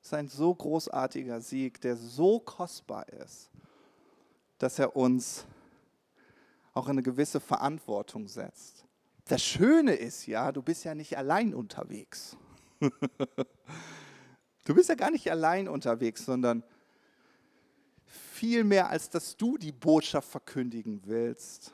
Es 0.00 0.08
ist 0.08 0.14
ein 0.14 0.28
so 0.28 0.54
großartiger 0.54 1.40
Sieg, 1.40 1.80
der 1.80 1.96
so 1.96 2.40
kostbar 2.40 3.08
ist, 3.08 3.50
dass 4.58 4.78
er 4.78 4.96
uns 4.96 5.46
auch 6.74 6.88
eine 6.88 7.02
gewisse 7.02 7.40
Verantwortung 7.40 8.28
setzt. 8.28 8.84
Das 9.28 9.42
Schöne 9.42 9.94
ist 9.94 10.26
ja, 10.26 10.52
du 10.52 10.62
bist 10.62 10.84
ja 10.84 10.94
nicht 10.94 11.16
allein 11.16 11.54
unterwegs. 11.54 12.36
du 14.64 14.74
bist 14.74 14.88
ja 14.88 14.94
gar 14.94 15.10
nicht 15.10 15.30
allein 15.30 15.68
unterwegs, 15.68 16.24
sondern 16.24 16.62
viel 18.36 18.64
mehr 18.64 18.90
als 18.90 19.08
dass 19.08 19.36
du 19.36 19.56
die 19.56 19.72
Botschaft 19.72 20.28
verkündigen 20.28 21.00
willst. 21.04 21.72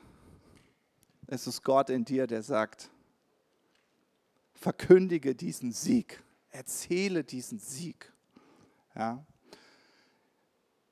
Es 1.27 1.45
ist 1.47 1.63
Gott 1.63 1.89
in 1.89 2.05
dir, 2.05 2.25
der 2.25 2.41
sagt, 2.41 2.89
verkündige 4.53 5.35
diesen 5.35 5.73
Sieg, 5.73 6.23
erzähle 6.51 7.23
diesen 7.23 7.59
Sieg. 7.59 8.11
Ja. 8.95 9.25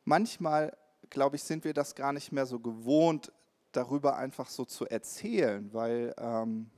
Manchmal, 0.03 0.75
glaube 1.09 1.37
ich, 1.37 1.43
sind 1.43 1.63
wir 1.63 1.73
das 1.73 1.95
gar 1.95 2.11
nicht 2.11 2.31
mehr 2.31 2.45
so 2.45 2.59
gewohnt, 2.59 3.31
darüber 3.71 4.17
einfach 4.17 4.49
so 4.49 4.65
zu 4.65 4.85
erzählen, 4.87 5.71
weil 5.73 6.13
ähm, 6.17 6.69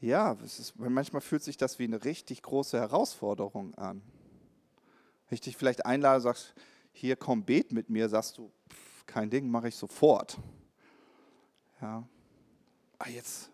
ja, 0.00 0.32
ist, 0.32 0.76
manchmal 0.76 1.20
fühlt 1.20 1.44
sich 1.44 1.56
das 1.56 1.78
wie 1.78 1.84
eine 1.84 2.04
richtig 2.04 2.42
große 2.42 2.80
Herausforderung 2.80 3.74
an. 3.74 4.02
Wenn 5.28 5.34
ich 5.34 5.42
dich 5.42 5.56
vielleicht 5.56 5.86
einlade, 5.86 6.20
sagst, 6.20 6.54
hier 6.92 7.16
komm, 7.16 7.44
bet 7.44 7.72
mit 7.72 7.90
mir, 7.90 8.08
sagst 8.08 8.38
du, 8.38 8.50
pff, 8.68 9.06
kein 9.06 9.30
Ding, 9.30 9.50
mache 9.50 9.68
ich 9.68 9.76
sofort. 9.76 10.38
Ja. 11.80 12.06
Ah, 12.98 13.08
jetzt 13.08 13.50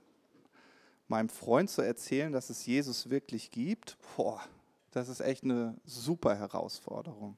meinem 1.09 1.29
Freund 1.29 1.71
zu 1.71 1.83
erzählen, 1.83 2.33
dass 2.33 2.51
es 2.51 2.67
Jesus 2.67 3.11
wirklich 3.11 3.51
gibt, 3.51 3.97
boah, 4.17 4.41
das 4.91 5.09
ist 5.09 5.21
echt 5.21 5.45
eine 5.45 5.77
super 5.85 6.37
Herausforderung. 6.37 7.37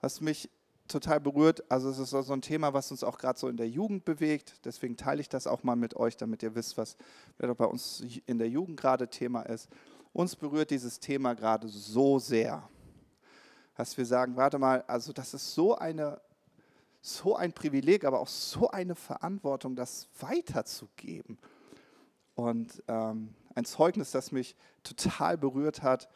Was 0.00 0.20
mich 0.20 0.50
total 0.90 1.20
berührt. 1.20 1.70
Also 1.70 1.88
es 1.88 1.98
ist 1.98 2.10
so 2.10 2.32
ein 2.32 2.42
Thema, 2.42 2.72
was 2.74 2.90
uns 2.90 3.04
auch 3.04 3.18
gerade 3.18 3.38
so 3.38 3.48
in 3.48 3.56
der 3.56 3.68
Jugend 3.68 4.04
bewegt. 4.04 4.54
Deswegen 4.64 4.96
teile 4.96 5.20
ich 5.20 5.28
das 5.28 5.46
auch 5.46 5.62
mal 5.62 5.76
mit 5.76 5.96
euch, 5.96 6.16
damit 6.16 6.42
ihr 6.42 6.54
wisst, 6.54 6.76
was 6.76 6.96
bei 7.38 7.64
uns 7.64 8.02
in 8.26 8.38
der 8.38 8.48
Jugend 8.48 8.78
gerade 8.78 9.08
Thema 9.08 9.42
ist. 9.42 9.68
Uns 10.12 10.36
berührt 10.36 10.70
dieses 10.70 10.98
Thema 10.98 11.34
gerade 11.34 11.68
so 11.68 12.18
sehr, 12.18 12.68
dass 13.80 13.96
wir 13.96 14.04
sagen, 14.04 14.36
warte 14.36 14.58
mal, 14.58 14.84
also 14.88 15.10
das 15.10 15.32
ist 15.32 15.54
so 15.54 15.74
eine 15.74 16.20
so 17.00 17.34
ein 17.34 17.54
Privileg, 17.54 18.04
aber 18.04 18.20
auch 18.20 18.28
so 18.28 18.70
eine 18.70 18.94
Verantwortung, 18.94 19.74
das 19.74 20.06
weiterzugeben. 20.18 21.38
Und 22.34 22.82
ähm, 22.88 23.34
ein 23.54 23.64
Zeugnis, 23.64 24.10
das 24.10 24.32
mich 24.32 24.54
total 24.82 25.38
berührt 25.38 25.82
hat, 25.82 26.10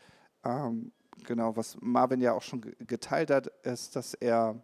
ähm, 0.45 0.93
genau, 1.25 1.57
was 1.57 1.79
Marvin 1.81 2.21
ja 2.21 2.35
auch 2.35 2.43
schon 2.43 2.61
geteilt 2.81 3.31
hat, 3.31 3.47
ist, 3.63 3.97
dass 3.97 4.13
er, 4.13 4.63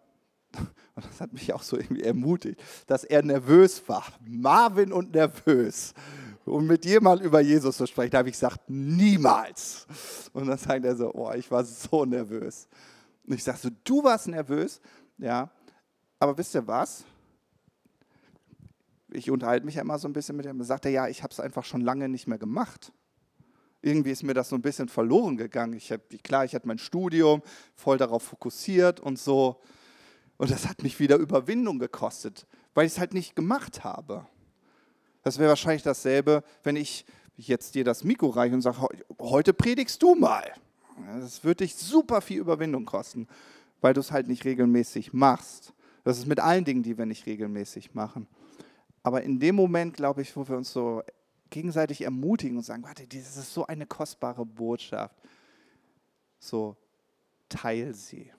und 0.95 1.05
das 1.05 1.21
hat 1.21 1.33
mich 1.33 1.53
auch 1.53 1.63
so 1.63 1.77
irgendwie 1.77 2.03
ermutigt, 2.03 2.61
dass 2.87 3.05
er 3.05 3.23
nervös 3.23 3.83
war. 3.89 4.07
Marvin 4.27 4.93
und 4.93 5.15
nervös. 5.15 5.95
Um 6.45 6.67
mit 6.67 6.85
jemandem 6.85 7.27
über 7.27 7.41
Jesus 7.41 7.77
zu 7.77 7.87
sprechen, 7.87 8.11
da 8.11 8.19
habe 8.19 8.29
ich 8.29 8.35
gesagt, 8.35 8.69
niemals. 8.69 9.87
Und 10.33 10.47
dann 10.47 10.59
sagt 10.59 10.85
er 10.85 10.97
so, 10.97 11.13
oh, 11.15 11.33
ich 11.33 11.51
war 11.51 11.65
so 11.65 12.05
nervös. 12.05 12.67
Und 13.27 13.35
ich 13.35 13.45
sage 13.45 13.59
so, 13.59 13.69
du 13.85 14.03
warst 14.03 14.27
nervös, 14.29 14.81
ja, 15.19 15.51
aber 16.19 16.37
wisst 16.37 16.55
ihr 16.55 16.67
was? 16.67 17.05
ich 19.13 19.31
unterhalte 19.31 19.67
mich 19.67 19.77
ja 19.77 19.83
immer 19.83 19.99
so 19.99 20.09
ein 20.09 20.13
bisschen 20.13 20.37
mit 20.37 20.47
ihm, 20.47 20.63
sagt 20.63 20.85
er, 20.85 20.91
ja, 20.91 21.09
ich 21.09 21.23
habe 21.23 21.33
es 21.33 21.41
einfach 21.41 21.65
schon 21.65 21.81
lange 21.81 22.09
nicht 22.09 22.27
mehr 22.27 22.39
gemacht. 22.39 22.93
Irgendwie 23.83 24.11
ist 24.11 24.23
mir 24.23 24.35
das 24.35 24.51
so 24.51 24.57
ein 24.57 24.63
bisschen 24.63 24.89
verloren 24.89 25.37
gegangen. 25.37 25.73
Ich 25.73 25.91
hab, 25.91 26.01
klar, 26.23 26.45
ich 26.45 26.55
hatte 26.55 26.69
mein 26.69 26.79
Studium 26.79 27.43
voll 27.75 27.97
darauf 27.97 28.23
fokussiert 28.23 29.01
und 29.01 29.19
so. 29.19 29.61
Und 30.41 30.51
das 30.51 30.67
hat 30.67 30.83
mich 30.83 30.99
wieder 30.99 31.17
Überwindung 31.17 31.79
gekostet, 31.79 32.47
weil 32.73 32.87
ich 32.87 32.93
es 32.93 32.99
halt 32.99 33.13
nicht 33.13 33.37
gemacht 33.37 33.85
habe. 33.85 34.27
Das 35.23 35.39
wäre 35.39 35.51
wahrscheinlich 35.51 35.83
dasselbe, 35.83 36.43
wenn 36.63 36.77
ich 36.77 37.05
jetzt 37.37 37.75
dir 37.75 37.85
das 37.85 38.05
Mikro 38.05 38.31
reiche 38.31 38.55
und 38.55 38.63
sage, 38.63 38.89
heute 39.21 39.53
predigst 39.53 40.03
du 40.03 40.15
mal. 40.15 40.51
Das 41.21 41.45
würde 41.45 41.65
dich 41.65 41.75
super 41.75 42.23
viel 42.23 42.39
Überwindung 42.39 42.87
kosten, 42.87 43.29
weil 43.83 43.93
du 43.93 44.01
es 44.01 44.13
halt 44.13 44.29
nicht 44.29 44.47
regelmäßig 44.47 45.13
machst. 45.13 45.75
Das 46.05 46.17
ist 46.17 46.27
mit 46.27 46.41
allen 46.41 46.65
Dingen, 46.65 46.83
die 46.83 46.97
wir 46.97 47.05
nicht 47.05 47.27
regelmäßig 47.27 47.93
machen. 47.93 48.27
Aber 49.03 49.23
in 49.23 49.41
dem 49.41 49.57
Moment, 49.57 49.93
glaube 49.93 50.23
ich, 50.23 50.35
wo 50.35 50.49
wir 50.49 50.57
uns 50.57 50.73
so 50.73 51.03
gegenseitig 51.51 52.01
ermutigen 52.01 52.57
und 52.57 52.63
sagen, 52.63 52.83
warte, 52.83 53.07
das 53.07 53.37
ist 53.37 53.53
so 53.53 53.67
eine 53.67 53.85
kostbare 53.85 54.47
Botschaft, 54.47 55.17
so 56.39 56.79
teil 57.51 57.93
sie. 57.93 58.33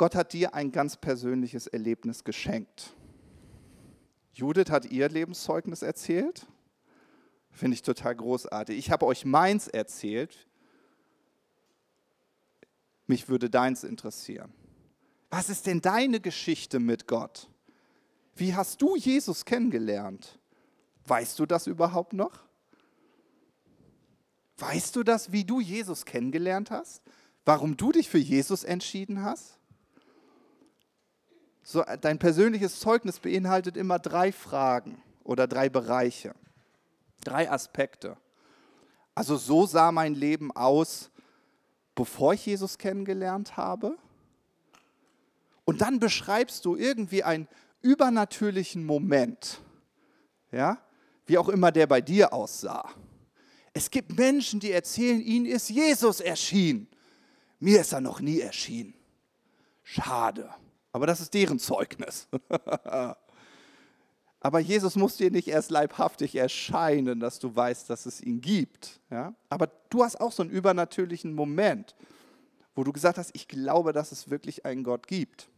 Gott 0.00 0.14
hat 0.14 0.32
dir 0.32 0.54
ein 0.54 0.72
ganz 0.72 0.96
persönliches 0.96 1.66
Erlebnis 1.66 2.24
geschenkt. 2.24 2.96
Judith 4.32 4.70
hat 4.70 4.86
ihr 4.86 5.06
Lebenszeugnis 5.10 5.82
erzählt. 5.82 6.46
Finde 7.50 7.74
ich 7.74 7.82
total 7.82 8.16
großartig. 8.16 8.78
Ich 8.78 8.90
habe 8.90 9.04
euch 9.04 9.26
meins 9.26 9.68
erzählt. 9.68 10.48
Mich 13.06 13.28
würde 13.28 13.50
deins 13.50 13.84
interessieren. 13.84 14.54
Was 15.28 15.50
ist 15.50 15.66
denn 15.66 15.82
deine 15.82 16.18
Geschichte 16.18 16.80
mit 16.80 17.06
Gott? 17.06 17.50
Wie 18.34 18.54
hast 18.54 18.80
du 18.80 18.96
Jesus 18.96 19.44
kennengelernt? 19.44 20.38
Weißt 21.04 21.38
du 21.38 21.44
das 21.44 21.66
überhaupt 21.66 22.14
noch? 22.14 22.46
Weißt 24.56 24.96
du 24.96 25.02
das, 25.02 25.30
wie 25.30 25.44
du 25.44 25.60
Jesus 25.60 26.06
kennengelernt 26.06 26.70
hast? 26.70 27.02
Warum 27.44 27.76
du 27.76 27.92
dich 27.92 28.08
für 28.08 28.16
Jesus 28.16 28.64
entschieden 28.64 29.22
hast? 29.22 29.59
So, 31.70 31.84
dein 32.00 32.18
persönliches 32.18 32.80
Zeugnis 32.80 33.20
beinhaltet 33.20 33.76
immer 33.76 34.00
drei 34.00 34.32
Fragen 34.32 35.00
oder 35.22 35.46
drei 35.46 35.68
Bereiche, 35.68 36.34
drei 37.22 37.48
Aspekte. 37.48 38.16
Also 39.14 39.36
so 39.36 39.66
sah 39.66 39.92
mein 39.92 40.16
Leben 40.16 40.50
aus, 40.50 41.12
bevor 41.94 42.34
ich 42.34 42.44
Jesus 42.44 42.76
kennengelernt 42.76 43.56
habe. 43.56 43.96
Und 45.64 45.80
dann 45.80 46.00
beschreibst 46.00 46.64
du 46.64 46.74
irgendwie 46.74 47.22
einen 47.22 47.46
übernatürlichen 47.82 48.84
Moment, 48.84 49.60
ja, 50.50 50.76
wie 51.26 51.38
auch 51.38 51.48
immer 51.48 51.70
der 51.70 51.86
bei 51.86 52.00
dir 52.00 52.32
aussah. 52.32 52.90
Es 53.74 53.92
gibt 53.92 54.18
Menschen, 54.18 54.58
die 54.58 54.72
erzählen, 54.72 55.20
ihnen 55.20 55.46
ist 55.46 55.70
Jesus 55.70 56.18
erschienen. 56.18 56.88
Mir 57.60 57.82
ist 57.82 57.92
er 57.92 58.00
noch 58.00 58.18
nie 58.18 58.40
erschienen. 58.40 58.92
Schade. 59.84 60.52
Aber 60.92 61.06
das 61.06 61.20
ist 61.20 61.34
deren 61.34 61.58
Zeugnis. 61.58 62.28
Aber 64.40 64.58
Jesus 64.58 64.96
muss 64.96 65.16
dir 65.16 65.30
nicht 65.30 65.48
erst 65.48 65.70
leibhaftig 65.70 66.34
erscheinen, 66.34 67.20
dass 67.20 67.38
du 67.38 67.54
weißt, 67.54 67.90
dass 67.90 68.06
es 68.06 68.22
ihn 68.22 68.40
gibt. 68.40 69.00
Ja? 69.10 69.34
Aber 69.50 69.66
du 69.90 70.02
hast 70.02 70.20
auch 70.20 70.32
so 70.32 70.42
einen 70.42 70.50
übernatürlichen 70.50 71.34
Moment, 71.34 71.94
wo 72.74 72.82
du 72.82 72.92
gesagt 72.92 73.18
hast, 73.18 73.30
ich 73.34 73.48
glaube, 73.48 73.92
dass 73.92 74.12
es 74.12 74.30
wirklich 74.30 74.64
einen 74.64 74.82
Gott 74.82 75.06
gibt. 75.06 75.50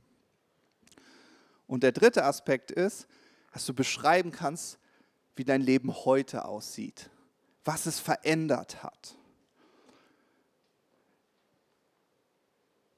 Und 1.68 1.84
der 1.84 1.92
dritte 1.92 2.24
Aspekt 2.24 2.72
ist, 2.72 3.06
dass 3.52 3.64
du 3.64 3.72
beschreiben 3.72 4.32
kannst, 4.32 4.78
wie 5.36 5.44
dein 5.44 5.62
Leben 5.62 5.94
heute 6.04 6.44
aussieht, 6.44 7.08
was 7.64 7.86
es 7.86 8.00
verändert 8.00 8.82
hat. 8.82 9.16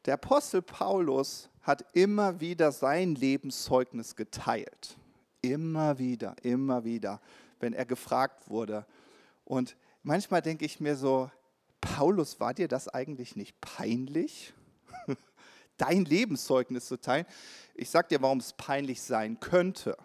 Der 0.05 0.15
Apostel 0.15 0.61
Paulus 0.61 1.49
hat 1.63 1.85
immer 1.95 2.41
wieder 2.41 2.73
sein 2.73 3.15
Lebenszeugnis 3.15 4.17
geteilt. 4.17 4.99
Immer 5.41 5.99
wieder, 5.99 6.37
immer 6.43 6.85
wieder, 6.85 7.21
wenn 7.59 7.73
er 7.73 7.87
gefragt 7.87 8.51
wurde. 8.51 8.87
Und 9.45 9.77
manchmal 10.03 10.43
denke 10.43 10.67
ich 10.67 10.79
mir 10.79 10.97
so, 10.97 11.31
Paulus, 11.81 12.39
war 12.39 12.53
dir 12.53 12.69
das 12.69 12.89
eigentlich 12.89 13.35
nicht 13.35 13.59
peinlich? 13.63 14.53
Dein 15.79 16.05
Lebenszeugnis 16.05 16.87
zu 16.87 17.01
teilen. 17.01 17.27
Ich 17.75 17.89
sage 17.89 18.09
dir, 18.09 18.23
warum 18.23 18.39
es 18.39 18.53
peinlich 18.53 19.01
sein 19.01 19.41
könnte. 19.41 19.97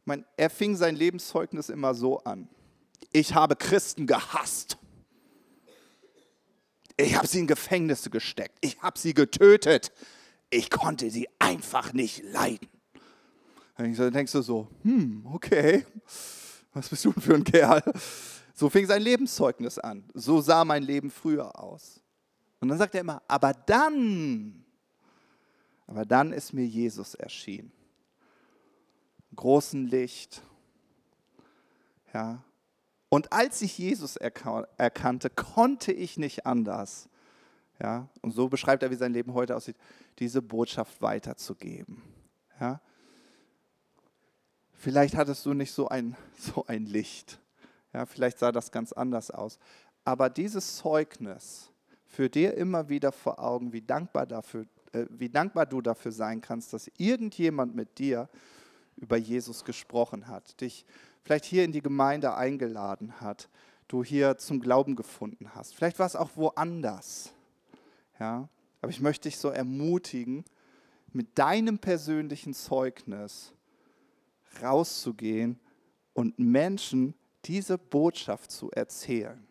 Ich 0.00 0.06
meine, 0.06 0.24
er 0.36 0.50
fing 0.50 0.74
sein 0.74 0.96
Lebenszeugnis 0.96 1.68
immer 1.68 1.94
so 1.94 2.18
an. 2.24 2.48
Ich 3.12 3.34
habe 3.34 3.54
Christen 3.56 4.06
gehasst. 4.06 4.78
Ich 7.00 7.16
habe 7.16 7.28
sie 7.28 7.38
in 7.38 7.46
Gefängnisse 7.46 8.10
gesteckt. 8.10 8.58
Ich 8.60 8.82
habe 8.82 8.98
sie 8.98 9.14
getötet. 9.14 9.92
Ich 10.50 10.68
konnte 10.68 11.10
sie 11.10 11.28
einfach 11.38 11.92
nicht 11.92 12.24
leiden. 12.24 12.68
Dann 13.76 14.12
denkst 14.12 14.32
du 14.32 14.42
so, 14.42 14.68
hm, 14.82 15.24
okay, 15.32 15.86
was 16.72 16.88
bist 16.88 17.04
du 17.04 17.12
für 17.12 17.34
ein 17.34 17.44
Kerl? 17.44 17.82
So 18.52 18.68
fing 18.68 18.86
sein 18.86 19.00
Lebenszeugnis 19.00 19.78
an. 19.78 20.10
So 20.14 20.40
sah 20.40 20.64
mein 20.64 20.82
Leben 20.82 21.12
früher 21.12 21.56
aus. 21.56 22.00
Und 22.58 22.68
dann 22.68 22.78
sagt 22.78 22.96
er 22.96 23.02
immer, 23.02 23.22
aber 23.28 23.52
dann, 23.52 24.64
aber 25.86 26.04
dann 26.04 26.32
ist 26.32 26.52
mir 26.52 26.66
Jesus 26.66 27.14
erschienen. 27.14 27.70
Großen 29.36 29.86
Licht. 29.86 30.42
Ja, 32.12 32.42
und 33.08 33.32
als 33.32 33.62
ich 33.62 33.78
Jesus 33.78 34.16
erkannte, 34.16 35.30
konnte 35.30 35.92
ich 35.92 36.18
nicht 36.18 36.46
anders. 36.46 37.08
Ja, 37.80 38.08
und 38.22 38.32
so 38.32 38.48
beschreibt 38.48 38.82
er, 38.82 38.90
wie 38.90 38.96
sein 38.96 39.12
Leben 39.12 39.34
heute 39.34 39.56
aussieht, 39.56 39.76
diese 40.18 40.42
Botschaft 40.42 41.00
weiterzugeben. 41.00 42.02
Ja. 42.60 42.80
Vielleicht 44.72 45.16
hattest 45.16 45.46
du 45.46 45.54
nicht 45.54 45.72
so 45.72 45.88
ein, 45.88 46.16
so 46.38 46.64
ein 46.66 46.86
Licht. 46.86 47.40
Ja, 47.92 48.04
vielleicht 48.04 48.38
sah 48.38 48.52
das 48.52 48.72
ganz 48.72 48.92
anders 48.92 49.30
aus. 49.30 49.58
Aber 50.04 50.28
dieses 50.28 50.76
Zeugnis 50.76 51.70
führt 52.04 52.34
dir 52.34 52.54
immer 52.54 52.88
wieder 52.88 53.12
vor 53.12 53.38
Augen, 53.38 53.72
wie 53.72 53.82
dankbar, 53.82 54.26
dafür, 54.26 54.66
äh, 54.92 55.06
wie 55.10 55.28
dankbar 55.28 55.66
du 55.66 55.80
dafür 55.80 56.12
sein 56.12 56.40
kannst, 56.40 56.72
dass 56.72 56.90
irgendjemand 56.96 57.74
mit 57.74 57.98
dir 57.98 58.28
über 58.96 59.16
Jesus 59.16 59.64
gesprochen 59.64 60.26
hat, 60.26 60.60
dich 60.60 60.84
vielleicht 61.22 61.44
hier 61.44 61.64
in 61.64 61.72
die 61.72 61.82
Gemeinde 61.82 62.34
eingeladen 62.34 63.20
hat, 63.20 63.48
du 63.88 64.04
hier 64.04 64.38
zum 64.38 64.60
Glauben 64.60 64.96
gefunden 64.96 65.54
hast. 65.54 65.74
Vielleicht 65.74 65.98
war 65.98 66.06
es 66.06 66.16
auch 66.16 66.30
woanders. 66.36 67.32
Ja? 68.20 68.48
Aber 68.80 68.90
ich 68.90 69.00
möchte 69.00 69.28
dich 69.28 69.38
so 69.38 69.48
ermutigen, 69.48 70.44
mit 71.12 71.38
deinem 71.38 71.78
persönlichen 71.78 72.54
Zeugnis 72.54 73.52
rauszugehen 74.62 75.58
und 76.12 76.38
Menschen 76.38 77.14
diese 77.44 77.78
Botschaft 77.78 78.50
zu 78.50 78.70
erzählen. 78.70 79.46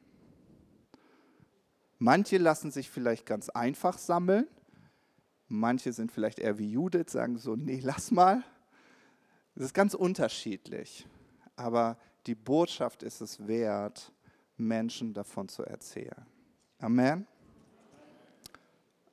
Manche 1.98 2.38
lassen 2.38 2.70
sich 2.70 2.90
vielleicht 2.90 3.26
ganz 3.26 3.50
einfach 3.50 3.98
sammeln, 3.98 4.48
manche 5.48 5.94
sind 5.94 6.12
vielleicht 6.12 6.38
eher 6.40 6.60
wie 6.60 6.70
Judith, 6.72 7.12
sagen 7.12 7.38
so, 7.38 7.56
nee, 7.56 7.80
lass 7.82 8.12
mal. 8.12 8.44
Es 9.56 9.64
ist 9.64 9.74
ganz 9.74 9.96
unterschiedlich 9.96 11.08
aber 11.58 11.98
die 12.26 12.36
Botschaft 12.36 13.04
ist 13.04 13.20
es 13.20 13.46
wert, 13.46 14.14
Menschen 14.56 15.14
davon 15.14 15.50
zu 15.50 15.64
erzählen. 15.64 16.26
Amen. 16.80 17.28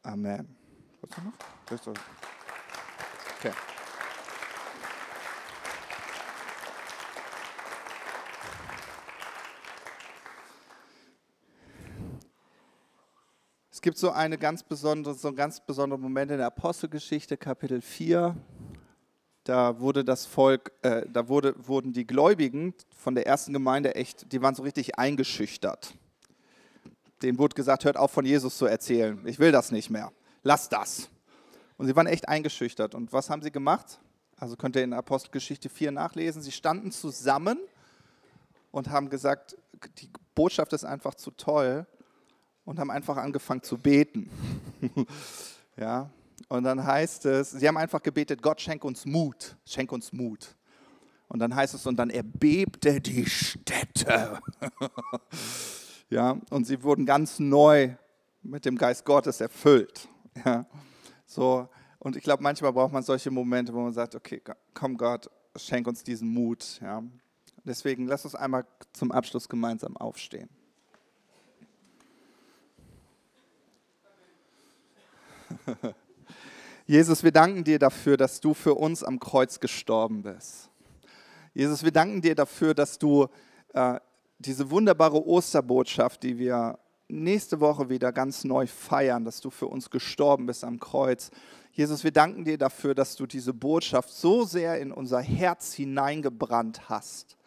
Amen. 0.03 0.55
Was 1.01 1.87
noch? 1.87 1.95
Okay. 3.39 3.53
Es 13.71 13.81
gibt 13.81 13.99
so 13.99 14.11
eine 14.11 14.39
ganz 14.39 14.63
besondere, 14.63 15.15
so 15.15 15.29
einen 15.29 15.37
ganz 15.37 15.61
besonderen 15.61 16.03
Moment 16.03 16.31
in 16.31 16.39
der 16.39 16.47
Apostelgeschichte, 16.47 17.37
Kapitel 17.37 17.81
4, 17.81 18.37
da 19.45 19.79
wurde 19.79 20.05
das 20.05 20.27
Volk, 20.27 20.73
äh, 20.83 21.07
da 21.11 21.29
wurde, 21.29 21.55
wurden 21.67 21.93
die 21.93 22.07
Gläubigen 22.07 22.75
von 22.97 23.15
der 23.15 23.27
ersten 23.27 23.53
Gemeinde 23.53 23.95
echt, 23.95 24.33
die 24.33 24.41
waren 24.43 24.55
so 24.55 24.63
richtig 24.63 24.99
eingeschüchtert. 24.99 25.95
Denen 27.23 27.39
wurde 27.39 27.55
gesagt, 27.55 27.85
hört 27.85 27.97
auf 27.97 28.11
von 28.11 28.25
Jesus 28.25 28.57
zu 28.57 28.67
erzählen. 28.67 29.21
Ich 29.27 29.39
will 29.39 29.53
das 29.53 29.71
nicht 29.71 29.91
mehr. 29.91 30.13
Lasst 30.43 30.73
das. 30.73 31.09
Und 31.77 31.87
sie 31.87 31.95
waren 31.95 32.07
echt 32.07 32.29
eingeschüchtert. 32.29 32.95
Und 32.95 33.13
was 33.13 33.31
haben 33.31 33.43
sie 33.43 33.51
gemacht? 33.51 34.01
Also 34.37 34.57
könnt 34.57 34.77
ihr 34.77 34.85
in 34.85 34.93
Apostelgeschichte 34.93 35.69
4 35.69 35.93
nachlesen. 35.93 36.43
Sie 36.43 36.53
standen 36.53 36.91
zusammen 36.91 37.59
und 38.71 38.91
haben 38.91 39.11
gesagt, 39.11 39.57
die 39.99 40.11
Botschaft 40.35 40.73
ist 40.73 40.85
einfach 40.85 41.15
zu 41.15 41.31
toll. 41.31 41.87
und 42.65 42.79
haben 42.79 42.91
einfach 42.91 43.19
angefangen 43.19 43.63
zu 43.63 43.77
beten. 43.77 44.31
ja, 45.77 46.11
und 46.49 46.65
dann 46.65 46.85
heißt 46.85 47.27
es, 47.27 47.51
sie 47.51 47.67
haben 47.67 47.77
einfach 47.77 48.03
gebetet, 48.03 48.43
Gott 48.43 48.61
schenk 48.61 48.85
uns 48.85 49.05
Mut, 49.07 49.57
schenk 49.65 49.93
uns 49.93 50.13
Mut. 50.13 50.57
Und 51.29 51.39
dann 51.41 51.55
heißt 51.55 51.75
es, 51.75 51.87
und 51.87 51.97
dann 51.97 52.11
erbebte 52.11 53.01
die 53.01 53.27
Städte. 53.27 54.39
ja, 56.11 56.39
und 56.51 56.67
sie 56.67 56.83
wurden 56.83 57.07
ganz 57.07 57.39
neu 57.39 57.95
mit 58.43 58.65
dem 58.65 58.77
Geist 58.77 59.05
Gottes 59.05 59.41
erfüllt. 59.41 60.09
Ja, 60.45 60.67
so, 61.27 61.69
und 61.99 62.17
ich 62.17 62.23
glaube, 62.23 62.43
manchmal 62.43 62.73
braucht 62.73 62.93
man 62.93 63.03
solche 63.03 63.31
Momente, 63.31 63.73
wo 63.73 63.81
man 63.81 63.93
sagt, 63.93 64.15
okay, 64.15 64.43
komm 64.75 64.97
Gott, 64.97 65.31
schenk 65.57 65.87
uns 65.87 66.05
diesen 66.05 66.29
Mut. 66.29 66.79
Ja. 66.83 67.03
Deswegen 67.65 68.07
lass 68.07 68.25
uns 68.25 68.35
einmal 68.35 68.67
zum 68.93 69.11
Abschluss 69.11 69.49
gemeinsam 69.49 69.97
aufstehen. 69.97 70.51
Jesus, 76.87 77.25
wir 77.25 77.33
danken 77.33 77.65
dir 77.65 77.79
dafür, 77.79 78.19
dass 78.19 78.41
du 78.41 78.53
für 78.53 78.75
uns 78.75 79.03
am 79.03 79.19
Kreuz 79.19 79.59
gestorben 79.59 80.23
bist. 80.23 80.69
Jesus, 81.55 81.83
wir 81.83 81.93
danken 81.93 82.21
dir 82.21 82.35
dafür, 82.35 82.75
dass 82.75 82.99
du 82.99 83.27
äh, 83.73 83.99
diese 84.39 84.71
wunderbare 84.71 85.27
Osterbotschaft, 85.27 86.23
die 86.23 86.37
wir 86.39 86.79
nächste 87.09 87.61
Woche 87.61 87.89
wieder 87.89 88.13
ganz 88.13 88.45
neu 88.45 88.67
feiern, 88.67 89.25
dass 89.25 89.41
du 89.41 89.49
für 89.49 89.67
uns 89.67 89.89
gestorben 89.89 90.45
bist 90.45 90.63
am 90.63 90.79
Kreuz. 90.79 91.31
Jesus, 91.73 92.05
wir 92.05 92.13
danken 92.13 92.45
dir 92.45 92.59
dafür, 92.59 92.95
dass 92.95 93.17
du 93.17 93.27
diese 93.27 93.55
Botschaft 93.55 94.11
so 94.11 94.45
sehr 94.45 94.79
in 94.79 94.93
unser 94.93 95.23
Herz 95.23 95.73
hineingebrannt 95.73 96.91
hast. 96.91 97.39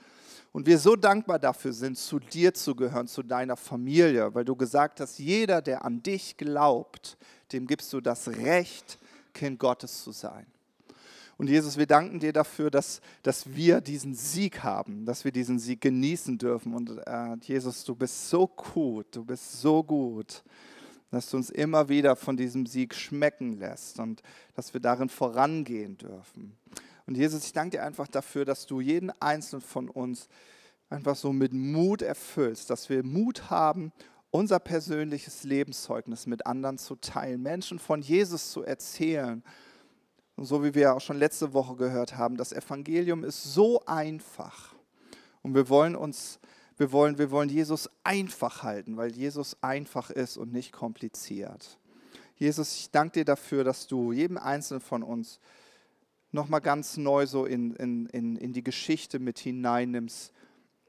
Und 0.52 0.66
wir 0.66 0.80
so 0.80 0.96
dankbar 0.96 1.38
dafür 1.38 1.74
sind, 1.74 2.00
zu 2.00 2.18
dir 2.18 2.56
zu 2.56 2.74
gehören, 2.74 3.08
zu 3.08 3.22
deiner 3.22 3.56
Familie, 3.56 4.34
weil 4.34 4.46
du 4.46 4.56
gesagt 4.56 5.00
hast, 5.00 5.20
jeder, 5.20 5.62
der 5.62 5.86
an 5.86 6.02
dich 6.02 6.38
glaubt, 6.38 7.18
dem 7.52 7.68
gibst 7.68 7.94
du 7.94 8.02
das 8.02 8.30
Recht, 8.30 8.98
Kind 9.38 9.60
Gottes 9.60 10.04
zu 10.04 10.12
sein. 10.12 10.48
Und 11.38 11.50
Jesus, 11.50 11.78
wir 11.78 11.86
danken 11.86 12.20
dir 12.20 12.34
dafür, 12.34 12.72
dass, 12.72 13.00
dass 13.22 13.56
wir 13.56 13.80
diesen 13.80 14.16
Sieg 14.16 14.64
haben, 14.64 15.06
dass 15.06 15.24
wir 15.24 15.32
diesen 15.32 15.60
Sieg 15.60 15.82
genießen 15.82 16.40
dürfen. 16.40 16.74
Und 16.74 16.98
äh, 17.06 17.36
Jesus, 17.42 17.84
du 17.84 17.94
bist 17.94 18.30
so 18.30 18.48
gut, 18.48 19.16
du 19.16 19.24
bist 19.24 19.62
so 19.62 19.84
gut, 19.84 20.44
dass 21.12 21.30
du 21.30 21.38
uns 21.38 21.52
immer 21.52 21.90
wieder 21.90 22.16
von 22.16 22.36
diesem 22.36 22.66
Sieg 22.66 22.96
schmecken 22.96 23.60
lässt 23.60 24.00
und 24.00 24.24
dass 24.56 24.74
wir 24.74 24.82
darin 24.82 25.10
vorangehen 25.10 25.98
dürfen. 25.98 26.58
Und 27.06 27.16
Jesus, 27.16 27.46
ich 27.46 27.54
danke 27.54 27.78
dir 27.78 27.84
einfach 27.84 28.08
dafür, 28.08 28.44
dass 28.44 28.66
du 28.66 28.82
jeden 28.82 29.12
einzelnen 29.22 29.62
von 29.62 29.90
uns 29.90 30.28
einfach 30.90 31.16
so 31.16 31.32
mit 31.32 31.54
Mut 31.54 32.02
erfüllst, 32.02 32.72
dass 32.72 32.90
wir 32.90 33.04
Mut 33.04 33.52
haben, 33.52 33.92
unser 34.32 34.60
persönliches 34.60 35.44
Lebenszeugnis 35.44 36.28
mit 36.28 36.46
anderen 36.46 36.78
zu 36.78 36.96
teilen, 36.96 37.42
Menschen 37.42 37.80
von 37.80 38.02
Jesus 38.02 38.52
zu 38.52 38.64
erzählen. 38.64 39.44
Und 40.36 40.46
so 40.46 40.64
wie 40.64 40.76
wir 40.76 40.96
auch 40.96 41.02
schon 41.02 41.18
letzte 41.18 41.54
Woche 41.54 41.76
gehört 41.76 42.18
haben, 42.18 42.38
das 42.38 42.52
Evangelium 42.52 43.24
ist 43.24 43.44
so 43.44 43.84
einfach. 43.86 44.76
Und 45.42 45.56
wir 45.56 45.70
wollen 45.70 45.96
uns, 45.96 46.40
wir 46.78 46.92
wollen, 46.92 47.18
wir 47.18 47.32
wollen 47.32 47.50
Jesus 47.50 47.90
einfach 48.04 48.64
halten, 48.64 48.98
weil 48.98 49.12
Jesus 49.12 49.58
einfach 49.62 50.10
ist 50.10 50.38
und 50.38 50.54
nicht 50.54 50.72
kompliziert. 50.72 51.80
Jesus, 52.36 52.76
ich 52.76 52.92
danke 52.92 53.20
dir 53.20 53.26
dafür, 53.26 53.64
dass 53.64 53.88
du 53.88 54.12
jedem 54.12 54.38
Einzelnen 54.38 54.82
von 54.82 55.02
uns 55.02 55.40
nochmal 56.32 56.62
ganz 56.62 56.98
neu 56.98 57.26
so 57.26 57.46
in, 57.46 57.74
in, 57.76 58.06
in, 58.08 58.36
in 58.36 58.54
die 58.54 58.64
Geschichte 58.64 59.18
mit 59.18 59.40
hineinnimmst, 59.40 60.34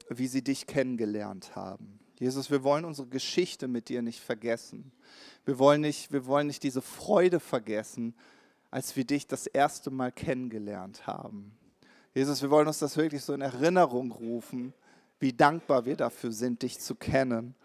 wie 0.09 0.27
sie 0.27 0.43
dich 0.43 0.67
kennengelernt 0.67 1.55
haben. 1.55 1.99
Jesus, 2.19 2.51
wir 2.51 2.63
wollen 2.63 2.83
unsere 2.83 3.07
Geschichte 3.07 3.69
mit 3.69 3.87
dir 3.87 4.01
nicht 4.01 4.19
vergessen. 4.19 4.91
Wir 5.45 5.57
wollen 5.57 5.81
nicht, 5.81 6.11
wir 6.11 6.25
wollen 6.25 6.47
nicht 6.47 6.63
diese 6.63 6.81
Freude 6.81 7.39
vergessen, 7.39 8.13
als 8.71 8.95
wir 8.97 9.05
dich 9.05 9.25
das 9.25 9.47
erste 9.47 9.89
Mal 9.89 10.11
kennengelernt 10.11 11.07
haben. 11.07 11.57
Jesus, 12.13 12.41
wir 12.41 12.49
wollen 12.49 12.67
uns 12.67 12.79
das 12.79 12.97
wirklich 12.97 13.23
so 13.23 13.33
in 13.33 13.41
Erinnerung 13.41 14.11
rufen, 14.11 14.73
wie 15.19 15.31
dankbar 15.31 15.85
wir 15.85 15.95
dafür 15.95 16.33
sind, 16.33 16.61
dich 16.61 16.79
zu 16.79 16.95
kennen. 16.95 17.55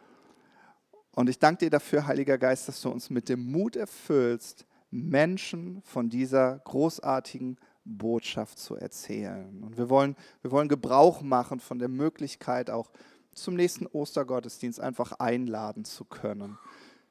Und 1.13 1.29
ich 1.29 1.39
danke 1.39 1.65
dir 1.65 1.71
dafür, 1.71 2.07
Heiliger 2.07 2.39
Geist, 2.39 2.69
dass 2.69 2.81
du 2.81 2.91
uns 2.91 3.11
mit 3.11 3.29
dem 3.29 3.51
Mut 3.51 3.75
erfüllst, 3.75 4.67
Menschen 4.91 5.83
von 5.83 6.09
dieser 6.09 6.61
großartigen 6.61 7.59
Botschaft 7.85 8.59
zu 8.59 8.77
erzählen. 8.77 9.63
Und 9.63 9.77
wir 9.77 9.91
wollen, 9.91 10.17
wir 10.43 10.51
wollen 10.51 10.69
Gebrauch 10.69 11.23
machen 11.23 11.61
von 11.61 11.79
der 11.79 11.89
Möglichkeit, 11.89 12.71
auch 12.71 12.91
zum 13.35 13.55
nächsten 13.55 13.87
Ostergottesdienst 13.87 14.81
einfach 14.81 15.13
einladen 15.13 15.85
zu 15.85 16.05
können. 16.05 16.59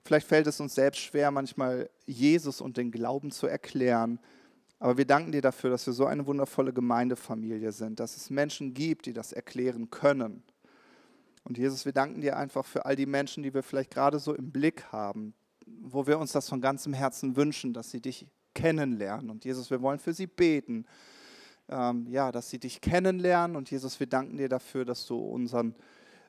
Vielleicht 0.04 0.28
fällt 0.28 0.48
es 0.48 0.60
uns 0.60 0.76
selbst 0.76 1.00
schwer, 1.00 1.32
manchmal 1.32 1.90
Jesus 2.06 2.60
und 2.60 2.78
den 2.78 2.92
Glauben 2.92 3.32
zu 3.32 3.48
erklären. 3.48 4.20
Aber 4.80 4.98
wir 4.98 5.06
danken 5.06 5.32
dir 5.32 5.42
dafür, 5.42 5.70
dass 5.70 5.86
wir 5.86 5.94
so 5.94 6.06
eine 6.06 6.28
wundervolle 6.28 6.74
Gemeindefamilie 6.74 7.72
sind, 7.72 8.02
dass 8.02 8.18
es 8.18 8.30
Menschen 8.30 8.74
gibt, 8.74 9.06
die 9.06 9.14
das 9.14 9.32
erklären 9.32 9.90
können. 9.90 10.44
Und 11.46 11.58
Jesus, 11.58 11.86
wir 11.86 11.94
danken 11.94 12.20
dir 12.20 12.38
einfach 12.38 12.66
für 12.66 12.86
all 12.86 12.96
die 12.96 13.06
Menschen, 13.06 13.44
die 13.44 13.54
wir 13.54 13.64
vielleicht 13.64 13.92
gerade 13.92 14.20
so 14.20 14.34
im 14.34 14.52
Blick 14.52 14.92
haben, 14.92 15.34
wo 15.66 16.06
wir 16.06 16.20
uns 16.20 16.34
das 16.34 16.50
von 16.50 16.60
ganzem 16.60 16.94
Herzen 16.94 17.38
wünschen, 17.38 17.74
dass 17.74 17.92
sie 17.92 18.02
dich 18.02 18.28
kennenlernen. 18.54 19.30
Und 19.30 19.46
Jesus, 19.46 19.70
wir 19.70 19.82
wollen 19.82 20.00
für 20.00 20.14
sie 20.14 20.28
beten, 20.28 20.86
ähm, 21.70 22.06
ja, 22.10 22.32
dass 22.32 22.50
sie 22.50 22.60
dich 22.60 22.82
kennenlernen. 22.82 23.56
Und 23.56 23.72
Jesus, 23.72 24.00
wir 24.00 24.08
danken 24.08 24.38
dir 24.38 24.50
dafür, 24.50 24.84
dass 24.86 25.06
du 25.06 25.18
unseren 25.18 25.76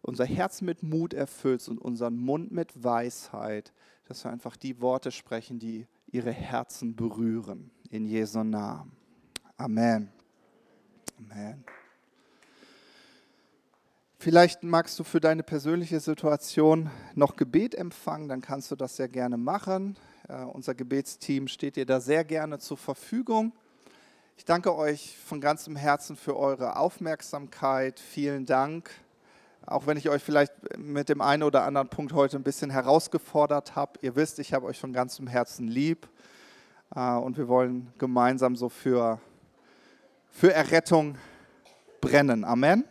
unser 0.04 0.26
Herz 0.26 0.60
mit 0.60 0.82
Mut 0.82 1.14
erfüllst 1.14 1.68
und 1.68 1.78
unseren 1.78 2.16
Mund 2.16 2.52
mit 2.52 2.84
Weisheit, 2.84 3.72
dass 4.06 4.22
wir 4.22 4.30
einfach 4.30 4.56
die 4.56 4.80
Worte 4.80 5.10
sprechen, 5.10 5.58
die 5.58 5.86
ihre 6.06 6.30
Herzen 6.30 6.94
berühren. 6.94 7.70
In 7.90 8.04
Jesu 8.04 8.44
Namen. 8.44 8.92
Amen. 9.56 10.10
Amen. 11.18 11.64
Vielleicht 14.18 14.62
magst 14.62 14.98
du 14.98 15.04
für 15.04 15.20
deine 15.20 15.42
persönliche 15.42 16.00
Situation 16.00 16.90
noch 17.14 17.36
Gebet 17.36 17.74
empfangen, 17.74 18.28
dann 18.28 18.40
kannst 18.42 18.70
du 18.70 18.76
das 18.76 18.96
sehr 18.96 19.08
gerne 19.08 19.36
machen. 19.36 19.96
Uh, 20.26 20.48
unser 20.52 20.74
Gebetsteam 20.74 21.48
steht 21.48 21.76
dir 21.76 21.84
da 21.84 22.00
sehr 22.00 22.24
gerne 22.24 22.58
zur 22.58 22.78
Verfügung. 22.78 23.52
Ich 24.38 24.46
danke 24.46 24.74
euch 24.74 25.18
von 25.18 25.40
ganzem 25.40 25.76
Herzen 25.76 26.16
für 26.16 26.36
eure 26.36 26.76
Aufmerksamkeit. 26.76 28.00
Vielen 28.00 28.46
Dank 28.46 28.90
auch 29.66 29.86
wenn 29.86 29.96
ich 29.96 30.10
euch 30.10 30.22
vielleicht 30.22 30.52
mit 30.78 31.08
dem 31.08 31.20
einen 31.20 31.42
oder 31.42 31.64
anderen 31.64 31.88
Punkt 31.88 32.12
heute 32.12 32.36
ein 32.36 32.42
bisschen 32.42 32.70
herausgefordert 32.70 33.76
habe. 33.76 33.98
Ihr 34.02 34.14
wisst, 34.16 34.38
ich 34.38 34.52
habe 34.52 34.66
euch 34.66 34.78
von 34.78 34.92
ganzem 34.92 35.26
Herzen 35.26 35.68
lieb 35.68 36.08
äh, 36.94 37.14
und 37.14 37.38
wir 37.38 37.48
wollen 37.48 37.92
gemeinsam 37.98 38.56
so 38.56 38.68
für, 38.68 39.18
für 40.30 40.52
Errettung 40.52 41.16
brennen. 42.00 42.44
Amen. 42.44 42.84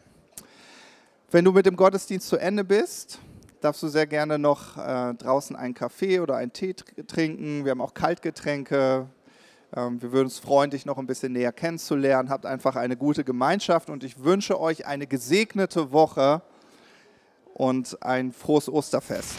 Wenn 1.29 1.45
du 1.45 1.51
mit 1.51 1.65
dem 1.65 1.75
Gottesdienst 1.75 2.27
zu 2.27 2.37
Ende 2.37 2.63
bist, 2.63 3.19
darfst 3.61 3.83
du 3.83 3.87
sehr 3.87 4.07
gerne 4.07 4.39
noch 4.39 4.77
äh, 4.77 5.13
draußen 5.13 5.55
einen 5.55 5.73
Kaffee 5.73 6.19
oder 6.19 6.35
einen 6.35 6.53
Tee 6.53 6.73
trinken. 6.73 7.65
Wir 7.65 7.71
haben 7.71 7.81
auch 7.81 7.93
Kaltgetränke. 7.93 9.07
Ähm, 9.75 10.01
wir 10.01 10.11
würden 10.11 10.25
uns 10.25 10.39
freuen, 10.39 10.71
dich 10.71 10.85
noch 10.85 10.97
ein 10.97 11.07
bisschen 11.07 11.33
näher 11.33 11.53
kennenzulernen. 11.53 12.29
Habt 12.29 12.45
einfach 12.45 12.75
eine 12.75 12.97
gute 12.97 13.23
Gemeinschaft 13.23 13.89
und 13.89 14.03
ich 14.03 14.23
wünsche 14.23 14.59
euch 14.59 14.85
eine 14.87 15.07
gesegnete 15.07 15.91
Woche 15.91 16.41
und 17.53 18.01
ein 18.01 18.31
frohes 18.31 18.67
Osterfest. 18.69 19.35